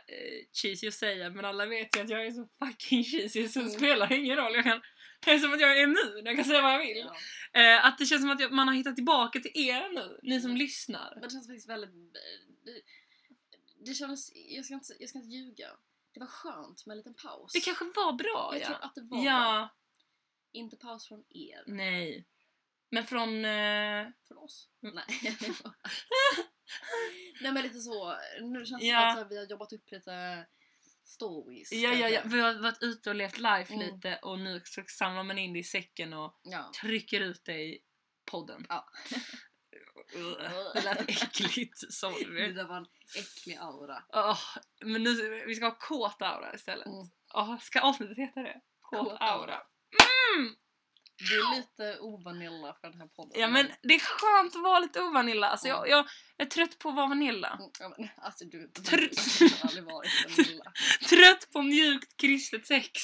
cheesy 0.53 0.89
att 0.89 0.95
säga 0.95 1.31
men 1.31 1.45
alla 1.45 1.67
vet 1.67 1.97
ju 1.97 2.01
att 2.03 2.09
jag 2.11 2.27
är 2.27 2.31
så 2.31 2.49
fucking 2.59 3.05
cheesy 3.05 3.49
så 3.49 3.59
det 3.59 3.65
Mm. 3.65 3.79
spelar 3.79 4.13
ingen 4.13 4.37
roll. 4.37 4.55
Jag 4.55 4.65
kan, 4.65 4.81
det 5.25 5.31
är 5.31 5.39
som 5.39 5.53
att 5.53 5.61
jag 5.61 5.79
är 5.79 5.83
immun, 5.83 6.23
jag 6.25 6.37
kan 6.37 6.45
säga 6.45 6.63
vad 6.63 6.75
jag 6.75 6.79
vill. 6.79 7.07
Ja. 7.53 7.61
Eh, 7.61 7.87
att 7.87 7.99
det 7.99 8.07
känns 8.07 8.23
som 8.23 8.31
att 8.31 8.41
jag, 8.41 8.53
man 8.53 8.69
har 8.69 8.75
hittat 8.75 8.95
tillbaka 8.97 9.41
till 9.41 9.51
er 9.55 9.95
nu, 9.95 10.19
ni 10.23 10.41
som 10.41 10.51
Mm. 10.51 10.59
lyssnar. 10.59 11.11
Men 11.15 11.23
det 11.23 11.31
känns 11.31 11.47
faktiskt 11.47 11.69
väldigt... 11.69 11.91
Det, 12.65 12.81
det 13.87 13.95
kändes... 13.95 14.31
Jag 14.35 14.65
ska, 14.65 14.75
inte, 14.75 14.93
jag 15.01 15.09
ska 15.09 15.19
inte 15.19 15.31
ljuga. 15.31 15.69
Det 16.15 16.21
var 16.21 16.27
skönt 16.27 16.87
med 16.87 16.93
en 16.95 16.99
liten 16.99 17.15
paus. 17.15 17.53
Det 17.53 17.61
kanske 17.61 17.85
var 17.85 18.13
bra 18.13 18.51
Jag 18.53 18.63
ja. 18.63 18.67
tror 18.67 18.85
att 18.85 18.95
det 18.95 19.01
var 19.03 19.23
bra. 19.23 19.69
Inte 20.53 20.77
paus 20.77 21.09
från 21.09 21.25
er. 21.29 21.65
nej. 21.67 22.27
Men 22.93 23.05
från... 23.05 23.45
Eh, 23.45 24.07
Från 24.29 24.39
oss. 24.39 24.69
Mm. 24.83 24.95
Nej. 24.95 25.37
Nej 27.41 27.53
men 27.53 27.63
lite 27.63 27.79
så. 27.81 28.17
Nu 28.41 28.65
känns 28.67 28.81
det 28.81 28.87
Ja. 28.87 29.01
som 29.01 29.09
att 29.11 29.17
här, 29.17 29.25
vi 29.29 29.39
har 29.39 29.45
jobbat 29.47 29.73
upp 29.73 29.91
lite 29.91 30.47
stories. 31.05 31.73
ja, 31.73 31.93
ja, 31.93 32.09
ja, 32.09 32.21
vi 32.25 32.41
har 32.41 32.55
varit 32.63 32.83
ute 32.83 33.11
och 33.11 33.17
levt 33.17 33.39
life 33.39 33.75
Mm. 33.75 33.87
lite 33.95 34.17
och 34.23 34.39
nu 34.39 34.61
så 34.65 34.83
samlar 34.87 35.23
man 35.23 35.39
in 35.39 35.53
det 35.53 35.59
i 35.59 35.65
säcken 35.65 36.13
och 36.13 36.41
ja. 36.43 36.71
trycker 36.81 37.21
ut 37.21 37.45
det 37.45 37.59
i 37.63 37.79
podden. 38.25 38.67
Ja. 38.69 38.89
Det 40.75 40.81
lät 40.85 41.01
äckligt, 41.11 41.93
sorry. 41.93 42.47
Det 42.47 42.53
där 42.53 42.65
var 42.65 42.77
en 42.77 42.87
äcklig 43.19 43.57
aura. 43.57 44.03
Åh, 44.09 44.39
men 44.85 45.03
nu, 45.03 45.45
vi 45.47 45.55
ska 45.55 45.65
ha 45.65 45.79
kåt 45.79 46.23
aura 46.23 46.55
istället. 46.55 46.87
Mm. 46.87 47.07
Åh, 47.35 47.59
ska 47.59 47.81
avsnittet 47.81 48.19
heta 48.19 48.41
det? 48.43 48.61
Kåt, 48.81 48.99
Kåt 48.99 49.09
aura. 49.21 49.33
aura. 49.33 49.63
Mm. 50.39 50.55
Det 51.29 51.35
är 51.35 51.57
lite 51.57 51.99
ovanilla 52.01 52.75
för 52.81 52.89
den 52.91 53.01
här 53.01 53.07
podden. 53.09 53.41
Ja 53.41 53.49
men 53.49 53.67
det 53.83 53.95
är 53.95 53.99
skönt 54.01 54.57
att 54.57 54.63
vara 54.63 54.79
lite 54.79 55.03
ovanilla. 55.03 55.47
Alltså, 55.49 55.69
jag, 55.69 55.89
jag 55.89 56.07
är 56.37 56.45
trött 56.47 56.79
på 56.79 56.89
att 56.89 56.95
vara 56.95 57.07
vanilla. 57.07 57.49
Mm, 57.49 57.71
Ja, 57.81 57.95
men, 57.99 58.09
alltså 58.17 58.45
du, 58.45 58.71
du 58.75 58.91
har 58.91 59.65
aldrig 59.65 59.85
varit 59.85 60.11
vanilla. 60.39 60.73
Trött 61.09 61.51
på 61.53 61.63
mjukt 61.63 62.17
kristet 62.17 62.67
sex. 62.67 63.01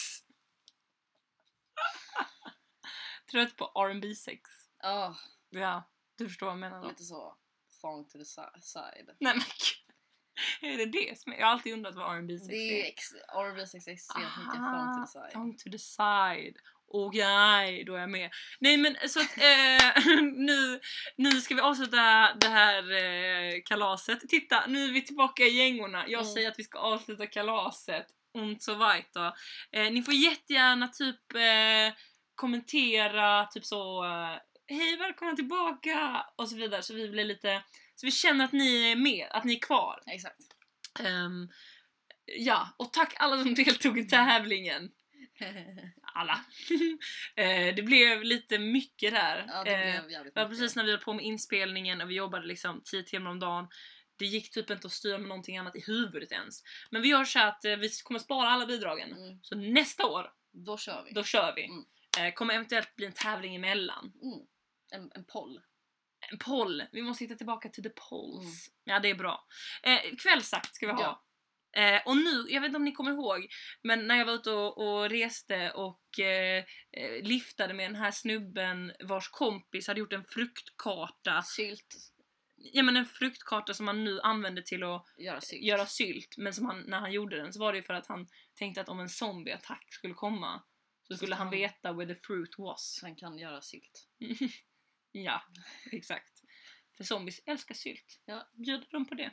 Trött 3.31 3.57
på 3.57 3.65
R&B 3.75 4.15
sex. 4.15 4.51
Ja, 4.83 5.17
Ja, 5.51 5.91
du 6.19 6.29
förstår 6.29 6.47
vad 6.47 6.53
jag 6.53 6.59
menar 6.61 6.83
då. 6.83 6.89
lite 6.89 7.05
så. 7.05 7.37
Fong 7.81 8.05
to 8.09 8.19
the 8.19 8.25
si- 8.25 8.61
side. 8.61 9.11
Nej 9.21 9.35
men. 9.35 9.43
Är 10.73 10.77
det 10.77 10.87
det 10.87 11.21
som 11.21 11.33
är? 11.33 11.37
Jag 11.37 11.47
har 11.47 11.53
alltid 11.53 11.73
undrat 11.73 11.95
vad 11.95 12.17
R&B 12.17 12.39
sex 12.39 12.53
är 13.12 13.19
är. 13.41 13.45
R&B 13.51 13.67
sex 13.67 13.87
är 13.89 13.93
extremt 13.93 14.37
mycket 14.39 14.55
Aha, 14.61 14.95
fong 14.95 15.07
to 15.07 15.07
the 15.07 15.12
side. 15.12 15.33
Fong 15.33 15.57
to 15.57 15.71
the 15.71 15.79
side. 15.79 16.57
Okej, 16.88 17.85
då 17.85 17.94
är 17.94 18.01
jag 18.01 18.11
med. 18.11 18.31
Nej 18.61 18.77
men 18.77 18.96
så 19.09 19.20
att 19.20 19.38
eh, 19.38 20.07
nu, 20.22 20.81
nu 21.16 21.31
ska 21.40 21.55
vi 21.55 21.61
avsluta 21.61 22.33
det 22.40 22.49
här 22.49 22.92
eh, 22.92 23.53
kalaset. 23.64 24.29
Titta, 24.29 24.66
nu 24.66 24.85
är 24.85 24.92
vi 24.92 25.03
tillbaka 25.03 25.42
i 25.42 25.57
gängorna. 25.57 26.05
Jag 26.09 26.20
Mm. 26.22 26.33
säger 26.35 26.49
att 26.49 26.59
vi 26.59 26.64
ska 26.64 26.79
avsluta 26.79 27.27
kalaset. 27.27 28.07
Und 28.35 28.62
so 28.62 28.75
weiter. 28.75 29.33
Eh, 29.72 29.90
ni 29.92 30.03
får 30.03 30.14
jättegärna 30.14 30.88
typ 30.88 31.35
eh, 31.35 31.94
kommentera, 32.35 33.46
typ 33.46 33.64
så 33.64 34.05
eh, 34.05 34.38
Hej 34.68 34.96
välkomna 34.96 35.37
tillbaka! 35.37 36.27
Och 36.37 36.49
så 36.49 36.57
vidare 36.57 36.83
så 36.83 36.94
vi 36.94 37.09
blir 37.09 37.25
lite 37.25 37.62
så 37.94 38.07
vi 38.07 38.12
känner 38.12 38.44
att 38.44 38.53
ni 38.53 38.92
är 38.92 38.96
med, 38.96 39.27
att 39.31 39.44
ni 39.44 39.55
är 39.55 39.61
kvar. 39.61 40.03
Exakt. 40.07 40.37
Ehm, 41.01 41.49
ja, 42.38 42.68
och 42.77 42.92
tack 42.92 43.14
alla 43.18 43.42
som 43.42 43.55
deltog 43.55 43.99
i 43.99 44.05
tävlingen. 44.09 44.90
Alla. 46.17 46.45
Eh, 47.37 47.75
det 47.75 47.83
blev 47.83 48.23
lite 48.23 48.59
mycket 48.59 49.13
där. 49.13 49.45
ja, 49.49 49.65
det 49.65 49.71
Eh, 49.75 50.01
blev 50.01 50.11
jävligt 50.11 50.35
det 50.35 50.41
var 50.41 50.49
mycket. 50.49 50.59
precis 50.63 50.77
när 50.77 50.85
vi 50.85 50.91
höll 50.91 51.01
på 51.01 51.13
med 51.13 51.25
inspelningen 51.25 52.01
och 52.01 52.11
vi 52.11 52.15
jobbade 52.15 52.47
liksom 52.47 52.83
10 52.85 53.03
timmar 53.03 53.31
om 53.31 53.39
dagen. 53.41 53.69
Det 54.19 54.25
gick 54.27 54.51
typ 54.51 54.71
inte 54.71 54.87
att 54.87 54.93
styra 54.93 55.19
med 55.19 55.29
någonting 55.29 55.59
annat 55.59 55.77
i 55.77 55.81
huvudet 55.87 56.33
ens. 56.33 56.63
Men 56.91 57.03
vi 57.03 57.09
gör 57.09 57.25
så 57.25 57.41
att 57.41 57.65
eh, 57.65 57.77
vi 57.77 57.89
kommer 58.05 58.21
spara 58.21 58.49
alla 58.49 58.67
bidragen. 58.67 59.13
Mm, 59.13 59.39
Så 59.43 59.57
nästa 59.57 60.07
år, 60.07 60.31
då 60.53 60.77
kör 60.79 61.03
vi. 61.05 61.13
då 61.13 61.23
kör 61.25 61.53
vi. 61.57 61.65
Mm. 61.65 61.85
Eh, 62.19 62.33
kommer 62.35 62.55
eventuellt 62.55 62.97
bli 62.97 63.07
en 63.07 63.13
tävling 63.13 63.55
emellan. 63.57 64.13
Mm. 64.23 64.39
En, 64.93 65.11
en 65.15 65.25
poll. 65.25 65.61
En 66.31 66.39
poll. 66.39 66.83
Vi 66.93 67.03
måste 67.03 67.25
hitta 67.25 67.35
tillbaka 67.35 67.69
till 67.69 67.83
the 67.83 67.91
polls. 68.11 68.45
Mm. 68.45 68.95
Ja, 68.95 69.01
det 69.01 69.11
är 69.11 69.15
bra. 69.15 69.47
Eh, 69.83 69.99
kvällsakt 70.23 70.75
ska 70.75 70.87
vi 70.87 70.93
ha. 70.93 71.03
Ja. 71.03 71.23
Eh, 71.77 72.01
och 72.05 72.17
nu, 72.17 72.45
jag 72.49 72.61
vet 72.61 72.69
inte 72.69 72.77
om 72.77 72.85
ni 72.85 72.93
kommer 72.93 73.11
ihåg, 73.11 73.47
men 73.83 74.07
när 74.07 74.17
jag 74.17 74.27
var 74.27 74.33
ute 74.33 74.51
och, 74.51 74.79
och 74.79 75.11
reste 75.11 75.71
och 75.71 76.21
eh, 76.21 76.65
eh, 76.93 77.23
liftade 77.23 77.75
med 77.75 77.91
den 77.91 77.97
här 77.97 78.11
snubben 78.11 78.93
vars 79.05 79.29
kompis 79.29 79.89
hade 79.89 80.01
gjort 80.01 80.12
en 80.12 80.25
fruktkarta. 80.25 81.43
Sylt. 81.43 81.97
Ja 82.57 82.83
men 82.83 82.97
en 82.97 83.07
fruktkarta 83.07 83.74
som 83.74 83.87
man 83.87 84.05
nu 84.05 84.20
använder 84.20 84.62
till 84.62 84.83
att 84.83 85.07
Göra 85.18 85.41
sylt. 85.41 85.62
göra 85.62 85.87
sylt. 85.87 86.35
Men 86.37 86.55
som 86.55 86.66
han, 86.66 86.81
när 86.81 87.01
han 87.01 87.12
gjorde 87.12 87.37
den 87.37 87.53
så 87.53 87.61
var 87.61 87.72
det 87.72 87.79
ju 87.79 87.83
för 87.83 87.95
att 87.95 88.07
han 88.07 88.29
tänkte 88.55 88.81
att 88.81 88.89
om 88.89 89.01
en 89.01 89.09
zombieattack 89.09 89.87
skulle 89.93 90.14
komma 90.14 90.62
så 91.09 91.16
skulle 91.16 91.35
han 91.35 91.51
veta 91.51 91.93
where 91.93 92.14
the 92.14 92.20
fruit 92.20 92.59
was. 92.59 92.99
Han 93.03 93.16
kan 93.16 93.39
göra 93.39 93.61
sylt. 93.61 94.09
ja, 95.12 95.43
exakt. 95.93 96.43
För 96.97 97.05
zombies 97.05 97.41
älskar 97.47 97.74
sylt. 97.74 98.20
Ja. 98.24 98.49
Bjuder 98.53 98.89
de 98.91 99.07
på 99.07 99.14
det? 99.14 99.31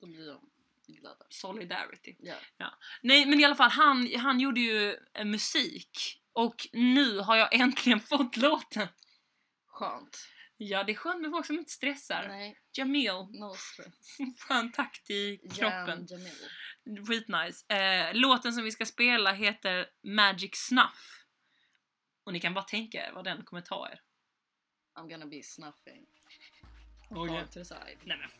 Då 0.00 0.06
blir 0.06 0.26
de 0.26 0.50
glada. 0.92 1.26
Solidarity. 1.30 2.16
Ja. 2.18 2.34
Nej 3.02 3.26
men 3.26 3.40
i 3.40 3.44
alla 3.44 3.54
fall, 3.54 3.70
han, 3.70 4.10
han 4.16 4.40
gjorde 4.40 4.60
ju 4.60 4.96
eh, 5.14 5.24
musik. 5.24 6.22
Och 6.32 6.68
nu 6.72 7.18
har 7.18 7.36
jag 7.36 7.54
äntligen 7.54 8.00
fått 8.10 8.36
låten. 8.36 8.88
Skönt. 9.66 10.28
Ja, 10.56 10.84
det 10.84 10.92
är 10.92 10.96
skönt 10.96 11.20
med 11.20 11.30
folk 11.30 11.46
som 11.46 11.58
inte 11.58 11.70
stressar. 11.70 12.28
Nej, 12.28 12.58
Jamil, 12.72 13.12
no 13.12 13.54
stress. 13.54 14.16
skön 14.38 14.72
takt 14.72 15.10
i 15.10 15.36
kroppen. 15.36 15.88
Jam 15.88 16.06
Jamil. 16.06 17.06
Skitnice. 17.06 17.74
Eh, 17.74 18.14
låten 18.14 18.52
som 18.52 18.64
vi 18.64 18.70
ska 18.70 18.86
spela 18.86 19.32
heter 19.32 19.86
Magic 20.02 20.50
Snuff. 20.54 21.24
Och 22.24 22.32
ni 22.32 22.40
kan 22.40 22.54
bara 22.54 22.64
tänka 22.64 23.06
er 23.06 23.12
vad 23.12 23.24
den 23.24 23.44
kommer 23.44 23.62
ta 23.62 23.88
er. 23.88 24.00
I'm 24.98 25.08
gonna 25.10 25.26
be 25.26 25.42
snuffing. 25.42 26.06
Far 27.08 27.46
to 27.46 27.52
the 27.52 27.64
side. 27.64 27.98
Nej 28.04 28.18
men 28.18 28.30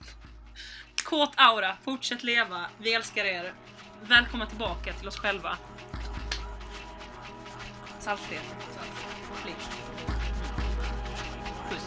kåt 1.06 1.32
aura. 1.36 1.76
Fortsätt 1.84 2.22
leva. 2.22 2.66
Vi 2.78 2.94
älskar 2.94 3.24
er. 3.24 3.52
Välkomna 4.02 4.46
tillbaka 4.46 4.92
till 4.92 5.08
oss 5.08 5.18
själva. 5.18 5.58
Saltsten. 7.98 8.38
Salt. 8.74 9.70
Puss. 11.70 11.84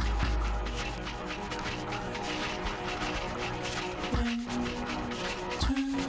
One, 4.14 4.46
two, 5.62 6.00